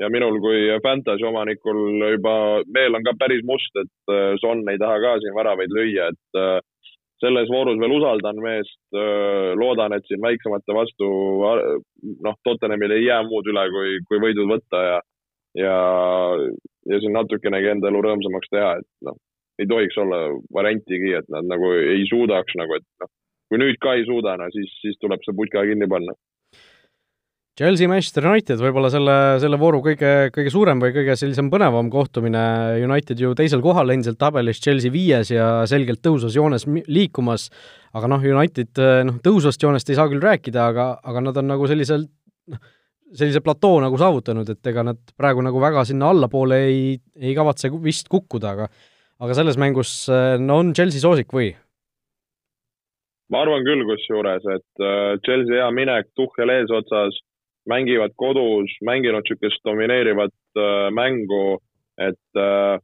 ja 0.00 0.08
minul 0.08 0.38
kui 0.40 0.68
Fantasy 0.82 1.24
omanikul 1.28 2.00
juba 2.14 2.34
meel 2.74 2.96
on 2.96 3.04
ka 3.04 3.12
päris 3.20 3.42
must, 3.44 3.76
et 3.76 4.14
Son 4.40 4.64
ei 4.72 4.80
taha 4.80 4.98
ka 5.04 5.18
siin 5.20 5.36
väravaid 5.36 5.74
lüüa, 5.76 6.08
et 6.08 6.40
selles 7.22 7.50
voorus 7.52 7.78
veel 7.78 7.92
usaldan 7.98 8.40
meest, 8.42 8.80
loodan, 9.60 9.94
et 9.94 10.08
siin 10.08 10.22
väiksemate 10.24 10.74
vastu 10.74 11.08
noh, 12.24 12.38
Tottenhamil 12.48 12.96
ei 12.96 13.04
jää 13.04 13.20
muud 13.28 13.46
üle, 13.52 13.66
kui, 13.74 13.98
kui 14.08 14.22
võidud 14.24 14.48
võtta 14.50 14.80
ja 14.88 14.98
ja, 15.58 15.76
ja 16.88 17.00
siin 17.00 17.14
natukenegi 17.16 17.72
enda 17.74 17.90
elu 17.92 18.00
rõõmsamaks 18.06 18.52
teha, 18.52 18.72
et 18.80 18.88
noh, 19.08 19.18
ei 19.60 19.68
tohiks 19.68 19.98
olla 20.00 20.22
variantigi, 20.54 21.12
et 21.18 21.28
nad 21.32 21.48
nagu 21.50 21.72
ei 21.76 22.06
suudaks 22.10 22.56
nagu, 22.58 22.78
et 22.80 22.86
noh, 23.04 23.12
kui 23.52 23.60
nüüd 23.60 23.76
ka 23.84 23.92
ei 23.98 24.06
suuda, 24.08 24.38
no 24.40 24.48
siis, 24.48 24.70
siis 24.80 24.96
tuleb 24.96 25.20
see 25.26 25.36
putka 25.36 25.60
kinni 25.68 25.84
panna. 25.90 26.16
Chelsea, 27.52 27.84
Manchester 27.84 28.24
United 28.30 28.62
võib-olla 28.64 28.88
selle, 28.88 29.14
selle 29.42 29.58
vooru 29.60 29.82
kõige, 29.84 30.30
kõige 30.32 30.48
suurem 30.54 30.80
või 30.80 30.94
kõige 30.94 31.18
sellisem 31.20 31.50
põnevam 31.52 31.90
kohtumine, 31.92 32.40
United 32.80 33.20
ju 33.20 33.34
teisel 33.36 33.60
kohal 33.60 33.92
endiselt 33.92 34.16
tabelis, 34.16 34.60
Chelsea 34.64 34.88
viies 34.94 35.34
ja 35.34 35.48
selgelt 35.68 36.00
tõusvas 36.00 36.32
joones 36.38 36.64
liikumas, 36.88 37.50
aga 37.92 38.08
noh, 38.08 38.24
United 38.24 38.80
noh, 39.04 39.18
tõusvast 39.20 39.60
joonest 39.60 39.92
ei 39.92 39.98
saa 40.00 40.08
küll 40.08 40.24
rääkida, 40.24 40.64
aga, 40.72 40.86
aga 41.04 41.24
nad 41.28 41.42
on 41.42 41.52
nagu 41.52 41.68
sellisel 41.68 42.06
noh, 42.54 42.62
sellise 43.20 43.44
platoo 43.44 43.82
nagu 43.84 44.00
saavutanud, 44.00 44.48
et 44.48 44.72
ega 44.72 44.86
nad 44.88 45.02
praegu 45.20 45.44
nagu 45.44 45.60
väga 45.60 45.84
sinna 45.84 46.08
allapoole 46.08 46.62
ei, 46.70 46.96
ei 47.20 47.36
kavatse 47.36 47.68
vist 47.84 48.08
kukkuda, 48.08 48.56
aga 48.56 48.70
aga 49.22 49.36
selles 49.36 49.60
mängus 49.60 49.92
no 50.40 50.56
on 50.64 50.72
Chelsea 50.72 51.04
soosik 51.04 51.36
või? 51.36 51.52
Ma 53.32 53.42
arvan 53.42 53.64
küll 53.64 53.84
kusjuures, 53.88 54.44
et 54.44 54.84
äh, 54.84 55.18
Chelsea 55.24 55.56
hea 55.56 55.68
minek 55.72 56.10
Tuhhel 56.18 56.52
eesotsas 56.52 57.16
mängivad 57.68 58.14
kodus, 58.16 58.72
mänginud 58.84 59.22
niisugust 59.22 59.62
domineerivat 59.64 60.34
äh, 60.56 60.88
mängu, 60.90 61.58
et 61.98 62.38
äh, 62.38 62.76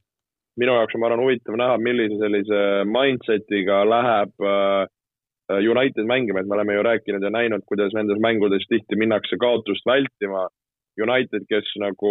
minu 0.57 0.77
jaoks 0.77 0.95
on, 0.95 1.03
ma 1.03 1.11
arvan, 1.11 1.25
huvitav 1.27 1.59
näha, 1.59 1.79
millise 1.83 2.19
sellise 2.23 2.63
mindset'iga 2.89 3.83
läheb 3.89 4.47
äh, 4.55 4.87
United 5.49 6.05
mängima, 6.05 6.41
et 6.41 6.49
me 6.49 6.59
oleme 6.59 6.75
ju 6.77 6.83
rääkinud 6.85 7.25
ja 7.25 7.31
näinud, 7.33 7.65
kuidas 7.67 7.95
nendes 7.97 8.19
mängudes 8.21 8.67
tihti 8.69 8.99
minnakse 9.01 9.39
kaotust 9.41 9.87
vältima. 9.89 10.47
United, 11.01 11.47
kes 11.49 11.71
nagu 11.81 12.11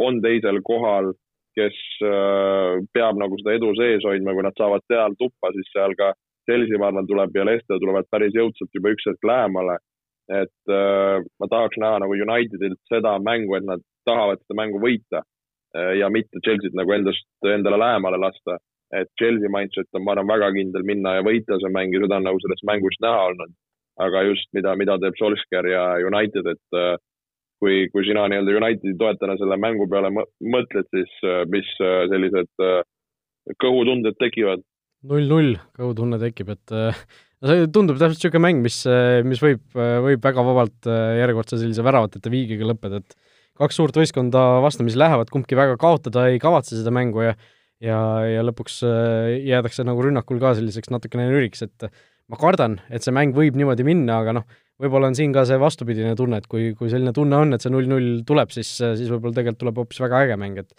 on 0.00 0.20
teisel 0.22 0.62
kohal, 0.64 1.10
kes 1.58 1.76
peab 2.94 3.18
nagu 3.20 3.36
seda 3.40 3.56
edu 3.58 3.72
sees 3.76 4.06
hoidma, 4.06 4.32
kui 4.32 4.46
nad 4.46 4.56
saavad 4.56 4.86
seal 4.88 5.16
tuppa, 5.18 5.50
siis 5.52 5.68
seal 5.74 5.96
ka 5.98 6.12
Chelsea, 6.50 6.78
ma 6.82 6.90
arvan, 6.90 7.06
tuleb 7.06 7.38
ja 7.38 7.46
Leicester 7.46 7.78
tulevad 7.78 8.10
päris 8.10 8.34
jõudsalt 8.34 8.74
juba 8.74 8.90
üks 8.96 9.06
hetk 9.06 9.30
lähemale 9.30 9.78
et 10.30 10.70
äh, 10.70 11.18
ma 11.42 11.48
tahaks 11.50 11.78
näha 11.82 12.00
nagu 12.04 12.14
Unitedilt 12.14 12.78
seda 12.90 13.16
mängu, 13.18 13.56
et 13.58 13.66
nad 13.66 13.82
tahavad 14.06 14.38
seda 14.44 14.58
mängu 14.60 14.80
võita 14.82 15.22
äh, 15.22 15.96
ja 15.98 16.10
mitte 16.12 16.42
Chelsea't 16.44 16.76
nagu 16.78 16.94
endast, 16.94 17.26
endale 17.42 17.80
lähemale 17.80 18.20
lasta. 18.20 18.58
et 18.90 19.06
Chelsea 19.20 19.46
mindset 19.46 19.86
on, 19.94 20.02
ma 20.02 20.16
arvan, 20.16 20.26
väga 20.26 20.48
kindel 20.54 20.82
minna 20.82 21.12
ja 21.14 21.22
võita 21.22 21.60
see 21.62 21.70
mäng 21.70 21.92
ja 21.94 22.00
seda 22.02 22.16
on 22.18 22.24
nagu 22.26 22.40
sellest 22.42 22.64
mängust 22.66 23.02
näha 23.04 23.26
olnud. 23.30 23.52
aga 24.00 24.22
just, 24.26 24.48
mida, 24.56 24.74
mida 24.76 24.96
teeb 24.98 25.18
Solskjaer 25.18 25.66
ja 25.70 25.84
United, 26.06 26.46
et 26.54 26.78
äh, 26.78 26.96
kui, 27.60 27.88
kui 27.92 28.06
sina 28.06 28.26
nii-öelda 28.30 28.56
Unitedi 28.62 28.96
toetajana 28.98 29.36
selle 29.38 29.58
mängu 29.60 29.86
peale 29.90 30.10
mõtled, 30.14 30.88
siis 30.94 31.12
äh, 31.26 31.42
mis 31.50 31.70
äh, 31.82 32.06
sellised 32.12 32.64
äh, 32.66 32.82
kõhutunded 33.62 34.18
tekivad? 34.22 34.62
Null-null 35.08 35.56
kõhutunne 35.78 36.18
tekib, 36.20 36.52
et 36.56 36.74
äh, 36.76 37.04
no 37.40 37.52
see 37.52 37.70
tundub 37.72 38.00
täpselt 38.00 38.20
niisugune 38.20 38.44
mäng, 38.46 38.64
mis, 38.64 38.82
mis 39.26 39.40
võib, 39.44 39.62
võib 39.76 40.24
väga 40.24 40.44
vabalt 40.46 40.90
äh, 40.90 41.20
järjekordse 41.22 41.60
sellise 41.60 41.86
väravateta 41.86 42.32
viigiga 42.32 42.68
lõppeda, 42.68 43.00
et 43.00 43.16
kaks 43.60 43.80
suurt 43.80 43.96
võistkonda 43.96 44.60
vastamisi 44.64 45.00
lähevad, 45.00 45.32
kumbki 45.32 45.58
väga 45.58 45.80
kaotada 45.80 46.28
ei 46.32 46.40
kavatse 46.42 46.78
seda 46.78 46.92
mängu 46.94 47.24
ja 47.28 47.34
ja, 47.80 47.98
ja 48.28 48.44
lõpuks 48.44 48.80
äh, 48.86 49.34
jäädakse 49.48 49.84
nagu 49.88 50.02
rünnakul 50.04 50.40
ka 50.42 50.54
selliseks 50.58 50.92
natukene 50.92 51.28
nüriks, 51.30 51.64
et 51.64 51.88
ma 52.30 52.38
kardan, 52.40 52.78
et 52.92 53.04
see 53.04 53.14
mäng 53.14 53.34
võib 53.36 53.56
niimoodi 53.58 53.86
minna, 53.86 54.20
aga 54.22 54.36
noh, 54.36 54.60
võib-olla 54.80 55.10
on 55.10 55.16
siin 55.18 55.32
ka 55.34 55.46
see 55.48 55.58
vastupidine 55.60 56.12
tunne, 56.18 56.40
et 56.40 56.48
kui, 56.50 56.70
kui 56.78 56.92
selline 56.92 57.12
tunne 57.16 57.40
on, 57.40 57.56
et 57.56 57.64
see 57.64 57.72
null-null 57.72 58.22
tuleb, 58.28 58.52
siis, 58.54 58.70
siis 58.78 59.08
võib-olla 59.10 59.36
tegelikult 59.36 59.64
tuleb 59.64 59.82
hoopis 59.82 60.02
väga 60.04 60.22
äge 60.26 60.38
mäng, 60.40 60.60
et 60.62 60.76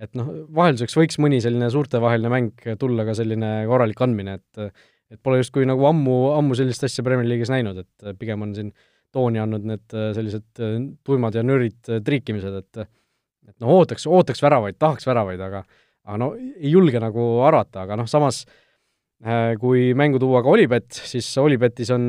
et 0.00 0.14
noh, 0.18 0.30
vahelduseks 0.54 0.96
võiks 0.98 1.20
mõni 1.22 1.42
selline 1.44 1.68
suurtevaheline 1.72 2.30
mäng 2.32 2.64
tulla 2.80 3.04
ka 3.08 3.14
selline 3.18 3.52
korralik 3.70 4.00
andmine, 4.04 4.40
et 4.40 4.72
et 5.12 5.20
pole 5.20 5.42
justkui 5.42 5.66
nagu 5.68 5.84
ammu, 5.88 6.16
ammu 6.38 6.56
sellist 6.56 6.86
asja 6.86 7.04
Premier 7.04 7.28
League'is 7.28 7.52
näinud, 7.52 7.82
et 7.84 8.06
äh, 8.08 8.16
pigem 8.18 8.46
on 8.46 8.54
siin 8.56 8.72
tooni 9.12 9.42
andnud 9.42 9.66
need 9.68 9.96
äh, 9.96 10.10
sellised 10.16 10.62
äh, 10.64 10.78
tuimad 11.04 11.36
ja 11.36 11.44
nörid 11.44 11.80
triikimised, 12.06 12.58
et 12.62 12.84
et 13.42 13.56
noh, 13.58 13.72
ootaks, 13.74 14.06
ootaks 14.06 14.40
väravaid, 14.44 14.78
tahaks 14.80 15.06
väravaid, 15.08 15.40
aga 15.42 15.64
aga 16.06 16.18
no 16.18 16.32
ei 16.38 16.70
julge 16.72 17.00
nagu 17.02 17.24
arvata, 17.46 17.84
aga 17.84 17.98
noh, 18.00 18.08
samas 18.10 18.44
kui 19.62 19.92
mängu 19.94 20.18
tuua 20.18 20.40
ka 20.42 20.50
Olipet, 20.50 20.88
siis 21.06 21.28
Olipetis 21.38 21.92
on 21.94 22.08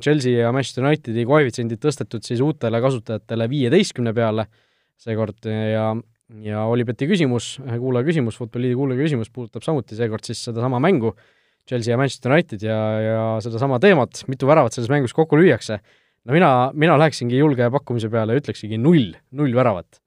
Chelsea 0.00 0.38
ja 0.38 0.52
Manchester 0.52 0.86
Unitedi 0.86 1.26
koefitsiendid 1.28 1.80
tõstetud 1.82 2.24
siis 2.24 2.40
uutele 2.40 2.80
kasutajatele 2.80 3.48
viieteistkümne 3.52 4.14
peale 4.16 4.46
seekord 4.96 5.44
ja 5.44 5.90
ja 6.44 6.64
Olipeti 6.68 7.08
küsimus, 7.08 7.56
kuulaja 7.64 8.06
küsimus, 8.06 8.38
Futboliidi 8.40 8.76
kuulaja 8.76 9.00
küsimus 9.00 9.30
puudutab 9.32 9.64
samuti 9.64 9.96
seekord 9.98 10.26
siis 10.28 10.42
sedasama 10.44 10.80
mängu, 10.82 11.14
Chelsea 11.68 11.92
ja 11.92 11.98
Manchester 12.00 12.32
United 12.32 12.64
ja, 12.64 12.78
ja 13.04 13.22
sedasama 13.44 13.80
teemat, 13.82 14.22
mitu 14.28 14.48
väravat 14.48 14.76
selles 14.76 14.90
mängus 14.92 15.16
kokku 15.16 15.38
lüüakse, 15.40 15.80
no 16.24 16.36
mina, 16.36 16.50
mina 16.74 16.96
läheksingi 17.00 17.40
julge 17.40 17.68
pakkumise 17.72 18.10
peale 18.12 18.36
ja 18.36 18.42
ütleksigi 18.42 18.80
null, 18.80 19.12
null 19.36 19.56
väravat. 19.56 20.00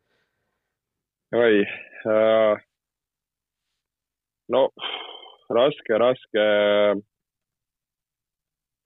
oi 1.37 1.61
äh,, 1.63 2.61
no 4.51 4.67
raske, 5.49 5.97
raske. 6.01 6.45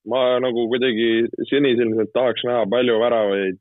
ma 0.05 0.21
nagu 0.37 0.67
kuidagi 0.69 1.25
sinisilmselt 1.49 2.11
tahaks 2.13 2.43
näha 2.47 2.63
palju 2.69 2.99
väravaid. 3.01 3.59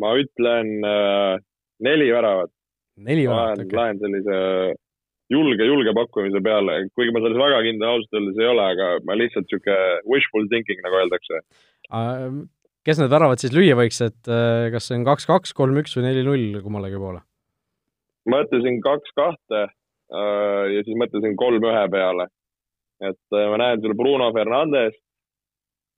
ma 0.00 0.14
ütlen 0.16 0.70
äh, 0.86 1.42
neli 1.84 2.10
väravat. 2.12 2.52
neli 3.00 3.26
väravat, 3.28 3.64
okei 3.64 3.78
lähen 3.80 4.00
sellise 4.02 4.38
julge, 5.30 5.66
julge 5.66 5.94
pakkumise 5.96 6.42
peale, 6.44 6.76
kuigi 6.96 7.14
ma 7.14 7.22
selles 7.22 7.38
väga 7.38 7.60
kindel 7.66 7.92
ausalt 7.92 8.16
öeldes 8.18 8.40
ei 8.40 8.48
ole, 8.50 8.68
aga 8.74 8.88
ma 9.06 9.16
lihtsalt 9.18 9.50
sihuke 9.50 9.76
wishful 10.10 10.48
thinking, 10.50 10.80
nagu 10.84 10.98
öeldakse. 11.00 11.42
kes 12.86 13.00
need 13.00 13.12
väravad 13.12 13.42
siis 13.42 13.54
lüüa 13.54 13.76
võiks, 13.78 14.00
et 14.04 14.30
äh, 14.30 14.70
kas 14.74 14.88
see 14.88 14.98
on 14.98 15.06
kaks-kaks, 15.08 15.54
kolm-üks 15.56 15.94
või 15.96 16.08
neli-null 16.08 16.62
kummalegi 16.64 17.00
poole? 17.00 17.22
mõtlesin 18.30 18.82
kaks-kahte 18.84 19.62
äh, 19.64 20.64
ja 20.74 20.82
siis 20.86 20.98
mõtlesin 20.98 21.38
kolm-ühe 21.40 21.86
peale. 21.92 22.26
et 23.00 23.36
äh, 23.36 23.46
ma 23.52 23.62
näen 23.62 23.84
seal 23.84 23.96
Bruno 23.98 24.32
Fernandes, 24.34 24.98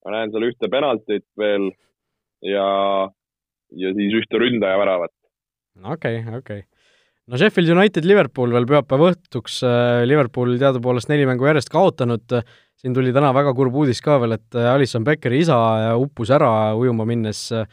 ma 0.05 0.19
näen 0.19 0.35
seal 0.35 0.51
ühte 0.51 0.71
penaltit 0.71 1.27
veel 1.41 1.71
ja, 2.45 2.69
ja 3.81 3.97
siis 3.97 4.21
ühte 4.21 4.39
ründaja 4.45 4.79
väravat. 4.79 5.15
Okei 5.81 6.21
okay,, 6.21 6.39
okei. 6.39 6.39
Okay 6.39 6.63
no 7.31 7.39
Sheffield 7.39 7.71
United 7.71 8.07
Liverpool 8.09 8.53
veel 8.55 8.67
pühapäeva 8.69 9.13
õhtuks, 9.13 9.63
äh, 9.67 10.03
Liverpool 10.09 10.57
teadupoolest 10.61 11.11
neli 11.13 11.27
mängu 11.29 11.47
järjest 11.49 11.71
kaotanud, 11.73 12.35
siin 12.83 12.97
tuli 12.97 13.13
täna 13.15 13.31
väga 13.37 13.55
kurb 13.57 13.77
uudis 13.79 14.03
ka 14.05 14.19
veel, 14.23 14.37
et 14.39 14.59
äh, 14.59 14.71
Alison 14.73 15.07
Beckeri 15.07 15.43
isa 15.45 15.57
uppus 16.01 16.33
ära 16.35 16.73
ujuma 16.79 17.07
minnes 17.09 17.45
äh, 17.55 17.67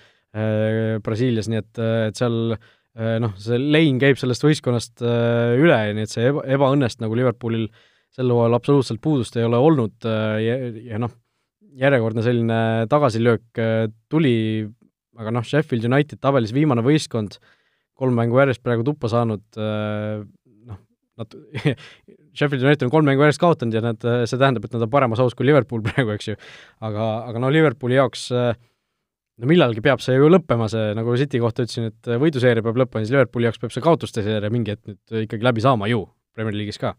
Brasiilias, 1.03 1.49
nii 1.49 1.61
et, 1.63 1.81
et 1.81 2.19
seal 2.19 2.53
äh, 2.53 3.17
noh, 3.23 3.33
see 3.41 3.57
lein 3.59 3.97
käib 4.01 4.19
sellest 4.21 4.45
võistkonnast 4.45 5.01
äh, 5.01 5.57
üle, 5.57 5.79
nii 5.97 6.05
et 6.05 6.13
see 6.13 6.29
eba, 6.29 6.45
ebaõnnest 6.57 7.01
nagu 7.01 7.17
Liverpoolil 7.17 7.67
sel 8.13 8.29
hooajal 8.33 8.57
absoluutselt 8.57 9.01
puudust 9.01 9.37
ei 9.37 9.47
ole 9.47 9.57
olnud 9.57 10.05
äh, 10.09 10.35
ja, 10.45 10.59
ja 10.93 11.01
noh, 11.01 11.15
järjekordne 11.79 12.21
selline 12.25 12.59
tagasilöök 12.89 13.61
äh, 13.61 13.87
tuli, 14.13 14.67
aga 15.17 15.33
noh, 15.33 15.45
Sheffield 15.45 15.89
United 15.89 16.21
tabelis 16.21 16.53
viimane 16.53 16.85
võistkond 16.85 17.39
äh,, 17.39 17.55
kolm 17.99 18.15
mängu 18.15 18.39
järjest 18.39 18.63
praegu 18.63 18.85
tuppa 18.87 19.11
saanud, 19.11 19.43
äh, 19.59 20.23
noh, 20.69 20.79
nad 21.19 21.35
Sheffield 22.37 22.63
United 22.63 22.87
on 22.87 22.93
kolm 22.93 23.09
mängu 23.09 23.25
järjest 23.25 23.41
kaotanud 23.43 23.75
ja 23.75 23.83
nad, 23.83 23.99
see 23.99 24.39
tähendab, 24.39 24.65
et 24.65 24.75
nad 24.75 24.87
on 24.87 24.91
paremas 24.93 25.21
aus 25.23 25.35
kui 25.37 25.47
Liverpool 25.47 25.83
praegu, 25.87 26.15
eks 26.15 26.31
ju. 26.31 26.39
aga, 26.79 27.11
aga 27.29 27.43
no 27.43 27.51
Liverpooli 27.53 27.99
jaoks 27.99 28.29
äh, 28.35 28.53
no 29.39 29.49
millalgi 29.49 29.83
peab 29.83 30.03
see 30.03 30.17
ju 30.17 30.29
lõppema, 30.31 30.67
see, 30.71 30.91
nagu 30.97 31.15
City 31.19 31.39
kohta 31.41 31.65
ütlesin, 31.65 31.89
et 31.93 32.11
võiduseeria 32.21 32.65
peab 32.65 32.79
lõppema, 32.81 33.03
siis 33.03 33.15
Liverpooli 33.15 33.47
jaoks 33.47 33.61
peab 33.61 33.75
see 33.75 33.85
kaotuste 33.85 34.23
seeria 34.25 34.51
mingi 34.53 34.75
hetk 34.75 34.91
nüüd 34.91 35.25
ikkagi 35.25 35.47
läbi 35.47 35.63
saama 35.63 35.89
ju, 35.91 36.03
Premier 36.35 36.57
League'is 36.57 36.81
ka. 36.81 36.93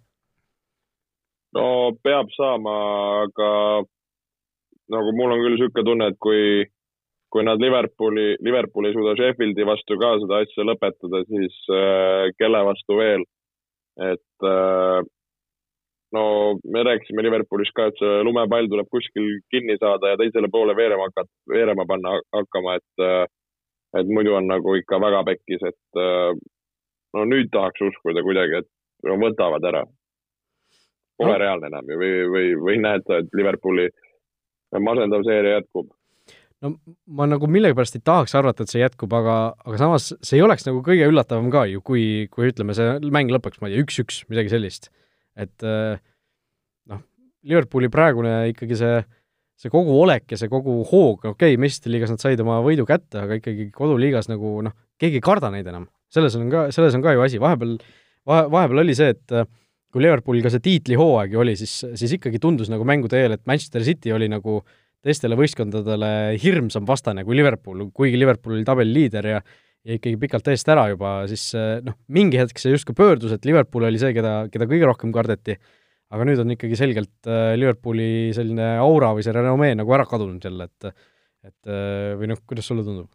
no 1.57 1.65
peab 2.05 2.31
saama, 2.37 2.75
aga 3.27 3.51
nagu 4.91 5.15
mul 5.19 5.35
on 5.35 5.43
küll 5.45 5.57
niisugune 5.57 5.87
tunne, 5.87 6.11
et 6.13 6.19
kui 6.23 6.65
kui 7.31 7.45
nad 7.47 7.63
Liverpooli, 7.63 8.35
Liverpool 8.43 8.89
ei 8.89 8.95
suuda 8.97 9.15
Sheffieldi 9.19 9.67
vastu 9.67 9.97
ka 10.01 10.17
seda 10.23 10.43
asja 10.43 10.67
lõpetada, 10.67 11.23
siis 11.29 11.57
äh, 11.71 12.31
kelle 12.39 12.65
vastu 12.67 12.99
veel? 12.99 13.27
et 14.01 14.47
äh, 14.47 15.01
no 16.17 16.23
me 16.65 16.83
rääkisime 16.87 17.23
Liverpoolis 17.23 17.73
ka, 17.77 17.91
et 17.91 18.01
see 18.01 18.23
lumepall 18.27 18.69
tuleb 18.71 18.89
kuskil 18.91 19.29
kinni 19.53 19.77
saada 19.81 20.15
ja 20.15 20.21
teisele 20.21 20.49
poole 20.53 20.75
veerema 20.79 21.09
hakata, 21.09 21.31
veerema 21.51 21.87
panna 21.87 22.17
hakkama, 22.37 22.79
et 22.81 23.05
äh, 23.05 23.27
et 23.99 24.07
muidu 24.07 24.37
on 24.39 24.47
nagu 24.47 24.77
ikka 24.79 25.01
väga 25.03 25.25
pekkis, 25.27 25.65
et 25.67 26.01
äh, 26.03 26.35
no 27.15 27.25
nüüd 27.27 27.51
tahaks 27.53 27.83
uskuda 27.91 28.23
kuidagi, 28.27 28.63
et 28.63 28.71
võtavad 29.25 29.65
ära. 29.67 29.85
Pole 31.19 31.35
no. 31.35 31.41
reaalne 31.43 31.69
enam 31.69 31.91
ju 31.91 31.99
või, 32.01 32.13
või, 32.33 32.53
või 32.67 32.77
näed 32.81 33.11
et 33.17 33.35
Liverpooli 33.37 33.89
masendav 34.79 35.27
seeria 35.27 35.59
jätkub? 35.59 35.91
No 36.65 36.73
ma 37.17 37.27
nagu 37.29 37.49
millegipärast 37.51 37.97
ei 37.97 38.05
tahaks 38.05 38.35
arvata, 38.39 38.65
et 38.65 38.73
see 38.73 38.83
jätkub, 38.83 39.13
aga, 39.17 39.37
aga 39.65 39.81
samas 39.81 40.11
see 40.17 40.39
ei 40.39 40.45
oleks 40.45 40.67
nagu 40.67 40.83
kõige 40.85 41.09
üllatavam 41.09 41.49
ka 41.53 41.65
ju, 41.71 41.83
kui, 41.85 42.03
kui 42.33 42.51
ütleme, 42.51 42.77
see 42.77 42.99
mäng 43.13 43.33
lõpeks, 43.33 43.61
ma 43.63 43.71
ei 43.71 43.77
tea, 43.77 43.87
üks-üks, 43.87 44.25
midagi 44.33 44.53
sellist. 44.53 44.91
et 45.41 45.65
äh, 45.65 46.01
noh, 46.91 47.01
Liverpooli 47.49 47.89
praegune 47.93 48.35
ikkagi 48.51 48.77
see, 48.77 48.99
see 49.61 49.73
kogu 49.73 49.95
olek 50.03 50.35
ja 50.35 50.41
see 50.41 50.51
kogu 50.53 50.81
hoog, 50.91 51.25
okei 51.33 51.55
okay,, 51.55 51.61
meistrite 51.61 51.95
liigas 51.95 52.13
nad 52.13 52.23
said 52.23 52.43
oma 52.45 52.59
võidu 52.65 52.85
kätte, 52.89 53.23
aga 53.25 53.41
ikkagi 53.41 53.71
koduliigas 53.77 54.29
nagu 54.29 54.59
noh, 54.67 54.77
keegi 55.01 55.21
ei 55.21 55.25
karda 55.25 55.53
neid 55.55 55.71
enam. 55.71 55.89
selles 56.13 56.37
on 56.37 56.51
ka, 56.53 56.69
selles 56.75 56.97
on 56.99 57.07
ka 57.07 57.15
ju 57.17 57.25
asi, 57.25 57.41
vahepeal, 57.41 57.79
vahe, 58.29 58.53
vahepeal 58.53 58.85
oli 58.85 58.99
see, 58.99 59.15
et 59.17 59.37
äh, 59.39 59.49
kui 59.91 60.05
Liverpoolil 60.05 60.45
ka 60.45 60.53
see 60.53 60.63
tiitlihooaeg 60.67 61.33
ju 61.33 61.41
oli, 61.41 61.57
siis, 61.59 61.81
siis 61.99 62.19
ikkagi 62.19 62.39
tundus 62.43 62.69
nagu 62.71 62.85
mängude 62.87 63.17
eel, 63.19 63.39
et 63.39 63.47
Manchester 63.49 63.83
City 63.87 64.13
oli 64.15 64.29
nagu 64.31 64.61
äh, 64.61 64.77
teistele 65.05 65.39
võistkondadele 65.39 66.13
hirmsam 66.43 66.87
vastane 66.89 67.25
kui 67.25 67.39
Liverpool, 67.39 67.89
kuigi 67.95 68.21
Liverpool 68.21 68.59
oli 68.59 68.69
tabeli 68.69 68.97
liider 68.97 69.35
ja 69.37 69.43
ja 69.81 69.97
ikkagi 69.97 70.19
pikalt 70.21 70.49
eest 70.53 70.69
ära 70.69 70.83
juba, 70.91 71.11
siis 71.31 71.55
noh, 71.85 71.95
mingi 72.13 72.37
hetk 72.37 72.59
see 72.61 72.75
justkui 72.75 72.93
pöördus, 72.99 73.33
et 73.33 73.47
Liverpool 73.49 73.87
oli 73.89 74.01
see, 74.01 74.13
keda, 74.13 74.35
keda 74.53 74.67
kõige 74.69 74.91
rohkem 74.91 75.15
kardeti, 75.15 75.57
aga 76.13 76.27
nüüd 76.29 76.43
on 76.43 76.53
ikkagi 76.53 76.77
selgelt 76.77 77.31
äh, 77.31 77.55
Liverpooli 77.57 78.35
selline 78.37 78.75
aura 78.83 79.15
või 79.17 79.25
see 79.25 79.33
renomee 79.33 79.73
nagu 79.79 79.97
ära 79.97 80.05
kadunud 80.11 80.45
jälle, 80.45 80.69
et 80.69 80.93
et 81.41 81.73
äh, 81.73 82.13
või 82.21 82.29
noh, 82.29 82.43
kuidas 82.45 82.69
sulle 82.69 82.85
tundub? 82.85 83.09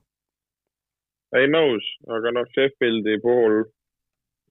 ei 1.38 1.50
nõus, 1.52 1.86
aga 2.10 2.32
noh, 2.34 2.50
Sheffieldi 2.56 3.20
puhul 3.22 3.62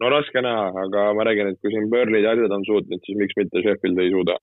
no 0.02 0.10
raske 0.12 0.42
näha, 0.44 0.70
aga 0.84 1.06
ma 1.16 1.26
räägin, 1.26 1.50
et 1.50 1.60
kui 1.62 1.72
siin 1.72 1.88
Burnley'd 1.90 2.26
ja 2.26 2.34
asjad 2.36 2.52
on 2.54 2.66
suutnud, 2.68 3.02
siis 3.06 3.18
miks 3.18 3.36
mitte 3.38 3.62
Sheffield 3.64 4.00
ei 4.02 4.12
suuda. 4.12 4.36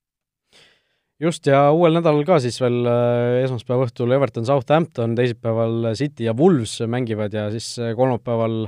Just, 1.22 1.46
ja 1.50 1.66
uuel 1.76 1.96
nädalal 1.98 2.24
ka 2.28 2.40
siis 2.42 2.58
veel 2.62 2.88
äh, 2.90 3.42
esmaspäeva 3.44 3.86
õhtul 3.88 4.14
Everton, 4.16 4.46
Southampton, 4.48 5.14
teisipäeval 5.18 5.92
City 5.98 6.26
ja 6.28 6.34
Wolves 6.38 6.80
mängivad 6.90 7.36
ja 7.36 7.48
siis 7.54 7.74
äh, 7.82 7.94
kolmapäeval 7.98 8.66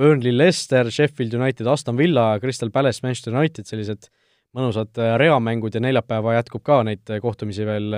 Burnley, 0.00 0.32
Leicester, 0.32 0.88
Sheffield 0.92 1.34
United, 1.36 1.68
Aston 1.68 1.98
Villa, 1.98 2.32
Crystal 2.40 2.72
Palace, 2.72 3.02
Manchester 3.04 3.36
United, 3.36 3.68
sellised 3.68 4.08
mõnusad 4.56 4.96
äh, 4.98 5.14
reamängud 5.20 5.76
ja 5.76 5.82
neljapäeva 5.84 6.38
jätkub 6.38 6.64
ka 6.66 6.80
neid 6.88 7.12
kohtumisi 7.22 7.68
veel 7.68 7.92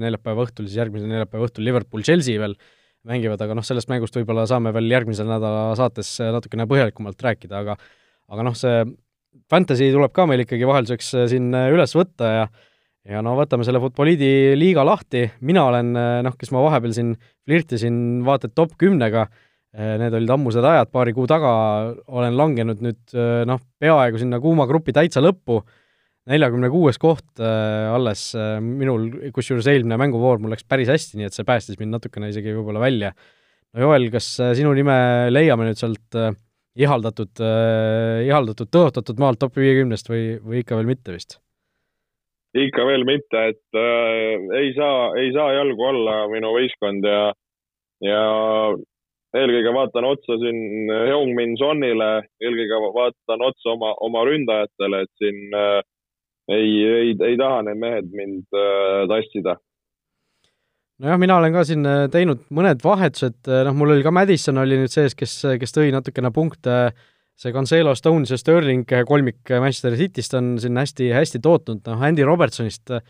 neljapäeva 0.00 0.46
õhtul, 0.46 0.68
siis 0.68 0.78
järgmise 0.78 1.10
neljapäeva 1.10 1.48
õhtul 1.48 1.66
Liverpool, 1.66 2.06
Chelsea 2.06 2.38
veel 2.40 2.54
mängivad, 3.08 3.42
aga 3.42 3.56
noh, 3.58 3.66
sellest 3.66 3.90
mängust 3.90 4.16
võib-olla 4.18 4.46
saame 4.50 4.70
veel 4.74 4.90
järgmise 4.92 5.26
nädala 5.26 5.72
saates 5.78 6.16
natukene 6.20 6.66
põhjalikumalt 6.70 7.20
rääkida, 7.24 7.62
aga 7.62 7.76
aga 8.28 8.44
noh, 8.44 8.56
see 8.58 8.82
fantasy 9.48 9.88
tuleb 9.94 10.12
ka 10.12 10.26
meil 10.28 10.42
ikkagi 10.44 10.66
vahelduseks 10.68 11.14
siin 11.30 11.54
üles 11.54 11.94
võtta 11.96 12.32
ja 12.34 12.48
ja 13.08 13.22
no 13.24 13.34
võtame 13.38 13.66
selle 13.66 13.80
Futboliidi 13.82 14.56
liiga 14.58 14.84
lahti, 14.86 15.26
mina 15.46 15.66
olen 15.68 15.92
äh, 15.98 16.14
noh, 16.26 16.34
kes 16.38 16.50
ma 16.54 16.62
vahepeal 16.64 16.94
siin 16.96 17.12
flirtisin 17.46 18.24
vaata 18.26 18.50
et 18.50 18.56
top 18.58 18.74
kümnega, 18.80 19.28
need 19.78 20.14
olid 20.16 20.30
ammused 20.32 20.64
ajad, 20.64 20.88
paari 20.90 21.12
kuu 21.14 21.26
taga 21.28 21.50
olen 22.08 22.34
langenud 22.38 22.80
nüüd 22.82 23.12
noh, 23.46 23.60
peaaegu 23.78 24.18
sinna 24.18 24.40
kuuma 24.42 24.64
grupi 24.66 24.94
täitsa 24.96 25.20
lõppu, 25.20 25.58
neljakümne 26.32 26.70
kuues 26.72 26.96
koht 26.98 27.38
alles 27.38 28.22
minul, 28.64 29.04
kusjuures 29.36 29.68
eelmine 29.70 30.00
mänguvoor 30.00 30.40
mul 30.40 30.54
läks 30.56 30.64
päris 30.64 30.88
hästi, 30.90 31.20
nii 31.20 31.28
et 31.28 31.36
see 31.36 31.46
päästis 31.46 31.78
mind 31.78 31.94
natukene 31.94 32.32
isegi 32.32 32.56
võib-olla 32.56 32.80
välja. 32.80 33.12
no 33.76 33.84
Joel, 33.84 34.08
kas 34.10 34.30
sinu 34.56 34.72
nime 34.74 34.96
leiame 35.30 35.68
nüüd 35.68 35.78
sealt 35.78 36.16
ihaldatud 36.78 37.44
ihaldatud, 38.24 38.72
tõotatud 38.72 39.20
maalt 39.20 39.44
top 39.44 39.60
viiekümnest 39.60 40.08
või, 40.08 40.24
või 40.40 40.64
ikka 40.64 40.80
veel 40.80 40.90
mitte 40.96 41.12
vist? 41.12 41.42
Ikka 42.66 42.86
veel 42.88 43.06
mitte, 43.08 43.44
et 43.52 43.78
äh, 43.78 44.36
ei 44.60 44.72
saa, 44.76 45.10
ei 45.20 45.32
saa 45.36 45.52
jalgu 45.56 45.88
alla 45.88 46.20
minu 46.32 46.52
võistkond 46.56 47.06
ja, 47.06 47.20
ja 48.04 48.22
eelkõige 49.36 49.74
vaatan 49.76 50.08
otsa 50.08 50.38
siin 50.40 50.90
Heung-Min 50.90 51.56
Sonile, 51.60 52.10
eelkõige 52.42 52.82
vaatan 52.96 53.46
otsa 53.50 53.74
oma, 53.74 53.94
oma 54.04 54.24
ründajatele, 54.28 55.04
et 55.04 55.22
siin 55.22 55.56
äh, 55.56 55.80
ei, 56.48 56.84
ei, 56.84 57.16
ei 57.30 57.36
taha 57.40 57.62
need 57.66 57.80
mehed 57.82 58.12
mind 58.16 58.56
äh, 58.56 59.04
tassida. 59.10 59.58
nojah, 60.98 61.20
mina 61.20 61.36
olen 61.38 61.54
ka 61.54 61.64
siin 61.68 61.84
äh, 61.86 62.06
teinud 62.12 62.46
mõned 62.54 62.82
vahetused, 62.84 63.40
äh, 63.46 63.62
noh, 63.68 63.76
mul 63.76 63.94
oli 63.94 64.06
ka 64.06 64.14
Madison 64.14 64.60
oli 64.64 64.80
nüüd 64.80 64.92
sees, 64.92 65.16
kes, 65.18 65.40
kes 65.60 65.76
tõi 65.76 65.92
natukene 65.94 66.32
punkte, 66.34 66.78
see 67.38 67.54
Cancelo, 67.54 67.94
Stones 67.94 68.32
ja 68.32 68.38
Sterling 68.40 68.84
äh, 68.92 69.04
kolmik 69.06 69.46
Manchester 69.62 69.94
Cityst 69.98 70.34
on 70.34 70.56
siin 70.62 70.78
hästi, 70.80 71.12
hästi 71.14 71.40
tootnud, 71.44 71.84
noh, 71.86 72.00
Andy 72.02 72.26
Robertsonist 72.26 72.90
äh, 72.96 73.02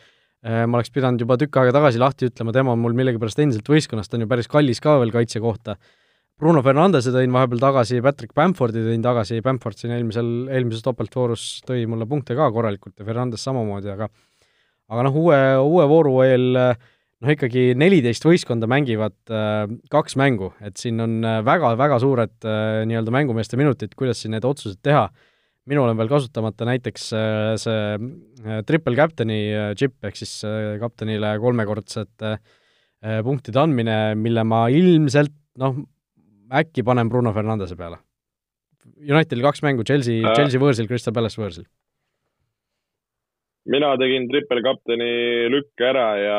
ma 0.69 0.79
oleks 0.79 0.93
pidanud 0.95 1.23
juba 1.23 1.39
tükk 1.41 1.57
aega 1.63 1.73
tagasi 1.79 2.03
lahti 2.03 2.29
ütlema, 2.29 2.53
tema 2.55 2.75
on 2.75 2.83
mul 2.83 2.97
millegipärast 2.99 3.41
endiselt 3.43 3.71
võistkonnast, 3.73 4.13
ta 4.13 4.19
on 4.19 4.27
ju 4.27 4.31
päris 4.31 4.51
kallis 4.53 4.83
ka 4.85 4.99
veel 5.01 5.15
kaitse 5.15 5.41
kohta. 5.43 5.79
Bruno 6.39 6.61
Fernandese 6.63 7.11
tõin 7.11 7.33
vahepeal 7.35 7.59
tagasi, 7.59 8.03
Patrick 8.05 8.37
Bamfordi 8.37 8.85
tõin 8.85 9.03
tagasi, 9.03 9.41
Bamford 9.43 9.81
siin 9.81 9.97
eelmisel, 9.97 10.29
eelmises 10.55 10.85
topeltvoorus 10.85 11.49
tõi 11.67 11.83
mulle 11.91 12.07
punkte 12.07 12.37
ka 12.39 12.47
korralikult 12.55 13.01
ja 13.01 13.09
Fernandes 13.09 13.43
samamoodi, 13.49 13.91
aga 13.97 14.07
aga 14.89 15.09
noh, 15.09 15.19
uue, 15.25 15.41
uue 15.65 15.89
vooru 15.89 16.15
eel 16.25 16.61
noh, 17.25 17.33
ikkagi 17.35 17.73
neliteist 17.79 18.25
võistkonda 18.27 18.69
mängivad 18.71 19.17
äh, 19.33 19.65
kaks 19.91 20.15
mängu, 20.21 20.53
et 20.65 20.79
siin 20.79 21.01
on 21.03 21.19
väga-väga 21.47 21.99
suured 22.03 22.47
äh, 22.47 22.85
nii-öelda 22.89 23.15
mängumeeste 23.15 23.59
minutid, 23.61 23.97
kuidas 23.99 24.23
siin 24.23 24.37
need 24.37 24.47
otsused 24.49 24.81
teha. 24.87 25.09
minul 25.69 25.91
on 25.91 25.99
veel 25.99 26.09
kasutamata 26.09 26.65
näiteks 26.65 27.11
äh, 27.13 27.55
see 27.61 27.81
äh, 28.47 28.63
triple 28.65 28.97
captain'i 28.97 29.41
äh, 29.53 29.75
chip 29.77 29.99
ehk 30.05 30.17
siis 30.17 30.39
äh, 30.49 30.79
kaptenile 30.81 31.35
kolmekordsete 31.43 32.31
äh, 32.39 33.19
punktide 33.27 33.61
andmine, 33.61 34.15
mille 34.17 34.45
ma 34.49 34.69
ilmselt 34.73 35.35
noh, 35.61 35.83
äkki 36.49 36.85
panen 36.87 37.11
Bruno 37.13 37.35
Fernandese 37.37 37.77
peale. 37.77 37.99
Unitedil 38.97 39.45
kaks 39.45 39.61
mängu, 39.67 39.85
Chelsea 39.85 40.23
äh., 40.23 40.33
Chelsea 40.39 40.63
võõrsil, 40.63 40.89
Crystal 40.89 41.13
Palace 41.13 41.37
võõrsil. 41.37 41.67
mina 43.69 43.91
tegin 44.01 44.31
triple 44.31 44.63
kapteni 44.65 45.11
lükke 45.53 45.85
ära 45.91 46.07
ja, 46.17 46.39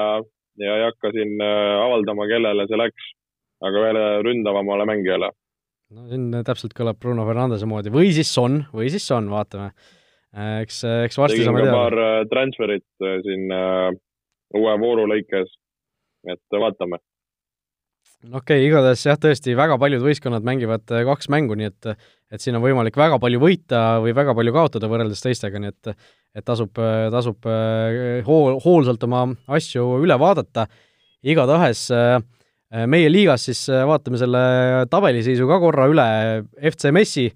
ja 0.64 0.78
ei 0.78 0.86
hakka 0.88 1.12
siin 1.16 1.36
äh, 1.44 1.76
avaldama, 1.84 2.28
kellele 2.30 2.66
see 2.70 2.80
läks, 2.80 3.12
aga 3.66 3.86
ühele 3.86 4.04
ründavamale 4.28 4.88
mängijale. 4.90 5.32
no 5.96 6.08
siin 6.12 6.30
täpselt 6.46 6.76
kõlab 6.78 7.00
Bruno 7.02 7.26
Fernandese 7.28 7.70
moodi 7.70 7.94
või 7.94 8.14
siis 8.16 8.32
Son, 8.34 8.64
või 8.74 8.92
siis 8.94 9.08
Son, 9.10 9.30
vaatame. 9.34 9.72
Äh, 10.36 10.60
eks, 10.66 10.84
eks 11.10 11.18
varsti 11.18 11.46
saame 11.46 11.66
teada. 11.66 11.78
paar 11.78 12.30
transferit 12.32 13.10
siin 13.26 13.50
uue 14.60 14.76
vooru 14.82 15.08
lõikes, 15.10 15.54
et 16.30 16.60
vaatame 16.62 17.02
okei 18.28 18.60
okay,, 18.60 18.64
igatahes 18.68 19.06
jah, 19.06 19.18
tõesti 19.20 19.54
väga 19.56 19.78
paljud 19.80 20.04
võistkonnad 20.04 20.44
mängivad 20.48 20.92
äh, 20.92 21.06
kaks 21.08 21.30
mängu, 21.32 21.56
nii 21.60 21.70
et 21.72 21.92
et 22.30 22.44
siin 22.44 22.58
on 22.60 22.62
võimalik 22.62 22.98
väga 23.00 23.18
palju 23.18 23.40
võita 23.42 23.80
või 24.04 24.12
väga 24.14 24.36
palju 24.38 24.52
kaotada 24.54 24.90
võrreldes 24.92 25.24
teistega, 25.24 25.62
nii 25.62 25.72
et 25.72 25.94
et 26.38 26.46
tasub, 26.46 26.76
tasub 27.10 27.48
äh, 27.50 28.20
hool, 28.28 28.60
hoolsalt 28.62 29.04
oma 29.08 29.24
asju 29.48 29.86
üle 30.04 30.20
vaadata. 30.20 30.68
igatahes 31.24 31.88
äh, 31.96 32.20
meie 32.86 33.10
liigas 33.10 33.48
siis 33.48 33.64
vaatame 33.70 34.20
selle 34.22 34.42
tabeliseisu 34.92 35.48
ka 35.50 35.58
korra 35.64 35.88
üle, 35.90 36.06
FC 36.62 36.92
Messi, 36.94 37.32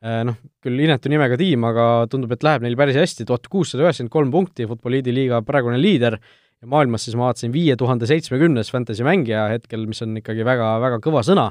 noh, 0.00 0.38
küll 0.64 0.80
inetu 0.80 1.10
nimega 1.12 1.36
tiim, 1.36 1.66
aga 1.68 2.06
tundub, 2.08 2.32
et 2.32 2.46
läheb 2.46 2.64
neil 2.64 2.76
päris 2.78 2.96
hästi, 2.96 3.26
tuhat 3.28 3.50
kuussada 3.52 3.84
üheksakümmend 3.84 4.14
kolm 4.14 4.32
punkti, 4.32 4.64
Futboliidi 4.70 5.12
liiga 5.12 5.42
praegune 5.44 5.76
liider 5.76 6.16
ja 6.62 6.70
maailmas 6.70 7.06
siis 7.06 7.16
ma 7.18 7.28
vaatasin 7.28 7.54
viie 7.54 7.76
tuhande 7.78 8.08
seitsmekümnes 8.10 8.72
fantasy 8.74 9.06
mängija 9.06 9.46
hetkel, 9.52 9.86
mis 9.90 10.02
on 10.04 10.16
ikkagi 10.20 10.46
väga, 10.46 10.74
väga 10.82 11.00
kõva 11.04 11.22
sõna, 11.26 11.50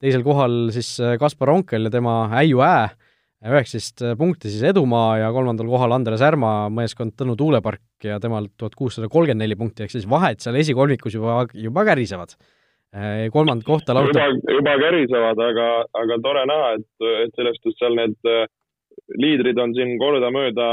teisel 0.00 0.24
kohal 0.26 0.70
siis 0.74 0.94
äh, 1.02 1.16
Kaspar 1.20 1.52
Onkel 1.52 1.88
ja 1.88 1.92
tema 1.92 2.22
Äiu 2.40 2.62
Ää, 2.64 2.88
üheksateist 3.50 4.04
äh, 4.04 4.14
punkti 4.20 4.52
siis 4.52 4.64
edumaa 4.70 5.18
ja 5.20 5.32
kolmandal 5.34 5.68
kohal 5.70 5.96
Andres 5.96 6.24
Ärma 6.24 6.54
meeskond 6.72 7.16
Tõnu 7.20 7.36
Tuulepark 7.40 8.08
ja 8.08 8.20
temal 8.22 8.48
tuhat 8.56 8.78
kuussada 8.78 9.10
kolmkümmend 9.12 9.44
neli 9.44 9.58
punkti, 9.60 9.84
ehk 9.84 9.92
siis 9.92 10.08
vahed 10.08 10.40
seal 10.40 10.56
esikolmikus 10.60 11.18
juba, 11.18 11.42
juba 11.52 11.84
kärisevad. 11.92 12.34
Äh, 12.96 13.28
kolmandat 13.34 13.68
kohta 13.68 13.94
lauta 13.94 14.24
juba, 14.24 14.56
juba 14.56 14.78
kärisevad, 14.80 15.44
aga, 15.50 15.68
aga 16.00 16.20
tore 16.24 16.48
näha, 16.48 16.72
et, 16.80 17.10
et 17.26 17.36
sellest, 17.36 17.68
et 17.68 17.76
seal 17.78 17.94
need 18.00 18.32
liidrid 19.20 19.58
on 19.60 19.72
siin 19.76 19.94
kordamööda 20.00 20.66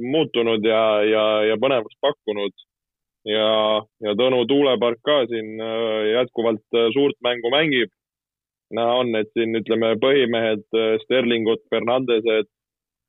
muutunud 0.00 0.64
ja, 0.64 0.80
ja, 1.06 1.24
ja 1.50 1.58
põnevust 1.60 1.98
pakkunud 2.04 2.54
ja, 3.28 3.48
ja 4.04 4.14
Tõnu 4.18 4.44
tuulepark 4.48 5.00
ka 5.04 5.22
siin 5.30 5.60
äh, 5.60 6.12
jätkuvalt 6.14 6.64
äh, 6.76 6.90
suurt 6.94 7.18
mängu 7.24 7.52
mängib. 7.52 7.92
näha 8.70 8.92
on, 9.02 9.08
et 9.18 9.26
siin 9.34 9.56
ütleme, 9.58 9.96
põhimehed 9.98 10.62
äh, 10.78 10.92
Sterlingud, 11.02 11.64
Fernandesed, 11.70 12.46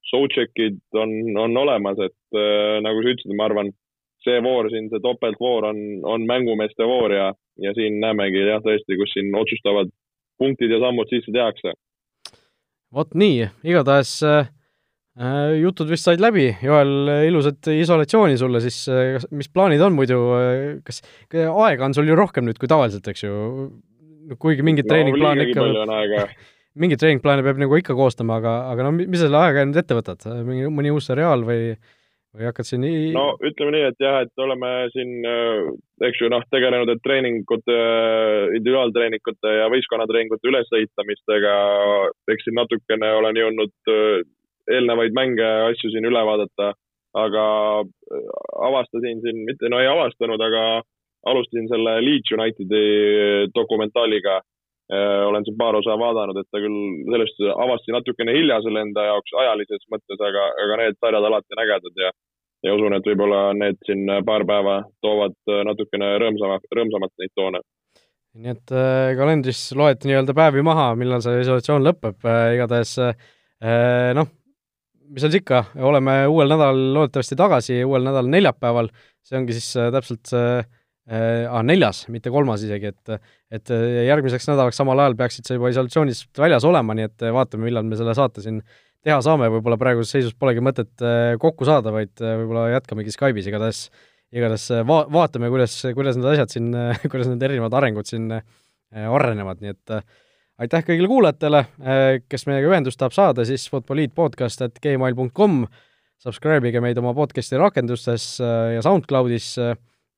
Sotšekid 0.09 0.80
on, 0.97 1.12
on 1.38 1.57
olemas, 1.57 1.99
et 2.01 2.38
nagu 2.84 3.03
sa 3.03 3.12
ütlesid, 3.14 3.36
ma 3.38 3.45
arvan, 3.45 3.70
see 4.26 4.41
voor 4.43 4.68
siin, 4.74 4.89
see 4.91 4.99
topeltvoor 4.99 5.68
on, 5.70 5.78
on 6.03 6.26
mängumeeste 6.28 6.84
voor 6.84 7.14
ja, 7.14 7.28
ja 7.62 7.72
siin 7.78 7.99
näemegi 8.01 8.41
jah, 8.43 8.59
tõesti, 8.66 8.97
kus 8.99 9.14
siin 9.14 9.30
otsustavad 9.38 9.93
punktid 10.41 10.74
ja 10.74 10.82
sammud 10.82 11.14
sisse 11.14 11.32
tehakse. 11.32 11.76
vot 12.91 13.14
nii, 13.16 13.45
igatahes 13.64 14.18
Äh, 14.26 14.49
jutud 15.59 15.89
vist 15.91 16.07
said 16.07 16.22
läbi, 16.24 16.47
Joel, 16.64 17.09
ilusat 17.28 17.68
isolatsiooni 17.74 18.38
sulle 18.39 18.62
siis, 18.64 18.86
äh, 18.88 19.20
mis 19.36 19.51
plaanid 19.51 19.84
on 19.84 19.95
muidu, 19.97 20.20
äh, 20.38 20.80
kas 20.88 21.01
aega 21.36 21.86
on 21.86 21.95
sul 21.97 22.07
ju 22.07 22.16
rohkem 22.16 22.47
nüüd 22.47 22.62
kui 22.62 22.72
tavaliselt, 22.72 23.07
eks 23.12 23.26
ju, 23.26 23.34
kuigi 24.39 24.64
mingit 24.64 24.88
no, 24.88 24.95
treeningplaane 24.95 25.49
ikka 25.49 26.28
mingeid 26.82 27.01
treeningplaane 27.01 27.43
peab 27.43 27.59
nagu 27.59 27.76
ikka 27.76 27.95
koostama, 27.97 28.39
aga, 28.39 28.53
aga 28.72 28.88
no 28.88 28.93
mis 28.95 29.20
sa 29.20 29.28
selle 29.28 29.41
ajaga 29.41 29.66
nüüd 29.68 29.82
ette 29.82 29.97
võtad, 29.97 30.30
mingi, 30.47 30.70
mõni 30.72 30.93
uus 30.95 31.12
seriaal 31.12 31.43
või 31.47 31.74
või 32.32 32.45
hakkad 32.47 32.64
siin 32.64 32.80
nii... 32.86 33.09
no 33.12 33.34
ütleme 33.43 33.74
nii, 33.76 33.88
et 33.89 33.97
jah, 33.99 34.22
et 34.24 34.39
oleme 34.39 34.70
siin, 34.93 35.09
eks 36.07 36.22
ju, 36.22 36.30
noh, 36.32 36.45
tegelenud, 36.47 36.88
et 36.93 37.01
treeningute, 37.03 37.76
individuaaltreeningute 38.55 39.51
ja 39.57 39.66
võistkonnatreeningute 39.74 40.47
ülesehitamistega, 40.47 41.55
eks 42.32 42.47
siin 42.47 42.55
natukene 42.55 43.09
olen 43.18 43.41
jõudnud 43.41 43.91
eelnevaid 44.70 45.16
mänge 45.18 45.47
asju 45.72 45.91
siin 45.93 46.07
üle 46.09 46.22
vaadata, 46.28 46.72
aga 47.18 47.45
äh, 47.82 48.32
avastasin 48.70 49.22
siin, 49.26 49.43
mitte 49.47 49.70
no 49.72 49.82
ei 49.82 49.89
avastanud, 49.91 50.41
aga 50.41 50.64
alustasin 51.32 51.68
selle 51.72 51.99
Leeds 52.05 52.34
Unitedi 52.38 52.86
dokumentaaliga. 53.55 54.39
Äh, 54.91 55.22
olen 55.28 55.45
siin 55.47 55.55
paar 55.59 55.78
osa 55.80 55.95
vaadanud, 55.99 56.38
et 56.41 56.49
ta 56.51 56.59
küll 56.59 56.80
sellest 57.14 57.38
avastasin 57.51 57.95
natukene 57.95 58.36
hilja 58.36 58.59
selle 58.66 58.82
enda 58.84 59.05
jaoks 59.07 59.38
ajalises 59.43 59.86
mõttes, 59.93 60.20
aga, 60.20 60.49
aga 60.66 60.80
need 60.82 60.99
sarjad 60.99 61.28
alati 61.30 61.55
on 61.55 61.62
ägedad 61.64 62.01
ja, 62.03 62.09
ja 62.68 62.74
usun, 62.76 62.97
et 62.97 63.07
võib-olla 63.07 63.43
need 63.55 63.80
siin 63.88 64.09
paar 64.28 64.43
päeva 64.49 64.82
toovad 65.05 65.38
natukene 65.70 66.18
rõõmsama, 66.26 66.59
rõõmsamat 66.76 67.16
neid 67.24 67.32
toone 67.39 67.64
nii 68.39 68.53
et 68.53 68.72
äh, 68.72 69.12
kalendris 69.20 69.62
loeti 69.76 70.07
nii-öelda 70.07 70.36
päevi 70.36 70.64
maha, 70.64 70.91
millal 70.99 71.24
see 71.24 71.41
isolatsioon 71.43 71.84
lõpeb 71.84 72.28
äh,, 72.28 72.53
igatahes 72.55 72.93
äh, 73.03 74.12
noh, 74.16 74.30
mis 75.12 75.24
seal 75.24 75.34
siis 75.34 75.43
ikka, 75.43 75.64
oleme 75.88 76.22
uuel 76.32 76.51
nädalal 76.51 76.82
loodetavasti 76.95 77.38
tagasi, 77.39 77.82
uuel 77.88 78.05
nädalal 78.07 78.30
neljapäeval, 78.32 78.91
see 79.26 79.39
ongi 79.39 79.57
siis 79.57 79.68
äh, 79.80 79.89
täpselt 79.93 80.32
see 80.32 80.45
äh, 80.62 80.70
ah, 81.12 81.64
neljas, 81.68 82.05
mitte 82.14 82.32
kolmas 82.34 82.64
isegi, 82.66 82.93
et 82.93 83.18
et 83.51 83.74
äh, 83.74 84.05
järgmiseks 84.07 84.47
nädalaks 84.47 84.80
samal 84.80 85.01
ajal 85.03 85.18
peaksid 85.20 85.47
sa 85.47 85.57
juba 85.57 85.72
isolatsioonist 85.74 86.39
väljas 86.39 86.66
olema, 86.68 86.95
nii 86.97 87.09
et 87.09 87.26
äh, 87.28 87.34
vaatame, 87.36 87.68
millal 87.68 87.88
me 87.88 87.99
selle 87.99 88.16
saate 88.18 88.43
siin 88.45 88.62
teha 89.03 89.18
saame, 89.26 89.49
võib-olla 89.51 89.80
praeguses 89.82 90.14
seisus 90.16 90.38
polegi 90.38 90.64
mõtet 90.64 91.03
äh, 91.03 91.36
kokku 91.41 91.68
saada, 91.68 91.93
vaid 91.95 92.14
võib-olla 92.22 92.70
jätkamegi 92.78 93.14
Skype'is, 93.16 93.49
igatahes 93.51 93.86
igatahes 94.32 94.70
va-, 94.88 95.05
vaatame, 95.12 95.51
kuidas, 95.51 95.76
kuidas 95.97 96.20
need 96.20 96.32
asjad 96.32 96.53
siin, 96.53 96.72
kuidas 97.12 97.32
need 97.32 97.43
erinevad 97.49 97.76
arengud 97.82 98.07
siin 98.07 98.32
arenevad, 98.91 99.59
nii 99.64 99.72
et 99.72 99.95
aitäh 100.62 100.84
kõigile 100.86 101.09
kuulajatele, 101.09 101.64
kes 102.30 102.45
meiega 102.49 102.70
ühendust 102.70 102.99
tahab 103.01 103.16
saada, 103.16 103.45
siis 103.47 103.66
futboliitpodcast 103.72 104.68
at 104.68 104.82
gmail.com, 104.84 105.64
subscribe 106.22 106.70
ige 106.70 106.84
meid 106.84 106.99
oma 107.01 107.16
podcasti 107.18 107.59
rakendustes 107.59 108.36
ja 108.41 108.84
SoundCloudis, 108.86 109.55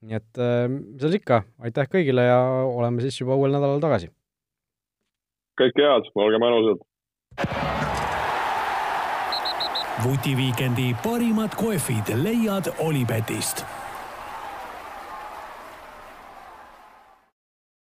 nii 0.04 0.20
et 0.20 0.42
mis 0.74 1.04
seal 1.04 1.16
ikka, 1.20 1.44
aitäh 1.64 1.88
kõigile 1.92 2.28
ja 2.28 2.42
oleme 2.68 3.06
siis 3.06 3.22
juba 3.22 3.38
uuel 3.40 3.56
nädalal 3.56 3.84
tagasi. 3.84 4.12
kõike 5.60 5.88
head, 5.88 6.12
olge 6.16 6.42
mõnusad! 6.44 6.84
vutiviikendi 10.04 10.96
parimad 11.04 11.54
kohvid 11.56 12.10
leiad 12.24 12.68
Olipetist 12.82 13.64